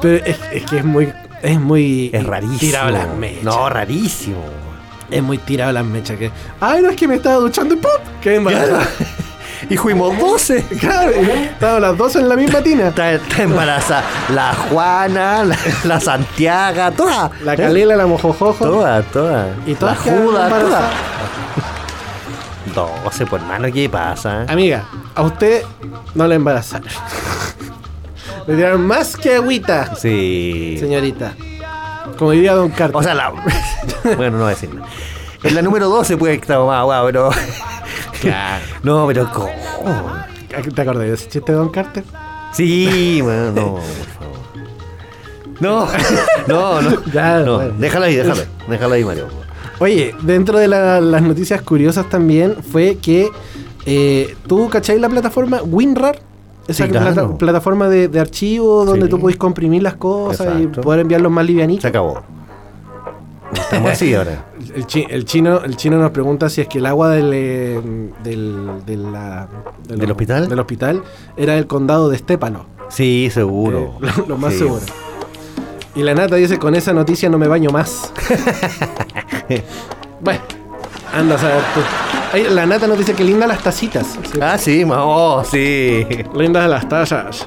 [0.00, 1.12] Pero es, es que es muy...
[1.42, 2.10] Es muy...
[2.12, 2.58] Es rarísimo.
[2.58, 3.42] Tirado las mechas.
[3.44, 4.44] No, rarísimo.
[5.10, 6.16] Es muy tirado las mechas.
[6.16, 6.30] Que,
[6.60, 7.90] Ay, no es que me estaba duchando y ¡pum!
[8.20, 8.86] ¡Qué embarazada!
[9.70, 10.62] Y fuimos 12.
[10.80, 12.88] Claro, estaban las dos en la misma tina.
[12.88, 14.02] Está, está embarazada
[14.34, 17.30] la Juana, la, la Santiago, toda.
[17.42, 18.52] La Calela, la Mojojojo.
[18.62, 19.54] Toda, toda.
[19.64, 20.90] Y todas la Juda, toda.
[22.66, 23.04] Embarazadas.
[23.04, 24.42] 12, pues hermano, ¿qué pasa?
[24.48, 24.84] Amiga,
[25.14, 25.62] a usted
[26.14, 26.88] no le embarazaron.
[28.46, 30.76] Le dieron más que agüita, Sí.
[30.78, 31.34] señorita.
[32.18, 32.96] Como diría Don Carter.
[32.96, 33.30] O sea, la.
[34.16, 34.86] bueno, no voy a decir nada.
[35.42, 37.30] En la número 12 puede estaba más agua, pero.
[38.82, 39.50] no, pero ¿cómo?
[40.74, 42.04] ¿Te acordás de ese chiste de Don Carter?
[42.52, 44.34] Sí, bueno, no, por favor.
[45.60, 45.88] No,
[46.46, 47.04] no, no.
[47.12, 47.74] Ya, no, bueno.
[47.78, 48.42] déjalo ahí, déjalo.
[48.68, 49.28] Déjalo ahí, Mario.
[49.80, 53.28] Oye, dentro de la- las noticias curiosas también fue que
[53.86, 56.18] eh, tú, ¿cachai la plataforma WinRAR?
[56.66, 57.12] Esa Sí, claro.
[57.12, 59.10] plata- plataforma de, de archivo donde Sí.
[59.10, 60.80] tú podés comprimir las cosas Exacto.
[60.80, 61.82] y poder enviarlos más livianitos.
[61.82, 62.22] Se acabó.
[63.52, 64.46] Estamos así ahora.
[64.74, 67.80] El, chi- el chino, el chino nos pregunta si es que el agua del, eh,
[68.24, 69.48] del, la-
[69.86, 70.48] ¿Del hospital?
[70.48, 71.02] del hospital
[71.36, 72.66] era del condado de Estépano.
[72.88, 73.98] Sí, seguro.
[74.02, 74.60] Eh, lo, lo más Sí.
[74.60, 74.80] seguro.
[75.94, 78.12] Y la nata dice, con esa noticia no me baño más.
[80.20, 80.40] bueno,
[81.12, 81.80] anda a saber tú.
[82.32, 84.06] Ay, la nata nos dice que lindas las tacitas.
[84.32, 86.04] Sí, Ah, sí, oh, sí.
[86.34, 87.46] Lindas las tazas.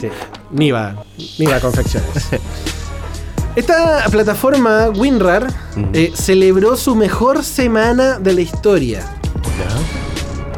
[0.00, 0.08] Sí.
[0.52, 1.04] Niva.
[1.38, 2.28] Niva Confecciones.
[3.56, 5.48] Esta plataforma WinRAR
[5.92, 9.02] eh, celebró su mejor semana de la historia.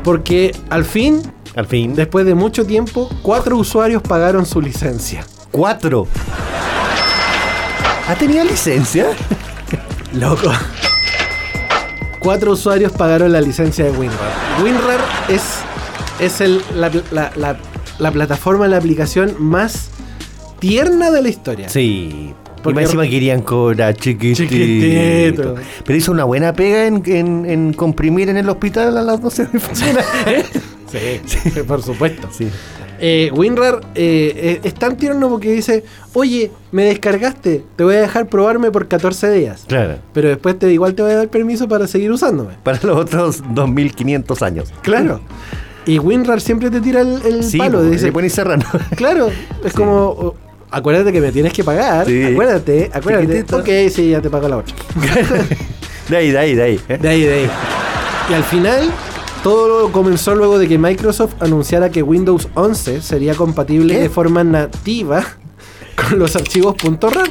[0.05, 1.23] Porque al fin,
[1.57, 1.95] Al fin.
[1.95, 5.25] después de mucho tiempo, cuatro usuarios pagaron su licencia.
[5.51, 6.07] Cuatro.
[8.09, 9.07] ¿Ha tenido licencia?
[10.13, 10.51] Loco.
[12.19, 14.63] Cuatro usuarios pagaron la licencia de WinRAR.
[14.63, 15.43] WinRAR es,
[16.21, 17.57] es el- la, la- la-
[17.99, 19.89] la plataforma, la aplicación más
[20.59, 21.69] tierna de la historia.
[21.69, 22.35] Sí.
[22.63, 24.43] Porque- y más encima querían cobrar chiquitito.
[24.45, 25.55] Chiquitito.
[25.85, 29.47] Pero hizo una buena pega en, en- en comprimir en el hospital a las 12
[29.47, 30.05] de mañana.
[30.95, 32.29] Sí, sí, por supuesto.
[32.31, 32.49] Sí.
[33.07, 38.01] Eh, WinRAR eh, eh, es tan tierno porque dice, oye, me descargaste, te voy a
[38.01, 39.65] dejar probarme por 14 días.
[39.69, 39.99] Claro.
[40.15, 42.55] Pero después te, igual te voy a dar permiso para seguir usándome.
[42.63, 44.73] Para los otros 2500 años.
[44.81, 45.21] Claro.
[45.85, 47.81] Y WinRAR siempre te tira el, el Sí, palo.
[47.81, 48.65] po, dice, le ponen serrano.
[48.97, 49.29] Claro,
[49.63, 49.95] es como.
[50.09, 50.35] oh,
[50.71, 52.07] Acuérdate que me tienes que pagar.
[52.07, 52.25] Sí.
[52.25, 53.45] Acuérdate, acuérdate.
[53.55, 54.75] Ok, sí, ya te pago la otra.
[56.09, 56.81] de ahí, de ahí, de ahí.
[56.89, 56.97] ¿eh?
[56.97, 57.51] De ahí, de ahí.
[58.31, 58.91] Y al final,
[59.45, 64.01] todo comenzó luego de que Microsoft anunciara que Windows 11 sería compatible ¿Qué?
[64.01, 65.23] de forma nativa
[66.09, 67.29] con los archivos .rar.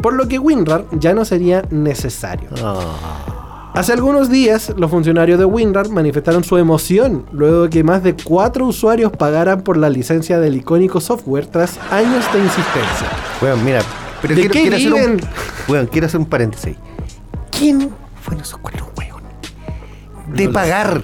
[0.00, 2.48] Por lo que WinRAR ya no sería necesario.
[2.62, 3.72] Ah.
[3.74, 8.14] Hace algunos días, los funcionarios de WinRAR manifestaron su emoción luego de que más de
[8.14, 13.08] cuatro usuarios pagaran por la licencia del icónico software tras años de insistencia.
[13.42, 13.82] Weón, mira.
[14.22, 15.20] Pero ¿De qué hacer un, viven?
[15.66, 16.76] weón, quiero hacer un paréntesis.
[17.50, 17.90] ¿Quién
[18.22, 18.87] fueron esos cuatro?
[20.34, 21.02] De pagar.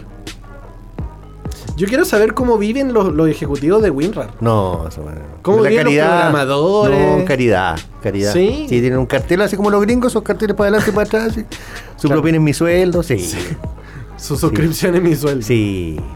[1.77, 4.31] Yo quiero saber cómo viven los, los ejecutivos de WinRAR.
[4.41, 5.19] No, eso, weón.
[5.43, 7.19] ¿Cómo La viven los programadores?
[7.19, 7.77] No, caridad.
[8.01, 8.33] Caridad.
[8.33, 8.67] ¿Sí?
[8.69, 11.33] tienen un cartel así como los gringos, esos carteles para adelante y para atrás.
[11.35, 11.45] sí.
[11.97, 12.21] Su Claro.
[12.23, 13.19] propina es mi sueldo, sí.
[13.19, 13.39] Sí,
[14.17, 15.45] Su suscripción es mi sueldo.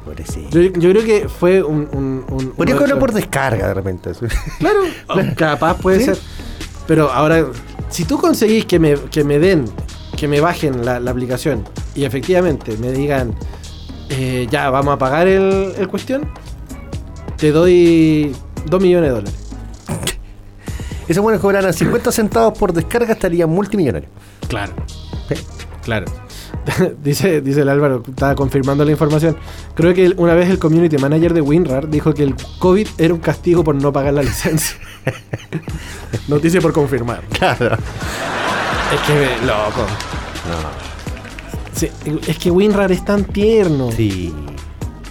[0.04, 0.48] pobrecito.
[0.60, 1.88] Yo, yo creo que fue un.
[1.92, 4.14] un, un Podría cobrar por descarga de repente.
[4.14, 4.26] sí.
[4.60, 4.80] Claro,
[5.36, 6.04] capaz puede Sí.
[6.04, 6.18] ser.
[6.86, 7.46] Pero ahora,
[7.88, 9.64] si tú conseguís que me, que me den,
[10.18, 11.64] que me bajen la, la aplicación
[11.94, 13.34] y efectivamente me digan,
[14.08, 16.28] eh, ya vamos a pagar el, el cuestión,
[17.36, 18.34] te doy
[18.66, 19.34] 2 millones de dólares.
[21.08, 24.10] Esos buenos cobraran 50 centavos por descarga, estarían multimillonarios.
[24.48, 24.72] Claro.
[25.82, 26.06] Claro.
[27.02, 29.36] dice, dice el Álvaro, estaba confirmando la información.
[29.74, 33.20] Creo que una vez el community manager de WinRAR dijo que el COVID era un
[33.20, 34.76] castigo por no pagar la licencia.
[36.28, 37.22] Noticia por confirmar.
[37.30, 37.76] Claro.
[38.94, 39.86] Es que, loco.
[41.74, 41.88] Sí,
[42.26, 43.90] es que WinRAR es tan tierno.
[43.92, 44.34] Sí.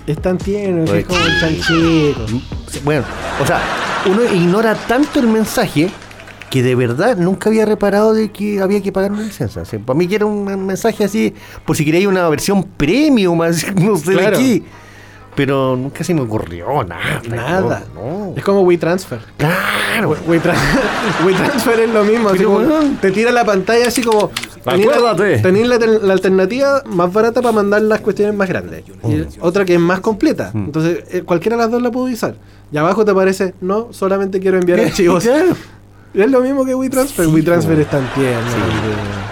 [0.06, 1.20] Es tan tierno, que es como.
[2.70, 3.04] Sí, Bueno,
[3.42, 3.62] o sea,
[4.06, 5.90] uno ignora tanto el mensaje
[6.50, 9.62] que de verdad nunca había reparado de que había que pagar una licencia.
[9.62, 11.34] O sea, para mí que era un mensaje así,
[11.66, 14.38] por si queréis una versión premium, así, no sé Claro.
[14.38, 14.64] de qué.
[15.38, 17.22] Pero nunca se me ocurrió nada.
[17.30, 17.84] Nada.
[17.96, 19.20] No, Es como WeTransfer.
[19.38, 20.10] Claro.
[20.28, 20.56] We- WeTran-
[21.26, 22.30] WeTransfer es lo mismo.
[22.30, 22.60] así como
[23.00, 24.32] te tira la pantalla así como.
[24.66, 25.38] Acuérdate.
[25.40, 28.84] tenés la, la alternativa más barata para mandar las cuestiones más grandes.
[29.08, 30.52] Y otra que es más completa.
[30.54, 30.66] Mm.
[30.66, 32.36] Entonces, eh, cualquiera de las dos la puedo usar.
[32.72, 35.26] Y abajo te aparece, no, solamente quiero enviar archivos.
[36.14, 37.26] Es lo mismo que WeTransfer.
[37.26, 38.40] Sí, WeTransfer es tan tierno.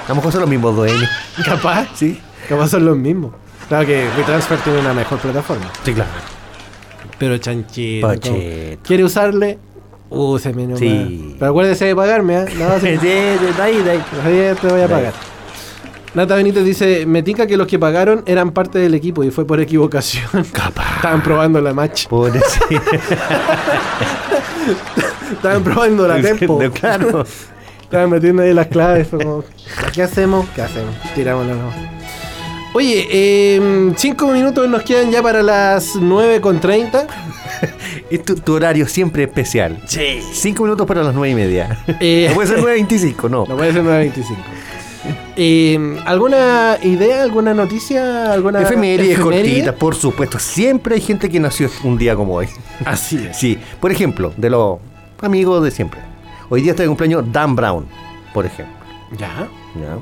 [0.05, 1.09] A lo mejor son los mismos dueños.
[1.45, 1.87] Capaz.
[1.95, 2.19] Sí.
[2.47, 3.31] Capaz son los mismos.
[3.67, 5.71] Claro que WeTransfer tiene una mejor plataforma.
[5.83, 6.09] Sí, claro.
[7.17, 8.07] Pero chanchito.
[8.07, 8.35] Pachito.
[8.35, 9.57] como, ¿Quiere usarle?
[10.09, 10.79] Úseme nomás.
[10.79, 11.35] Sí.
[11.39, 12.45] Pero acuérdese de pagarme, ¿ah?
[12.57, 12.87] No, sí.
[12.87, 14.03] Sí, sí, de ahí, de ahí.
[14.23, 15.13] Ahí te voy a pagar.
[16.13, 19.45] Nata Benítez dice, me tica que los que pagaron eran parte del equipo y fue
[19.45, 20.29] por equivocación.
[20.53, 20.95] Capaz.
[20.97, 22.07] Estaban probando la match.
[22.07, 22.65] Pobrecito.
[25.31, 26.59] Estaban probando la tempo.
[26.73, 27.25] Claro.
[27.81, 29.09] Estaban metiendo ahí las claves.
[29.09, 29.43] como,
[29.93, 30.47] ¿Qué hacemos?
[30.55, 30.95] ¿Qué hacemos?
[31.13, 31.55] Tiramos la
[32.75, 37.07] Oye, eh, cinco minutos nos quedan ya para las 9.30.
[38.09, 39.81] Es tu, tu horario siempre especial.
[39.87, 40.19] Sí.
[40.33, 41.79] Cinco minutos para las nueve y media.
[42.01, 43.45] Eh, No puede ser 9.25, no.
[43.49, 44.35] No puede ser 9.25.
[45.37, 49.43] Eh, ¿Alguna idea, alguna noticia, alguna Efemérides efeméride?
[49.53, 50.37] cortitas, por supuesto.
[50.37, 52.49] Siempre hay gente que nació un día como hoy.
[52.85, 53.37] Así es.
[53.37, 54.79] Sí, por ejemplo, de los
[55.21, 56.01] amigos de siempre.
[56.49, 57.87] Hoy día está de cumpleaños Dan Brown,
[58.33, 58.75] por ejemplo.
[59.17, 59.47] Ya.
[59.79, 59.97] ¿ya?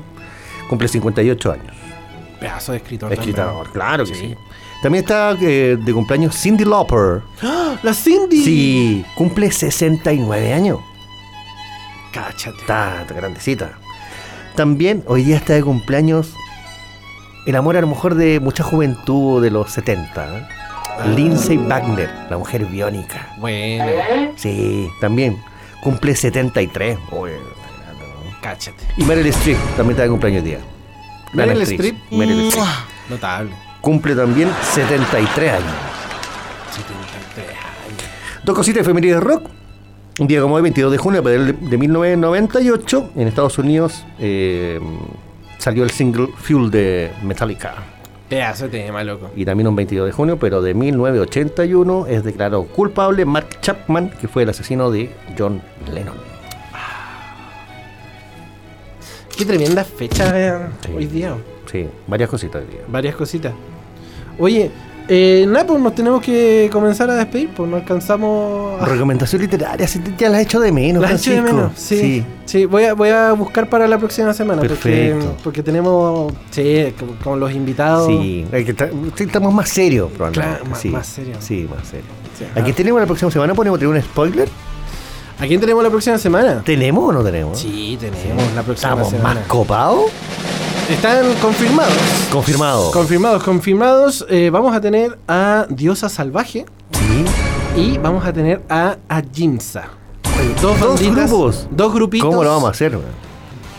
[0.68, 1.73] Cumple 58 años.
[2.44, 3.12] Pedazo de escritor.
[3.12, 4.20] Escritor, claro que Sí.
[4.28, 4.36] sí.
[4.82, 7.22] También está eh, de cumpleaños Cindy Lauper.
[7.42, 7.76] ¡Ah!
[7.82, 8.44] ¡La Cindy!
[8.44, 10.78] Sí, cumple 69 años.
[12.12, 12.58] Cáchate.
[12.58, 13.72] Está, grandecita.
[14.54, 16.34] También hoy día está de cumpleaños
[17.46, 20.38] el amor a lo mejor de mucha juventud de los 70.
[20.38, 20.46] ¿eh?
[21.16, 23.34] Lindsay Wagner, la mujer biónica.
[23.38, 23.84] Bueno,
[24.36, 25.42] Sí, también
[25.82, 26.98] cumple 73.
[27.10, 27.30] Uy,
[28.42, 28.84] cáchate.
[28.96, 30.58] Y Meryl Streep también está de cumpleaños día.
[31.34, 31.96] Meryl Streep.
[32.10, 32.66] Meryl Streep.
[33.10, 33.50] Notable.
[33.80, 35.64] Cumple también 73 años.
[36.70, 37.64] 73 años.
[38.44, 39.50] Dos cositas de efemérides de rock.
[40.20, 44.78] Un día como hoy, 22 de junio de, de 1998, en Estados Unidos eh,
[45.58, 47.74] salió el single Fuel de Metallica.
[48.28, 49.30] Pedazo de tema, loco.
[49.34, 54.28] Y también un 22 de junio, pero de 1981 es declarado culpable Mark Chapman, que
[54.28, 55.60] fue el asesino de John
[55.92, 56.33] Lennon.
[59.36, 60.92] Qué tremenda fecha eh, Sí.
[60.96, 61.34] hoy día.
[61.70, 62.80] Sí, varias cositas hoy día.
[62.88, 63.52] Varias cositas.
[64.38, 64.70] Oye,
[65.08, 68.86] eh, nada, pues nos tenemos que comenzar a despedir, pues no alcanzamos a...
[68.86, 71.02] Recomendación literaria, sí, ya la he hecho de menos.
[71.02, 71.56] La eché de Francisco.
[71.56, 72.24] menos, sí.
[72.44, 74.60] Sí, voy, a, voy a buscar para la próxima semana.
[74.62, 75.36] Porque, Perfecto.
[75.42, 78.06] porque tenemos, sí, con, con los invitados.
[78.08, 78.46] Sí,
[79.18, 80.56] estamos más serios, probablemente.
[80.58, 80.88] Claro, más- sí.
[80.90, 81.38] más serios.
[81.44, 82.08] Sí, más serios.
[82.38, 82.74] Sí, Aquí ah.
[82.74, 84.48] tenemos la próxima semana, ponemos un spoiler.
[85.38, 86.62] ¿A quién tenemos la próxima semana?
[86.64, 87.58] ¿Tenemos o no tenemos?
[87.58, 89.40] Sí, tenemos la próxima ¿Estamos semana.
[89.40, 90.10] más copados?
[90.88, 91.92] Están confirmados.
[92.30, 92.90] Confirmado.
[92.92, 94.26] Confirmados, confirmados.
[94.28, 97.24] Eh, vamos a tener a Diosa Salvaje sí.
[97.80, 99.84] y vamos a tener a Ajimsa.
[100.60, 101.66] Dos, Dos banditas, grupos.
[101.70, 102.28] Dos grupitos.
[102.28, 102.98] ¿Cómo lo vamos a hacer?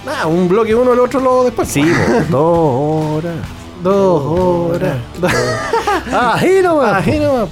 [0.08, 1.68] Ah, un bloque uno, el otro luego después.
[1.68, 1.84] Sí,
[2.30, 3.36] dos horas.
[3.82, 4.98] Dos horas.
[6.64, 7.08] Nomás.
[7.08, 7.50] Ahí nomás.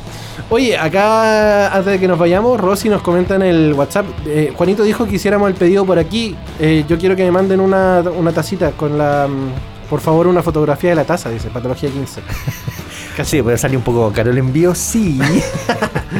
[0.53, 4.05] Oye, acá antes de que nos vayamos, Rosy nos comenta en el WhatsApp.
[4.27, 6.35] eh, Juanito dijo que hiciéramos el pedido por aquí.
[6.59, 10.43] Eh, yo quiero que me manden una, una tacita con la mm, Por favor, una
[10.43, 12.21] fotografía de la taza, dice Patología 15.
[13.23, 15.19] Sí, puede salir un poco caro el envío, sí.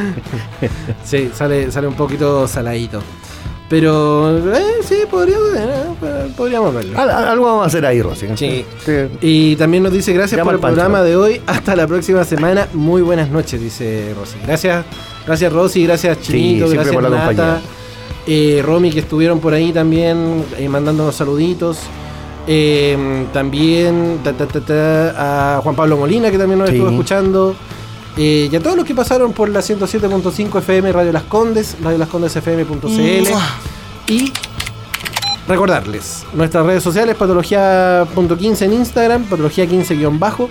[1.04, 3.02] Sí, sale, sale un poquito saladito.
[3.74, 6.96] Pero, eh, sí, podría, eh, podríamos verlo.
[6.96, 8.28] Al- al- algo vamos a hacer ahí, Rosy.
[8.36, 8.64] Sí.
[8.86, 8.92] Sí.
[9.20, 10.74] Y también nos dice gracias Llama por el Pancho.
[10.76, 11.40] programa de hoy.
[11.44, 12.68] Hasta la próxima semana.
[12.72, 14.36] Muy buenas noches, dice Rosy.
[14.46, 14.84] Gracias,
[15.26, 17.60] gracias Rosy, gracias Chinito, gracias por la Nata, compañía.
[18.28, 21.78] eh, Romy que estuvieron por ahí también eh, mandándonos saluditos.
[22.46, 26.76] Eh, también ta, ta, ta, ta, a Juan Pablo Molina que también nos Sí.
[26.76, 27.56] estuvo escuchando.
[28.16, 33.28] Eh, y a todos los que pasaron por la 107.5 FM Radio Las Condes, radiolascondesfm.cl.
[34.06, 34.32] Y
[35.48, 40.48] recordarles, nuestras redes sociales, patología.15 en Instagram, patología15-bajo.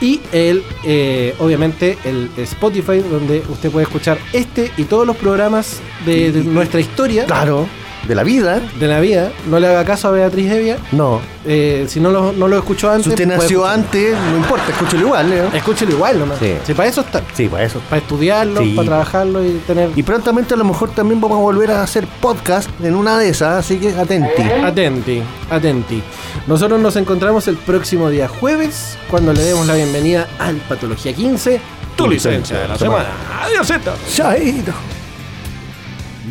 [0.00, 5.80] Y el, eh, obviamente, el Spotify, donde usted puede escuchar este y todos los programas
[6.04, 7.66] de, de nuestra historia Claro,
[8.06, 8.60] de la vida.
[8.78, 9.32] de la vida.
[9.48, 10.76] No le haga caso a Beatriz Evia.
[10.92, 11.20] No.
[11.46, 14.64] Eh, si no lo, no lo escuchó antes, Si usted puede nació antes, no importa,
[14.70, 15.42] escúchelo igual, ¿eh?
[15.52, 16.38] Escúchelo igual nomás.
[16.38, 16.54] Sí.
[16.66, 17.22] Si para eso está.
[17.34, 17.80] Sí, para eso.
[17.88, 18.72] Para estudiarlo, Sí.
[18.74, 19.90] para trabajarlo y tener.
[19.94, 23.28] Y prontamente a lo mejor también vamos a volver a hacer podcast en una de
[23.28, 24.42] esas, así que atenti.
[24.64, 26.02] Atenti, atenti.
[26.46, 31.60] Nosotros nos encontramos el próximo día jueves cuando le demos la bienvenida al Patología 15,
[31.96, 33.08] tu licencia de la semana.
[33.42, 33.92] Adiósito.
[34.14, 34.72] Chaito.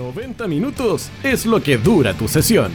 [0.04, 2.74] 90 minutos es lo que dura tu sesión.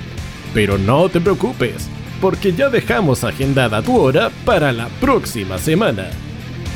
[0.55, 1.87] Pero no te preocupes,
[2.23, 6.09] porque ya dejamos agendada tu hora para la próxima semana.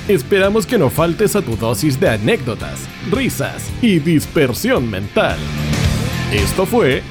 [0.08, 5.38] Esperamos que no faltes a tu dosis de anécdotas, risas y dispersión mental.
[6.30, 7.02] Esto fue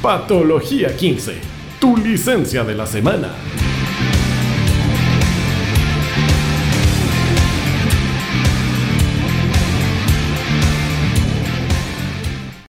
[0.00, 1.34] Patología 15,
[1.80, 3.30] tu licencia de la semana.